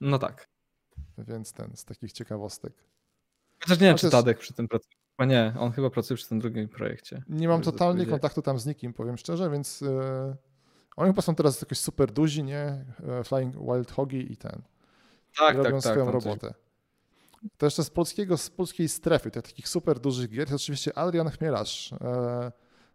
[0.00, 0.48] No tak.
[1.18, 2.72] Więc ten, z takich ciekawostek.
[3.60, 4.96] Chociaż nie wiem, czy Tadek przy tym pracuje.
[5.16, 7.22] A nie, on chyba pracuje przy tym drugim projekcie.
[7.28, 10.36] Nie mam totalnie kontaktu tam z nikim, powiem szczerze, więc yy,
[10.96, 12.84] oni chyba są teraz jakoś super duzi, nie?
[13.08, 14.62] E, Flying Wild Hogi i ten.
[15.38, 16.46] Tak, I robią tak, swoją tak, robotę.
[16.46, 16.65] Coś...
[17.58, 21.30] To jeszcze z, polskiego, z polskiej strefy, tych takich super dużych gier, to oczywiście Adrian
[21.30, 22.52] Chmielarz e,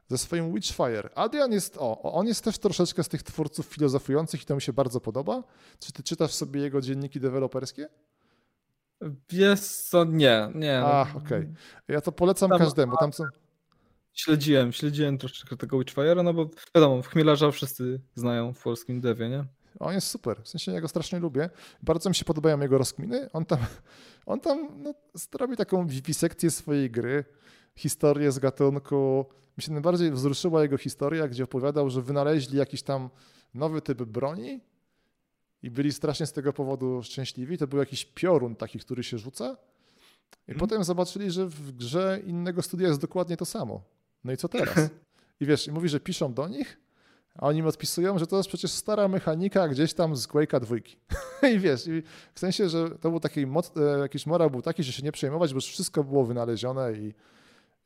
[0.07, 1.09] ze swoim Witchfire.
[1.15, 4.73] Adrian jest, o, on jest też troszeczkę z tych twórców filozofujących i to mi się
[4.73, 5.43] bardzo podoba.
[5.79, 7.87] Czy ty czytasz sobie jego dzienniki deweloperskie?
[9.29, 10.79] Wiesz co, nie, nie.
[10.79, 10.87] No.
[10.87, 11.39] Ach, okej.
[11.39, 11.53] Okay.
[11.87, 13.23] Ja to polecam tam, każdemu, tam są...
[14.13, 19.29] Śledziłem, śledziłem troszeczkę tego Witchfire'a, no bo wiadomo, w Chmielarza wszyscy znają w polskim devie,
[19.29, 19.45] nie?
[19.79, 21.49] On jest super, w sensie ja go strasznie lubię.
[21.83, 23.29] Bardzo mi się podobają jego rozkminy.
[23.33, 23.59] On tam,
[24.25, 24.93] on tam no,
[25.39, 27.25] robi taką wiwisekcję swojej gry,
[27.75, 29.25] historię z gatunku.
[29.57, 33.09] Mi się najbardziej wzruszyła jego historia, gdzie opowiadał, że wynaleźli jakiś tam
[33.53, 34.61] nowy typ broni
[35.63, 37.57] i byli strasznie z tego powodu szczęśliwi.
[37.57, 39.57] To był jakiś piorun taki, który się rzuca.
[40.31, 40.59] I hmm.
[40.59, 43.81] potem zobaczyli, że w grze innego studia jest dokładnie to samo.
[44.23, 44.75] No i co teraz?
[45.39, 46.77] I wiesz, i mówi, że piszą do nich,
[47.35, 50.97] a oni mi odpisują, że to jest przecież stara mechanika gdzieś tam z Quake'a dwójki.
[51.55, 52.03] I wiesz, i
[52.33, 55.11] w sensie, że to był taki, moc, e, jakiś morał był taki, że się nie
[55.11, 57.13] przejmować, bo już wszystko było wynalezione i,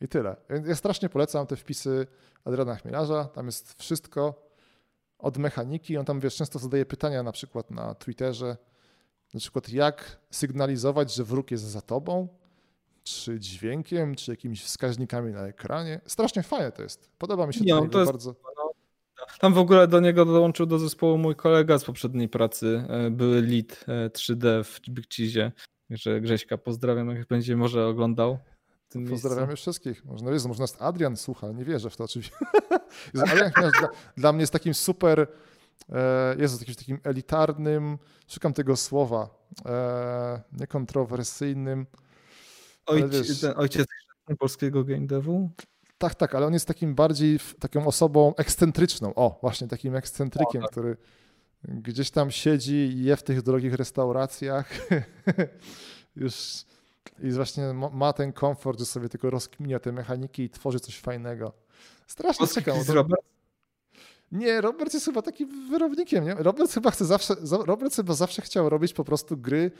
[0.01, 0.35] i tyle.
[0.65, 2.07] Ja strasznie polecam te wpisy
[2.45, 4.45] Adriana Chmielarza, tam jest wszystko
[5.19, 8.57] od mechaniki, on tam, wiesz, często zadaje pytania na przykład na Twitterze,
[9.33, 12.27] na przykład jak sygnalizować, że wróg jest za tobą,
[13.03, 16.01] czy dźwiękiem, czy jakimiś wskaźnikami na ekranie.
[16.05, 17.09] Strasznie fajne to jest.
[17.17, 18.35] Podoba mi się Nie, to jest, bardzo.
[19.39, 23.41] Tam w ogóle do niego dołączył do zespołu mój kolega z poprzedniej pracy, e, były
[23.41, 25.51] lead 3D e, w Big Cheese.
[25.89, 28.37] Także Grześka pozdrawiam, jak będzie może oglądał.
[29.09, 29.61] Pozdrawiamy miejscu.
[29.61, 30.05] wszystkich.
[30.05, 32.35] Można, jest, może nas Adrian słucha, nie wierzę w to oczywiście.
[33.31, 35.27] Adrian dla, dla mnie jest takim super,
[35.89, 37.97] e, jest jakimś takim elitarnym,
[38.27, 39.45] szukam tego słowa,
[40.51, 41.85] niekontrowersyjnym,
[42.85, 43.87] Ojciec, ten ojciec
[44.39, 45.49] polskiego game devu?
[45.97, 49.15] Tak, tak, ale on jest takim bardziej taką osobą ekscentryczną.
[49.15, 50.71] O, właśnie takim ekscentrykiem, o, tak.
[50.71, 50.97] który
[51.63, 54.69] gdzieś tam siedzi i je w tych drogich restauracjach.
[56.15, 56.65] Już
[57.23, 61.53] i właśnie ma ten komfort, że sobie tylko rozkminia te mechaniki i tworzy coś fajnego.
[62.07, 62.77] Strasznie czekam.
[62.87, 63.21] Robert?
[64.31, 66.25] Nie, Robert jest chyba takim wyrobnikiem.
[66.25, 66.33] Nie?
[66.33, 67.35] Robert chyba chce zawsze,
[67.65, 69.71] Robert chyba zawsze chciał robić po prostu gry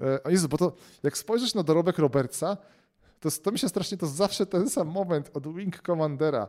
[0.00, 0.72] E, Jezu, bo to
[1.02, 2.56] jak spojrzysz na dorobek Robertsa,
[3.20, 6.48] to, to mi się strasznie, to zawsze ten sam moment od Wing Commandera,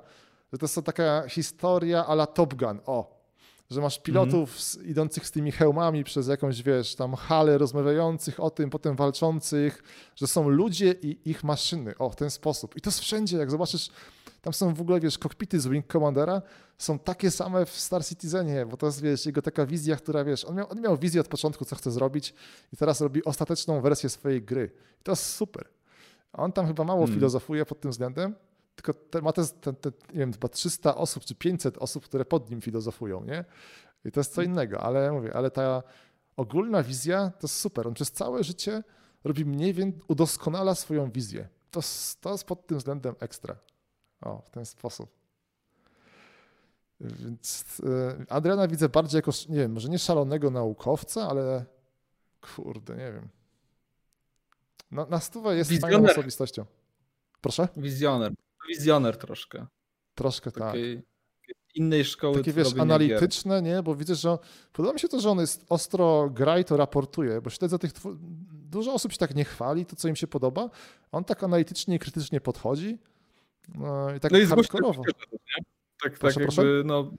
[0.54, 3.20] że to jest taka historia ala Top Gun, o,
[3.70, 4.90] że masz pilotów mm -hmm.
[4.90, 9.84] idących z tymi hełmami przez jakąś, wiesz, tam halę rozmawiających o tym, potem walczących,
[10.16, 12.78] że są ludzie i ich maszyny, o, w ten sposób.
[12.78, 13.90] I to jest wszędzie, jak zobaczysz
[14.42, 16.42] tam są w ogóle, wiesz, kokpity z Wing Commandera
[16.78, 20.46] są takie same w Star Citizenie, bo to jest, wiesz, jego taka wizja, która, wiesz,
[20.46, 22.34] on miał, on miał wizję od początku, co chce zrobić
[22.74, 24.72] i teraz robi ostateczną wersję swojej gry.
[25.02, 25.70] I to jest super.
[26.34, 27.16] A on tam chyba mało hmm.
[27.16, 28.36] filozofuje pod tym względem,
[28.76, 32.26] tylko te, ma te, te, te, nie wiem, chyba 300 osób czy 500 osób, które
[32.26, 33.46] pod nim filozofują, nie?
[34.06, 35.84] I to jest co innego, ale mówię, ale ta
[36.38, 37.88] ogólna wizja to jest super.
[37.88, 38.84] On przez całe życie
[39.24, 41.48] robi mniej więcej, udoskonala swoją wizję.
[41.72, 41.80] To,
[42.22, 43.56] to jest pod tym względem ekstra.
[44.22, 45.10] O, w ten sposób.
[47.00, 51.66] Więc e, Adriana widzę bardziej jako, nie wiem, może nie szalonego naukowca, ale
[52.56, 53.30] kurde, nie wiem.
[54.92, 55.94] Na, na stówę jest Wizjoner.
[55.94, 56.66] fajną osobistością.
[57.42, 57.68] Proszę?
[57.78, 58.34] Wizjoner.
[58.70, 59.66] Wizjoner troszkę.
[60.16, 61.06] Troszkę Takiej tak.
[61.76, 62.38] Innej szkoły.
[62.38, 63.84] Takie wiesz, analityczne, nie?
[63.84, 64.38] Bo widzę, że
[64.74, 67.92] podoba mi się to, że on jest ostro gra i to raportuje, bo śledzę tych.
[68.52, 70.70] Dużo osób się tak nie chwali, to co im się podoba.
[71.12, 72.98] On tak analitycznie i krytycznie podchodzi
[73.76, 75.04] no i tak no jest hardkorowo.
[76.04, 76.66] Tak, proszę, tak proszę?
[76.66, 77.12] jakby, no,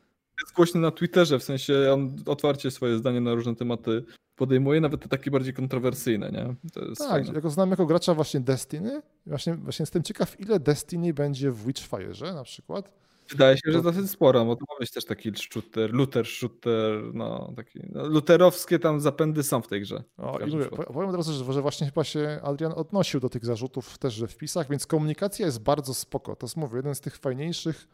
[0.42, 4.04] jest głośny na Twitterze, w sensie on otwarcie swoje zdanie na różne tematy
[4.36, 6.54] podejmuje, nawet te takie bardziej kontrowersyjne, nie?
[6.98, 7.32] tak, fajne.
[7.34, 9.02] ja go znam jako gracza właśnie Destiny.
[9.26, 12.92] Właśnie, właśnie jestem ciekaw, ile Destiny będzie w Witchfire'ze na przykład.
[13.30, 17.52] Wydaje się, że dosyć sporo, bo to ma być też taki shooter, looter, shooter, no
[17.56, 20.02] taki, no, luterowskie tam zapędy są w tej grze.
[20.18, 23.44] O, i mówię, powiem od razu, że, że właśnie chyba się Adrian odnosił do tych
[23.44, 26.36] zarzutów też we wpisach, więc komunikacja jest bardzo spoko.
[26.36, 27.88] To jest, mówię, jeden z tych fajniejszych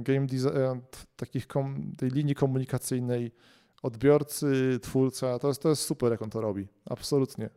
[0.00, 0.80] game design, e,
[1.16, 3.32] takich kom, tej linii komunikacyjnej
[3.82, 6.68] odbiorcy, twórca, to jest, to jest super, jak on to robi.
[6.90, 7.50] Absolutnie.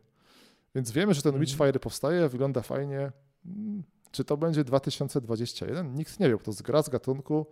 [0.74, 1.40] Więc wiemy, że ten mm.
[1.40, 3.12] Witchfire powstaje, wygląda fajnie.
[3.46, 5.94] Mm, czy to będzie 2021?
[5.94, 7.46] Nikt nie wie, bo to jest gra z gatunku,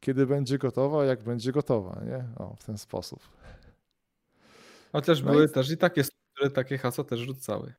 [0.00, 2.24] kiedy będzie gotowa, jak będzie gotowa, nie?
[2.36, 3.20] O, w ten sposób.
[4.92, 5.48] Chociaż no były i...
[5.48, 6.02] też i takie,
[6.34, 7.74] które takie hasła też rzucały.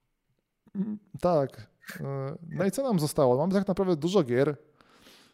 [1.21, 1.67] Tak.
[2.01, 3.37] E, no i co nam zostało?
[3.37, 4.57] Mamy tak naprawdę dużo gier,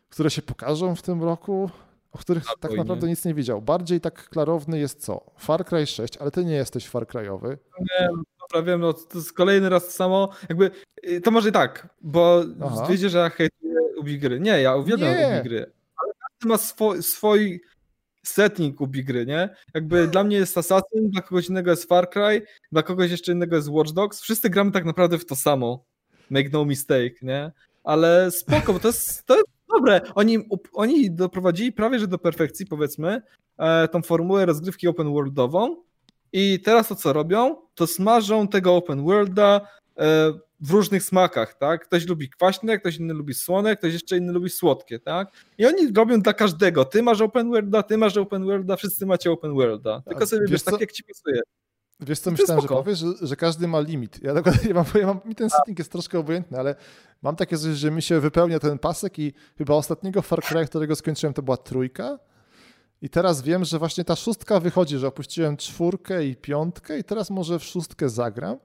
[0.10, 1.70] które się pokażą w tym roku,
[2.12, 3.10] o których A, tak naprawdę nie.
[3.10, 3.62] nic nie widział.
[3.62, 5.32] Bardziej tak klarowny jest co?
[5.38, 7.58] Far Cry 6, ale ty nie jesteś Far Cryowy.
[7.80, 8.10] Nie,
[8.40, 10.30] dobra, wiem, no to jest kolejny raz to samo.
[10.50, 10.72] Jakby,
[11.10, 12.88] y, to może i tak, bo Aha.
[12.90, 14.40] wiecie, że ja hejtuję Ubigry.
[14.40, 15.36] Nie, ja uwielbiam nie.
[15.40, 15.72] Ubigry.
[16.04, 17.62] Ale każdy ma swój, swój
[18.24, 19.50] setting Ubigry, nie?
[19.74, 23.56] Jakby dla mnie jest Assassin, dla kogoś innego jest Far Cry, dla kogoś jeszcze innego
[23.56, 24.22] jest Watch Dogs.
[24.22, 25.86] Wszyscy gramy tak naprawdę w to samo.
[26.30, 27.52] Make no mistake, nie?
[27.84, 30.02] Ale spoko, bo to jest, to jest dobre.
[30.16, 30.38] Oni,
[30.74, 33.22] oni doprowadzili prawie że do perfekcji, powiedzmy,
[33.58, 35.76] e, tą formułę rozgrywki open worldową,
[36.34, 37.56] i teraz to co robią?
[37.76, 39.62] To smażą tego open worlda
[39.98, 41.88] e, w różnych smakach, tak?
[41.88, 45.32] Ktoś lubi kwaśne, ktoś inny lubi słone, ktoś jeszcze inny lubi słodkie, tak?
[45.58, 46.86] I oni robią dla każdego.
[46.86, 50.02] Ty masz open worlda, ty masz open worlda, wszyscy macie open worlda.
[50.08, 51.42] Tylko sobie wiesz, tak jak ci pasuje.
[52.00, 54.24] Wiesz co, myślałem, że powiesz, że, że, każdy ma limit.
[54.24, 54.34] Ja,
[54.68, 56.76] ja, mam, ja mam, mi ten setting jest troszkę obojętny, ale
[57.22, 60.96] mam takie coś, że mi się wypełnia ten pasek i chyba ostatniego Far Cry, którego
[60.96, 62.20] skończyłem, to była trójka
[63.02, 67.30] i teraz wiem, że właśnie ta szóstka wychodzi, że opuściłem czwórkę i piątkę i teraz
[67.30, 68.58] może w szóstkę zagram.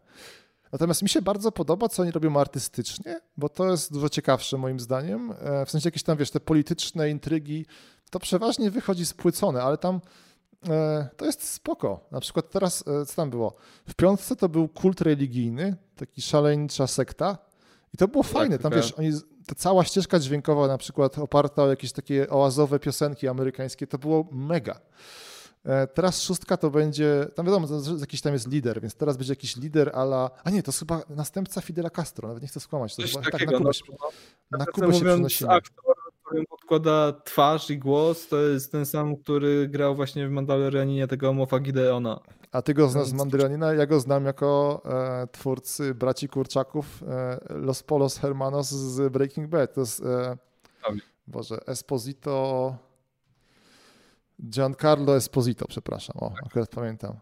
[0.73, 4.81] Natomiast mi się bardzo podoba, co oni robią artystycznie, bo to jest dużo ciekawsze moim
[4.81, 5.33] zdaniem.
[5.41, 7.67] E, w sensie jakieś tam, wiesz, te polityczne intrygi,
[8.11, 10.01] to przeważnie wychodzi spłycone, ale tam
[11.17, 12.07] to jest spoko.
[12.11, 13.55] Na przykład teraz, e, co tam było?
[13.89, 17.39] W piątce to był kult religijny, taki szaleńcza sekta
[17.95, 18.59] i to było tak, fajne.
[18.59, 19.13] Tam, wiesz, oni,
[19.47, 24.29] ta cała ścieżka dźwiękowa na przykład oparta o jakieś takie oazowe piosenki amerykańskie, to było
[24.33, 24.81] mega.
[25.65, 27.67] E, teraz szóstka to będzie, tam wiadomo,
[28.01, 31.03] jakiś tam jest lider, więc teraz będzie jakiś lider ala, a nie, to jest chyba
[31.09, 32.97] następca Fidela Castro, nawet nie chcę skłamać.
[32.97, 34.07] To Coś chyba, takiego, tak, na Kubę,
[34.51, 35.51] no, na Kubę się przenosimy.
[35.51, 41.07] Aktor, którym podkłada twarz i głos, to jest ten sam, który grał właśnie w Mandalorianinie
[41.07, 42.21] tego Mofa Gideona.
[42.53, 43.73] A ty go znasz z Mandalorianina?
[43.73, 49.75] Ja go znam jako e, twórcy Braci Kurczaków e, Los Polos Hermanos z Breaking Bad.
[49.75, 50.37] To jest, e,
[51.27, 52.77] Boże, Esposito...
[54.43, 56.47] Giancarlo Esposito, przepraszam, o, tak.
[56.47, 57.17] akurat pamiętam.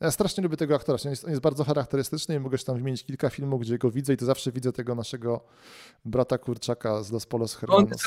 [0.00, 2.76] Ja strasznie lubię tego aktora, on jest, on jest, bardzo charakterystyczny i mogę się tam
[2.76, 5.44] wymienić kilka filmów, gdzie go widzę i to zawsze widzę tego naszego
[6.04, 8.02] brata Kurczaka z Los Polos Hermanos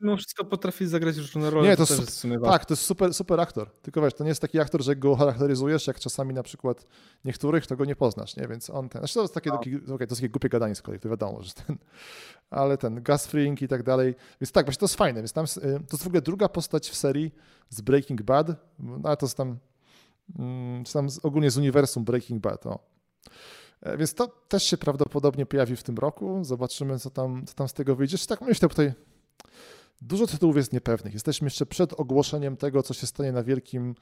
[0.00, 1.68] mimo wszystko potrafi zagrać różne role.
[1.68, 3.70] Nie, to, to jest, tak, to jest super, super aktor.
[3.70, 6.86] Tylko wiesz, to nie jest taki aktor, że go charakteryzujesz, jak czasami na przykład
[7.24, 8.48] niektórych, to go nie poznasz, nie?
[8.48, 9.00] Więc on ten.
[9.00, 9.58] Znaczy to jest takie, no.
[9.58, 11.76] takie, okay, to jest takie głupie gadanie z kolei, to wiadomo, że ten.
[12.50, 14.14] Ale ten Gus Fring i tak dalej.
[14.40, 15.20] Więc tak, właśnie to jest fajne.
[15.20, 17.34] Więc tam, y, to jest w ogóle druga postać w serii
[17.68, 18.48] z Breaking Bad.
[18.78, 19.58] No, ale to jest tam.
[20.38, 22.66] Mm, czy tam ogólnie z uniwersum Breaking Bad.
[22.66, 22.78] O.
[23.80, 26.44] E, więc to też się prawdopodobnie pojawi w tym roku.
[26.44, 28.18] Zobaczymy, co tam, co tam z tego wyjdzie.
[28.28, 28.92] Tak myślę tutaj
[30.02, 31.14] Dużo tytułów jest niepewnych.
[31.14, 33.94] Jesteśmy jeszcze przed ogłoszeniem tego, co się stanie na wielkim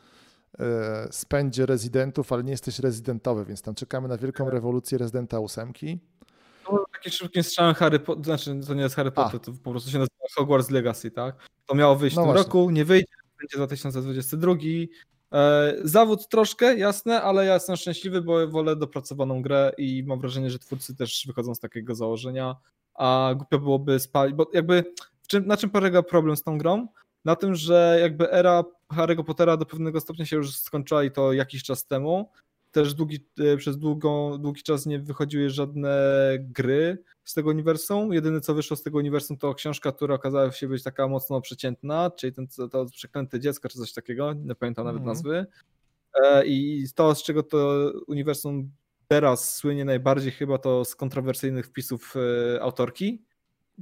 [0.58, 4.54] e, spędzie rezydentów, ale nie jesteś rezydentowy, więc tam czekamy na wielką tak.
[4.54, 5.98] rewolucję rezydenta ósemki.
[6.72, 9.44] No, taki szybkim strzałem Harry Potter, znaczy to nie jest Harry Potter, A.
[9.44, 11.36] to po prostu się nazywa Hogwarts Legacy, tak?
[11.66, 12.46] To miało wyjść no w tym właśnie.
[12.46, 14.54] roku, nie wyjdzie, będzie 2022.
[15.32, 20.50] E, zawód troszkę, jasne, ale ja jestem szczęśliwy, bo wolę dopracowaną grę i mam wrażenie,
[20.50, 22.56] że twórcy też wychodzą z takiego założenia,
[22.94, 24.84] a głupio byłoby spalić, bo jakby
[25.26, 26.86] czym, na czym polega problem z tą grą?
[27.24, 31.32] Na tym, że jakby era Harry'ego Pottera do pewnego stopnia się już skończyła i to
[31.32, 32.30] jakiś czas temu.
[32.72, 35.98] Też długi, e, przez długą, długi czas nie wychodziły żadne
[36.38, 38.12] gry z tego uniwersum.
[38.12, 42.10] Jedyne co wyszło z tego uniwersum to książka, która okazała się być taka mocno przeciętna,
[42.10, 45.08] czyli ten, to przeklęte dziecko czy coś takiego, nie pamiętam nawet mm.
[45.08, 45.46] nazwy.
[46.24, 48.70] E, I to, z czego to uniwersum
[49.08, 53.24] teraz słynie najbardziej chyba to z kontrowersyjnych wpisów e, autorki,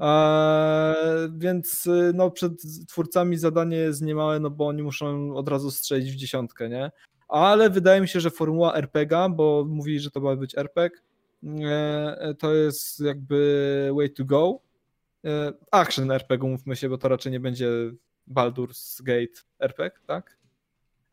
[0.00, 2.52] Eee, więc no, przed
[2.88, 6.90] twórcami zadanie jest niemałe, no bo oni muszą od razu strzelić w dziesiątkę, nie?
[7.30, 11.00] Ale wydaje mi się, że formuła RPGa, bo mówili, że to ma być RPG,
[11.42, 14.60] eee, to jest jakby way to go.
[15.24, 17.68] Eee, action RPG, mówmy się, bo to raczej nie będzie
[18.30, 20.38] Baldur's Gate RPG, tak?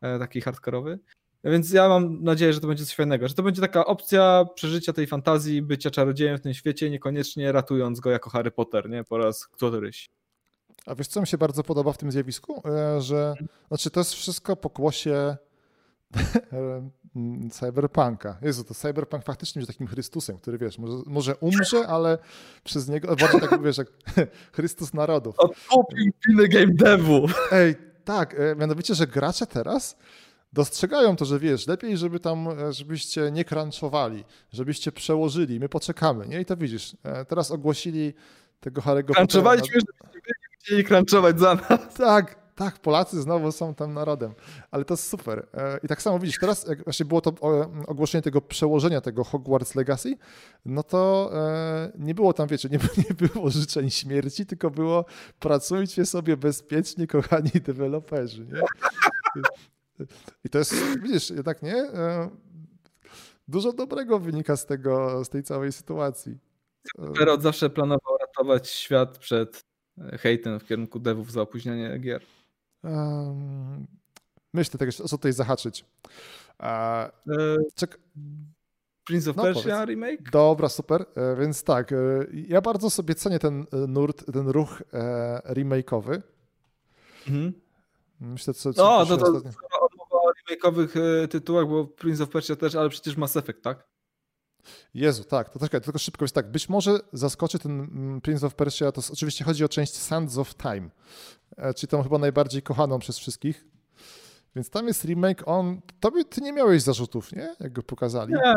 [0.00, 0.98] Taki hardkorowy.
[1.44, 4.92] Więc ja mam nadzieję, że to będzie coś fajnego, że to będzie taka opcja przeżycia
[4.92, 9.04] tej fantazji, bycia czarodziejem w tym świecie, niekoniecznie ratując go jako Harry Potter, nie?
[9.04, 10.10] Po raz któryś.
[10.86, 12.62] A wiesz, co mi się bardzo podoba w tym zjawisku?
[12.68, 13.34] E, że,
[13.68, 15.36] znaczy to jest wszystko pokłosie
[17.50, 18.38] cyberpunka.
[18.42, 22.18] Jezu, to cyberpunk faktycznie będzie takim Chrystusem, który wiesz, może, może umrze, ale
[22.64, 23.88] przez niego, bardziej tak wiesz, jak
[24.56, 25.34] Chrystus narodów.
[25.38, 26.12] Odkupił
[26.48, 27.26] game devu.
[27.52, 27.74] Ej,
[28.04, 29.96] tak, e, mianowicie, że gracze teraz
[30.52, 36.28] dostrzegają to, że wiesz, lepiej, żeby tam, e, żebyście nie crunchowali, żebyście przełożyli, my poczekamy,
[36.28, 36.40] nie?
[36.40, 38.14] I to widzisz, e, teraz ogłosili
[38.60, 39.80] tego Harry'ego Crunchowaliśmy,
[40.12, 41.94] żebyście chcieli crunchować za nas.
[41.94, 44.34] Tak, tak, Polacy znowu są tam narodem,
[44.70, 45.46] ale to jest super.
[45.54, 47.32] E, I tak samo widzisz, teraz jak właśnie było to
[47.86, 50.16] ogłoszenie tego przełożenia tego Hogwarts Legacy,
[50.64, 51.32] no to
[51.98, 52.78] nie było tam, wiecie, nie,
[53.08, 55.04] nie było życzeń śmierci, tylko było
[55.38, 58.60] pracujcie sobie bezpiecznie, kochani deweloperzy, nie?
[60.44, 61.76] I to jest, widzisz, jednak nie?
[61.76, 62.30] E,
[63.48, 66.38] dużo dobrego wynika z tego, z tej całej sytuacji.
[67.06, 69.64] Super od zawsze planował ratować świat przed
[69.98, 72.22] e, hejtem w kierunku devów za opóźnianie gier.
[74.54, 75.84] Myślę tego, o co tutaj zahaczyć.
[76.62, 77.10] E,
[77.74, 77.98] czek-
[79.04, 79.88] Prince of no, Persia powiedz.
[79.88, 80.30] remake?
[80.30, 81.06] Dobra, super.
[81.38, 81.94] Więc tak,
[82.32, 84.82] ja bardzo sobie cenię ten nurt, ten ruch
[85.44, 86.22] remake'owy.
[87.28, 87.52] Mhm.
[88.20, 89.48] Myślę, co, co no, to, to, to
[90.50, 90.88] remake'owych
[91.24, 93.87] e, tytułach, bo Prince of Persia też, ale przecież Mass Effect, tak?
[94.94, 96.50] Jezu, tak, to tylko, tylko szybko jest tak.
[96.50, 100.54] Być może zaskoczy ten mm, Prince of Persia, to oczywiście chodzi o część Sands of
[100.54, 100.90] Time,
[101.56, 103.64] e, czyli tą chyba najbardziej kochaną przez wszystkich.
[104.56, 107.54] Więc tam jest remake, on, tobie ty nie miałeś zarzutów, nie?
[107.60, 108.32] Jak go pokazali.
[108.32, 108.54] Nie,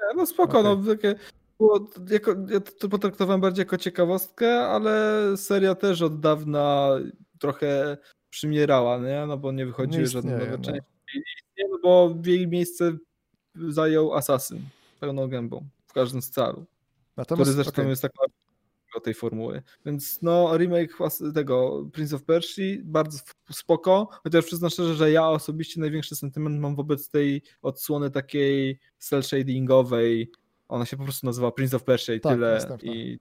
[0.00, 0.76] nie no spoko, okay.
[0.76, 1.14] no takie,
[1.58, 6.90] było, jako, ja to potraktowałem bardziej jako ciekawostkę, ale seria też od dawna
[7.38, 7.98] trochę
[8.30, 9.26] przymierała, nie?
[9.26, 10.58] No bo nie wychodziły nie żadne nowe no.
[10.58, 10.82] części.
[11.58, 12.96] Nie, no bo w jej miejsce
[13.68, 14.60] zajął Assassin.
[14.96, 16.66] Pełną gębą w każdym z calu.
[17.16, 17.88] Natomiast, który zresztą okay.
[17.88, 18.26] jest taką
[19.00, 19.62] tej formuły.
[19.86, 20.98] Więc no, remake
[21.34, 23.18] tego Prince of Persia bardzo
[23.50, 29.22] spoko, chociaż przyznam szczerze, że ja osobiście największy sentyment mam wobec tej odsłony takiej cel
[29.22, 30.30] shadingowej.
[30.68, 32.68] Ona się po prostu nazywa Prince of Persia i tak, tyle.
[32.82, 33.18] I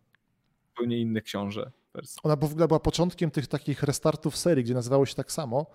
[0.70, 1.72] zupełnie innych książę.
[2.24, 5.66] Ona w ogóle była początkiem tych takich restartów serii, gdzie nazywało się tak samo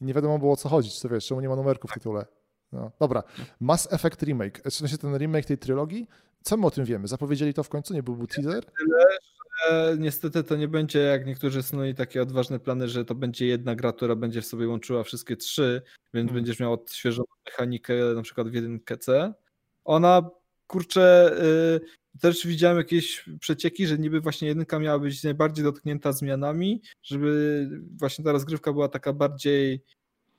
[0.00, 2.26] i nie wiadomo było o co chodzić, co wiesz, czemu nie ma numerków w tytule.
[2.72, 3.22] No, dobra,
[3.60, 6.06] Mass Effect Remake, w sensie ten remake tej trylogii,
[6.42, 7.08] co my o tym wiemy?
[7.08, 8.64] Zapowiedzieli to w końcu, nie byłby teaser?
[8.64, 9.18] Tyle,
[9.68, 13.74] że niestety to nie będzie, jak niektórzy snuli takie odważne plany, że to będzie jedna
[13.74, 15.82] gra, która będzie w sobie łączyła wszystkie trzy,
[16.14, 16.34] więc hmm.
[16.34, 19.34] będziesz miał odświeżoną mechanikę na przykład w jedynkę C.
[19.84, 20.30] Ona,
[20.66, 21.36] kurczę,
[21.82, 27.68] yy, też widziałem jakieś przecieki, że niby właśnie jedynka miała być najbardziej dotknięta zmianami, żeby
[27.98, 29.84] właśnie ta rozgrywka była taka bardziej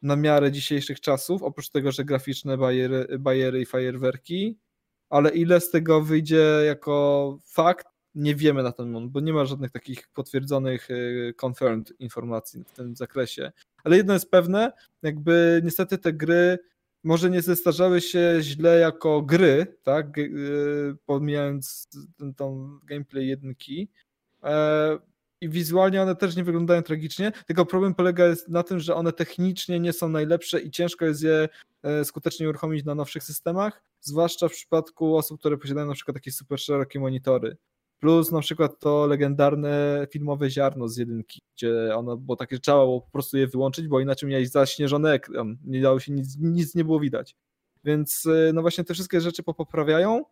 [0.01, 4.57] na miarę dzisiejszych czasów, oprócz tego, że graficzne bajery, bajery i fajerwerki,
[5.09, 9.45] ale ile z tego wyjdzie jako fakt, nie wiemy na ten moment, bo nie ma
[9.45, 13.51] żadnych takich potwierdzonych, y, confirmed informacji w tym zakresie.
[13.84, 14.71] Ale jedno jest pewne,
[15.01, 16.57] jakby niestety te gry
[17.03, 23.89] może nie zestarzały się źle jako gry, tak, y, pomijając ten, tą gameplay jedynki,
[24.43, 24.99] e,
[25.41, 29.80] i wizualnie one też nie wyglądają tragicznie, tylko problem polega na tym, że one technicznie
[29.80, 31.49] nie są najlepsze i ciężko jest je
[31.84, 36.32] e, skutecznie uruchomić na nowszych systemach, zwłaszcza w przypadku osób, które posiadają na przykład takie
[36.32, 37.57] super szerokie monitory.
[37.99, 42.78] Plus na przykład to legendarne filmowe ziarno z jedynki, gdzie ono było takie, że trzeba
[42.78, 46.76] było po prostu je wyłączyć, bo inaczej miałeś zaśnieżony ekran, nie dało się nic, nic
[46.76, 47.36] nie było widać.
[47.84, 50.26] Więc e, no właśnie te wszystkie rzeczy poprawiają, E,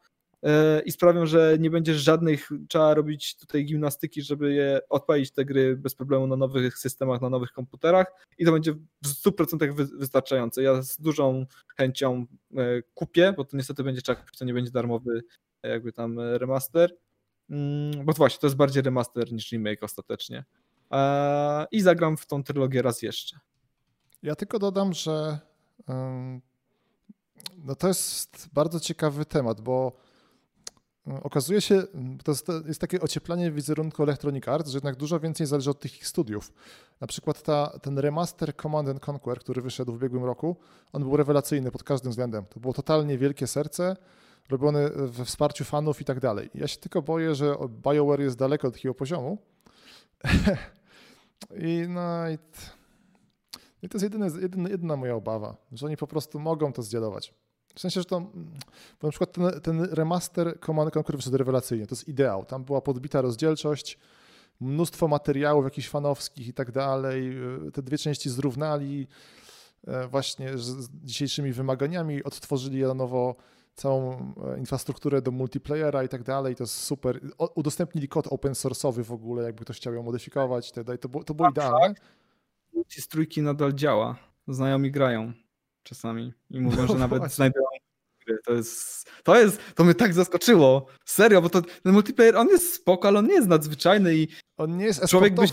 [0.86, 5.78] i sprawią, że nie będzie żadnych, trzeba robić tutaj gimnastyki, żeby je odpalić te gry
[5.78, 8.08] bez problemu na nowych systemach, na nowych komputerach
[8.38, 10.64] i to będzie w 100% wystarczające.
[10.64, 11.46] Ja z dużą
[11.78, 12.26] chęcią
[12.58, 15.24] e, kupię, bo to niestety będzie czak, to nie będzie darmowy
[15.64, 16.96] e, jakby tam remaster,
[17.50, 20.44] mm, bo to właśnie, to jest bardziej remaster niż remake ostatecznie.
[21.72, 23.40] I zagram w tą trylogię raz jeszcze.
[24.24, 25.40] Ja tylko dodam, że
[27.58, 30.07] no to jest bardzo ciekawy temat, bo
[31.24, 31.84] okazuje się,
[32.24, 32.32] to
[32.68, 36.54] jest, takie ocieplanie wizerunku Electronic Arts, że jednak dużo więcej zależy od tych ich studiów.
[37.02, 40.56] Na przykład ta, ten remaster Command and Conquer, który wyszedł w ubiegłym roku,
[40.94, 42.46] on był rewelacyjny pod każdym względem.
[42.46, 43.96] To było totalnie wielkie serce,
[44.50, 46.50] robione we wsparciu fanów i tak dalej.
[46.56, 49.38] Ja się tylko boję, że BioWare jest daleko od takiego poziomu.
[51.68, 52.38] I no i,
[53.82, 54.28] i to jest jedyne,
[54.70, 57.34] jedyna moja obawa, że oni po prostu mogą to zdziadować.
[57.78, 58.20] W sensie, że to,
[59.02, 62.46] bo na przykład ten, ten remaster Command Conquer wyszedł rewelacyjnie, to jest ideał.
[62.46, 63.98] Tam była podbita rozdzielczość,
[64.60, 67.38] mnóstwo materiałów jakichś fanowskich i tak dalej.
[67.74, 69.08] Te dwie części zrównali
[69.88, 73.36] e, właśnie z dzisiejszymi wymaganiami, odtworzyli na nowo
[73.76, 76.56] całą e, infrastrukturę do multiplayera i tak dalej.
[76.56, 77.20] To jest super.
[77.56, 81.00] Udostępnili kod open source'owy w ogóle, jakby ktoś chciał ją modyfikować i tak dalej.
[81.00, 81.94] To było, to było idealne.
[82.74, 84.16] Multi z trójki nadal działa.
[84.48, 85.34] Znajomi grają
[85.88, 87.36] czasami i mówią, no że nawet właśnie.
[87.36, 87.66] znajdują
[88.46, 90.88] to jest, to jest, to mnie tak zaskoczyło.
[91.06, 94.28] Serio, bo to, ten multiplayer, on jest spoko, ale on nie jest nadzwyczajny i
[94.58, 95.52] on nie jest człowiek byś,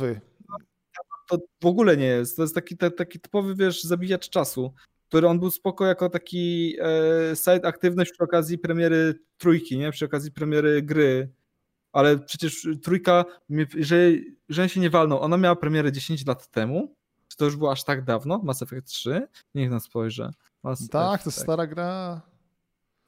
[1.29, 2.37] to w ogóle nie jest.
[2.37, 4.75] To jest taki, taki typowy, wiesz, zabijacz czasu,
[5.09, 9.91] który on był spoko jako taki e, side aktywność przy okazji premiery trójki, nie?
[9.91, 11.33] Przy okazji premiery gry.
[11.93, 13.25] Ale przecież trójka,
[13.79, 13.97] że,
[14.49, 16.97] że się nie walnął, ona miała premierę 10 lat temu,
[17.29, 18.39] czy to już było aż tak dawno?
[18.39, 19.29] Mass Effect 3?
[19.55, 20.31] Niech nas spojrzę.
[20.63, 21.25] Mass tak, Effect.
[21.25, 22.23] to jest stara gra.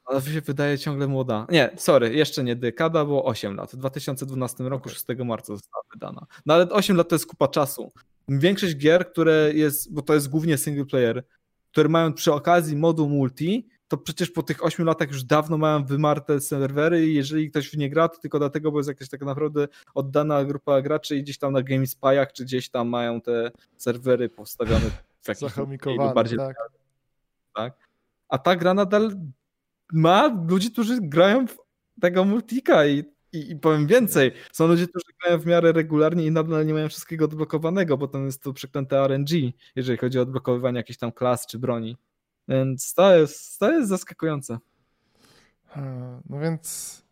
[0.06, 1.46] Ale się wydaje ciągle młoda.
[1.50, 3.72] Nie, sorry, jeszcze nie dekada, było 8 lat.
[3.72, 6.26] W 2012 roku, 6 marca została wydana.
[6.46, 7.92] No ale 8 lat to jest kupa czasu.
[8.28, 11.24] Większość gier, które jest, bo to jest głównie single player,
[11.72, 15.84] które mają przy okazji modu multi, to przecież po tych 8 latach już dawno mają
[15.84, 19.20] wymarte serwery i jeżeli ktoś w nie gra, to tylko dlatego, bo jest jakaś tak
[19.20, 24.28] naprawdę oddana grupa graczy i gdzieś tam na GameSpyach, czy gdzieś tam mają te serwery
[24.28, 24.90] postawione
[25.22, 25.52] w jakiś
[26.14, 26.56] bardziej tak.
[27.54, 27.88] tak.
[28.28, 29.10] A ta gra nadal
[29.92, 31.56] ma ludzi, którzy grają w
[32.00, 36.30] tego multika i, i, i powiem więcej, są ludzie, którzy grają w miarę regularnie i
[36.30, 40.76] nadal nie mają wszystkiego odblokowanego, bo tam jest to przeklęte RNG, jeżeli chodzi o odblokowywanie
[40.76, 41.96] jakichś tam klas czy broni.
[42.48, 44.58] Więc to jest, to jest zaskakujące.
[46.30, 47.02] No więc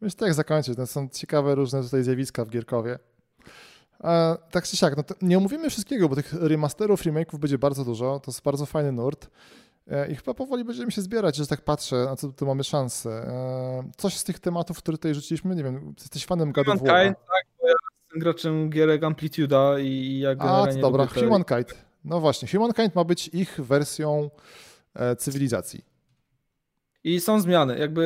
[0.00, 0.76] myślę, tak zakończyć.
[0.76, 2.98] To są ciekawe różne tutaj zjawiska w Gierkowie.
[3.98, 8.20] A, tak czy siak, no nie omówimy wszystkiego, bo tych remasterów, remake'ów będzie bardzo dużo.
[8.20, 9.30] To jest bardzo fajny nurt.
[9.86, 13.10] E, I chyba powoli będziemy się zbierać, że tak patrzę, na co tu mamy szansę.
[13.10, 16.86] E, coś z tych tematów, które tutaj rzuciliśmy, nie wiem, jesteś fanem God of War.
[16.86, 21.84] Tak, bo ja jestem graczem gierek Amplituda i ja A, to dobra, Humankind.
[22.04, 24.30] No właśnie, Humankind ma być ich wersją
[24.94, 25.84] e, cywilizacji.
[27.04, 27.78] I są zmiany.
[27.78, 28.02] Jakby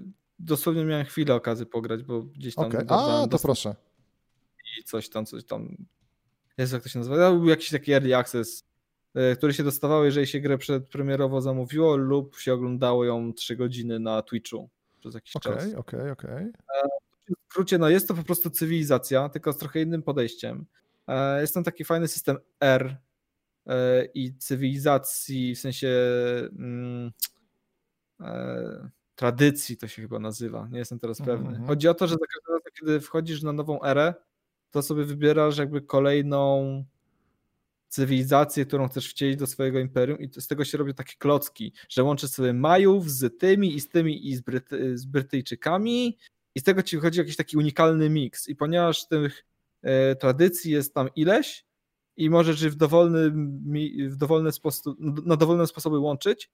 [0.00, 2.64] yy, dosłownie miałem chwilę okazji pograć, bo gdzieś tam.
[2.64, 2.86] Okay.
[2.88, 3.74] A, to proszę.
[4.78, 5.76] I coś tam, coś tam.
[6.58, 7.30] Jest jak to się nazywa?
[7.30, 8.64] Był jakiś taki early access,
[9.14, 13.98] yy, który się dostawał, jeżeli się grę przedpremierowo zamówiło, lub się oglądało ją 3 godziny
[13.98, 14.68] na Twitchu
[15.00, 15.74] przez jakiś okay, czas.
[15.74, 16.52] Okej, okej, okej.
[17.28, 20.66] W skrócie, no jest to po prostu cywilizacja, tylko z trochę innym podejściem.
[21.08, 22.96] E, jest tam taki fajny system R
[23.66, 25.88] e, i cywilizacji, w sensie
[26.58, 27.12] mm,
[28.20, 31.48] e, tradycji to się chyba nazywa, nie jestem teraz pewny.
[31.48, 31.66] Mm -hmm.
[31.66, 34.14] Chodzi o to, że za każdym razem, kiedy wchodzisz na nową erę,
[34.70, 36.84] to sobie wybierasz jakby kolejną
[37.94, 42.02] cywilizację, którą chcesz wcielić do swojego imperium i z tego się robią takie klocki, że
[42.02, 46.18] łączysz sobie Majów z tymi i z tymi i z, Bryty z Brytyjczykami
[46.54, 49.44] i z tego ci wychodzi jakiś taki unikalny miks i ponieważ tych
[49.82, 51.64] e, tradycji jest tam ileś
[52.16, 53.30] i możesz w dowolny,
[54.08, 56.50] w dowolny sposób, na dowolne sposoby łączyć,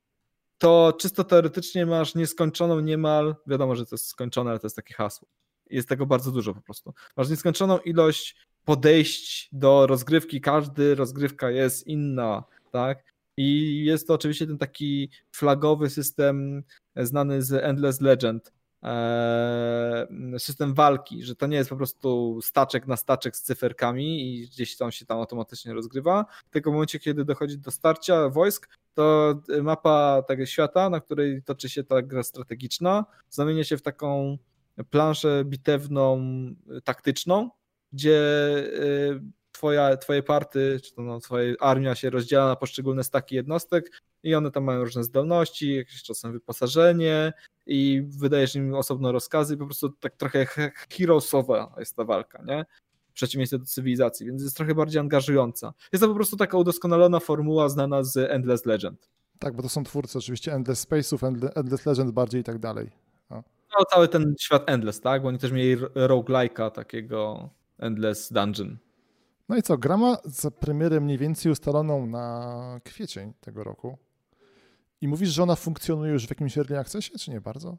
[0.59, 4.95] to czysto teoretycznie masz nieskończoną niemal, wiadomo, że to jest skończone, ale to jest takie
[4.95, 5.29] hasło.
[5.71, 6.95] Jest tego bardzo dużo po prostu.
[7.17, 13.05] Masz nieskończoną ilość podejść do rozgrywki, każdy rozgrywka jest inna, tak?
[13.37, 16.63] I jest to oczywiście ten taki flagowy system
[16.97, 22.97] znany z Endless Legend, Eee, system walki, że to nie jest po prostu staczek na
[22.97, 27.59] staczek z cyferkami i gdzieś tam się tam automatycznie rozgrywa, tylko w momencie, kiedy dochodzi
[27.59, 33.65] do starcia wojsk, to mapa tego świata, na której toczy się ta gra strategiczna, zamienia
[33.65, 34.39] się w taką
[34.91, 36.21] planszę bitewną,
[36.85, 37.51] taktyczną,
[37.93, 38.19] gdzie
[38.59, 39.21] y,
[39.53, 44.35] twoja, twoje party, czy to no, twoja armia się rozdziela na poszczególne staki jednostek i
[44.35, 47.33] one tam mają różne zdolności, jakieś czasem wyposażenie
[47.67, 50.47] i wydajesz im osobno rozkazy i po prostu tak trochę
[50.91, 52.65] heroesowa jest ta walka, nie?
[53.11, 55.73] W przeciwieństwie do cywilizacji, więc jest trochę bardziej angażująca.
[55.93, 59.11] Jest to po prostu taka udoskonalona formuła znana z Endless Legend.
[59.39, 62.91] Tak, bo to są twórcy oczywiście Endless Space'ów, Endless Legend bardziej i tak dalej.
[63.31, 63.43] No.
[63.79, 65.23] no, cały ten świat Endless, tak?
[65.23, 67.51] Bo oni też mieli roguelike'a takiego
[67.81, 68.79] Endless Dungeon.
[69.49, 73.99] No i co, gra ma za premierę mniej więcej ustaloną na kwiecień tego roku.
[75.01, 77.77] I mówisz, że ona funkcjonuje już w jakimś early accessie, czy nie bardzo?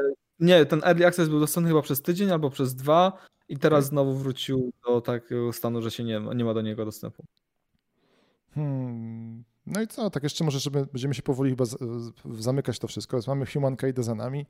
[0.00, 3.12] E, nie, ten early access był dostępny chyba przez tydzień albo przez dwa
[3.48, 7.24] i teraz znowu wrócił do takiego stanu, że się nie, nie ma do niego dostępu.
[8.54, 9.44] Hmm.
[9.66, 11.64] No i co, tak jeszcze może, żeby będziemy się powoli chyba
[12.30, 13.20] zamykać to wszystko.
[13.26, 14.46] Mamy Humankind za nami.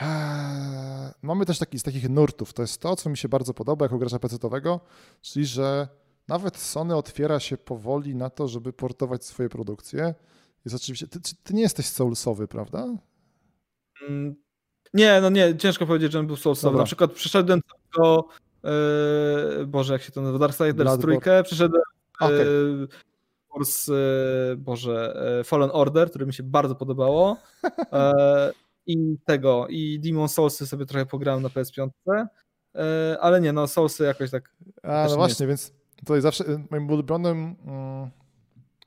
[0.00, 2.52] Eee, mamy też taki z takich nurtów.
[2.52, 4.80] To jest to, co mi się bardzo podoba jako gracza pecetowego,
[5.22, 5.88] czyli że
[6.28, 10.14] nawet Sony otwiera się powoli na to, żeby portować swoje produkcje.
[10.64, 11.06] Jest oczywiście.
[11.06, 12.86] Ty, ty nie jesteś soulsowy, prawda?
[14.08, 14.34] Mm,
[14.94, 16.72] nie, no nie, ciężko powiedzieć, że był soulsowy.
[16.72, 16.82] Dobra.
[16.82, 18.28] Na przykład przeszedłem tylko.
[19.58, 20.38] Yy, Boże, jak się to nazywa?
[20.38, 21.82] Darksiders trójkę, przeszedłem.
[22.20, 22.36] Okay.
[22.36, 22.88] Yy,
[23.48, 23.94] kurs, yy,
[24.56, 27.36] Boże, Fallen Order, który mi się bardzo podobało.
[28.88, 31.88] i tego, i Demon Soulsy sobie trochę pograłem na PS5,
[32.74, 34.50] e, ale nie, no Soulsy jakoś tak...
[34.82, 38.10] A, no właśnie, więc tutaj zawsze e, moim ulubionym mm,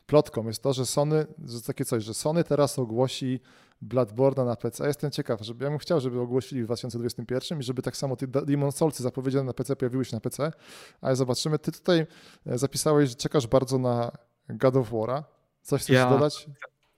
[0.05, 3.39] plotką jest to, że Sony, że takie coś, że Sony teraz ogłosi
[3.81, 4.83] Bloodborne'a na PC.
[4.83, 8.15] Ja jestem ciekaw, żeby, ja bym chciał, żeby ogłosili w 2021 i żeby tak samo
[8.15, 10.51] ty Demon Soulsy zapowiedziane na PC pojawiły się na PC,
[11.01, 11.59] ale zobaczymy.
[11.59, 12.07] Ty tutaj
[12.45, 14.11] e, zapisałeś, że czekasz bardzo na
[14.49, 15.23] God of War'a.
[15.61, 16.47] Coś chcesz ja, dodać?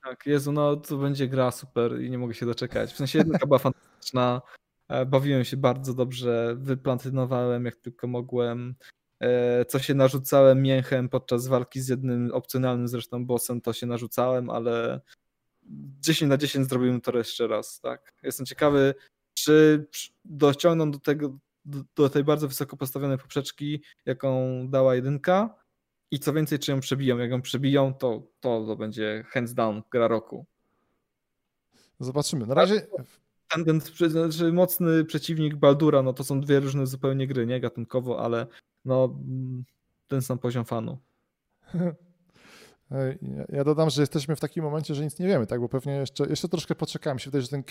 [0.04, 2.92] Tak, Jezu, no to będzie gra super i nie mogę się doczekać.
[2.92, 4.42] W sensie jedynka była fantastyczna,
[4.88, 8.74] e, bawiłem się bardzo dobrze, wyplantynowałem jak tylko mogłem.
[9.20, 14.50] E, co się narzucałem mięchem podczas walki z jednym opcjonalnym zresztą bossem, to się narzucałem,
[14.50, 15.00] ale
[16.00, 18.12] 10 na 10 zrobimy to jeszcze raz, tak.
[18.22, 18.94] Jestem ciekawy,
[19.34, 19.86] czy
[20.24, 21.38] dociągną do tego,
[21.96, 25.63] do tej bardzo wysoko postawionej poprzeczki, jaką dała jedynka,
[26.14, 27.18] i co więcej, czy ją przebiją.
[27.18, 30.46] Jak ją przebiją, to to, to będzie hands down gra roku.
[32.00, 32.46] Zobaczymy.
[32.46, 32.86] Na razie.
[33.48, 33.80] Ten, ten,
[34.10, 38.46] znaczy mocny przeciwnik Baldura, no to są dwie różne zupełnie gry, nie gatunkowo, ale
[38.84, 39.18] no
[40.08, 40.98] ten sam poziom fanu.
[43.48, 45.60] Ja dodam, że jesteśmy w takim momencie, że nic nie wiemy, tak?
[45.60, 47.18] Bo pewnie jeszcze, jeszcze troszkę poczekałem.
[47.18, 47.62] Się wydaje, że ten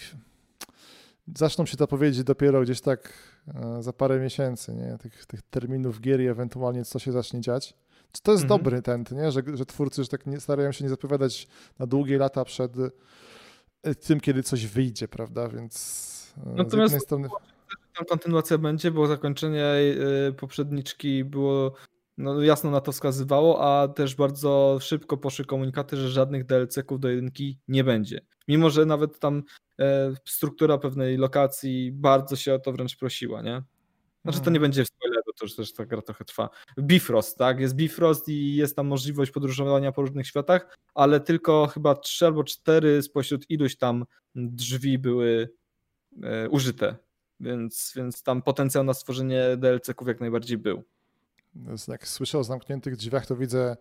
[1.36, 3.14] zaczną się to powiedzieć dopiero gdzieś tak
[3.56, 4.98] e, za parę miesięcy, nie?
[4.98, 7.76] Tych, tych terminów gier i ewentualnie co się zacznie dziać.
[8.14, 8.60] Czy to jest mhm.
[8.60, 9.32] dobry tent, nie?
[9.32, 11.48] Że, że twórcy już tak nie, starają się nie zapowiadać
[11.80, 12.72] na długie lata przed
[13.84, 15.48] e, tym, kiedy coś wyjdzie, prawda?
[15.48, 17.30] Więc e, Natomiast z jednej strony...
[17.98, 19.74] tam kontynuacja będzie, bo zakończenie
[20.38, 21.74] poprzedniczki było
[22.18, 27.10] no, jasno na to wskazywało, a też bardzo szybko poszły komunikaty, że żadnych DLC-ków do
[27.10, 28.22] jedynki nie będzie.
[28.48, 29.44] Mimo, że nawet tam
[29.80, 33.64] E, struktura pewnej lokacji bardzo się o to wręcz prosiła, nie?
[34.24, 34.62] Znaczy to nie mhm.
[34.62, 34.84] będzie
[35.23, 36.50] bo to też ta gra trochę trwa.
[36.80, 37.60] Bifrost, tak?
[37.60, 42.44] Jest Bifrost i jest tam możliwość podróżowania po różnych światach, ale tylko chyba trzy albo
[42.44, 44.06] cztery spośród iluś tam
[44.36, 45.50] drzwi były
[46.24, 46.96] e, użyte.
[47.40, 50.84] Więc, więc tam potencjał na stworzenie DLC-ków jak najbardziej był.
[51.88, 53.78] Jak słyszę o zamkniętych drzwiach, to widzę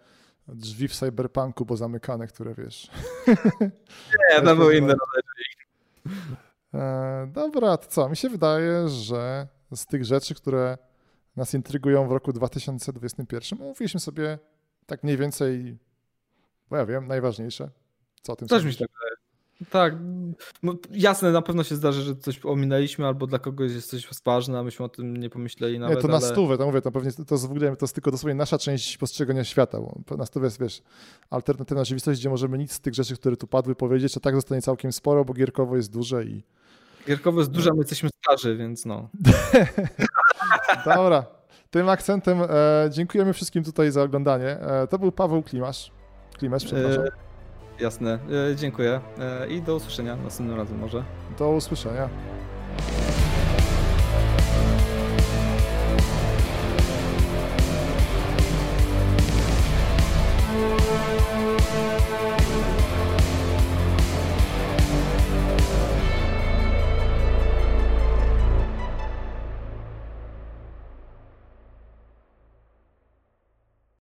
[0.48, 2.90] drzwi w cyberpunku, bo zamykane, które wiesz.
[4.34, 4.94] Nie, to były inne
[6.74, 8.08] e, Dobra, to co?
[8.08, 10.78] Mi się wydaje, że z tych rzeczy, które
[11.36, 14.38] nas intrygują w roku 2021, mówiliśmy sobie
[14.86, 15.78] tak mniej więcej,
[16.70, 17.70] bo ja wiem, najważniejsze.
[18.22, 18.86] Co o tym Też mi się
[19.70, 19.94] tak
[20.62, 24.58] no, jasne, na pewno się zdarzy, że coś ominęliśmy, albo dla kogoś jest coś ważne,
[24.58, 25.96] a myśmy o tym nie pomyśleli nawet.
[25.96, 26.28] Nie, to na ale...
[26.28, 28.98] stówę, to mówię, to pewnie to, jest w ogóle, to jest tylko dosłownie nasza część
[28.98, 30.82] postrzegania świata, bo na stówę jest, wiesz,
[31.30, 34.62] alternatywna rzeczywistość, gdzie możemy nic z tych rzeczy, które tu padły powiedzieć, a tak zostanie
[34.62, 36.42] całkiem sporo, bo gierkowo jest duże i...
[37.06, 39.08] Gierkowo jest duże, a my jesteśmy starzy, więc no.
[40.84, 41.26] Dobra,
[41.70, 42.46] tym akcentem e,
[42.90, 44.48] dziękujemy wszystkim tutaj za oglądanie.
[44.60, 45.92] E, to był Paweł Klimasz.
[46.38, 47.04] Klimasz, przepraszam.
[47.04, 47.32] E
[47.80, 48.18] Jasne,
[48.52, 51.04] e, dziękuję e, i do usłyszenia następnym razem może.
[51.38, 52.08] Do usłyszenia.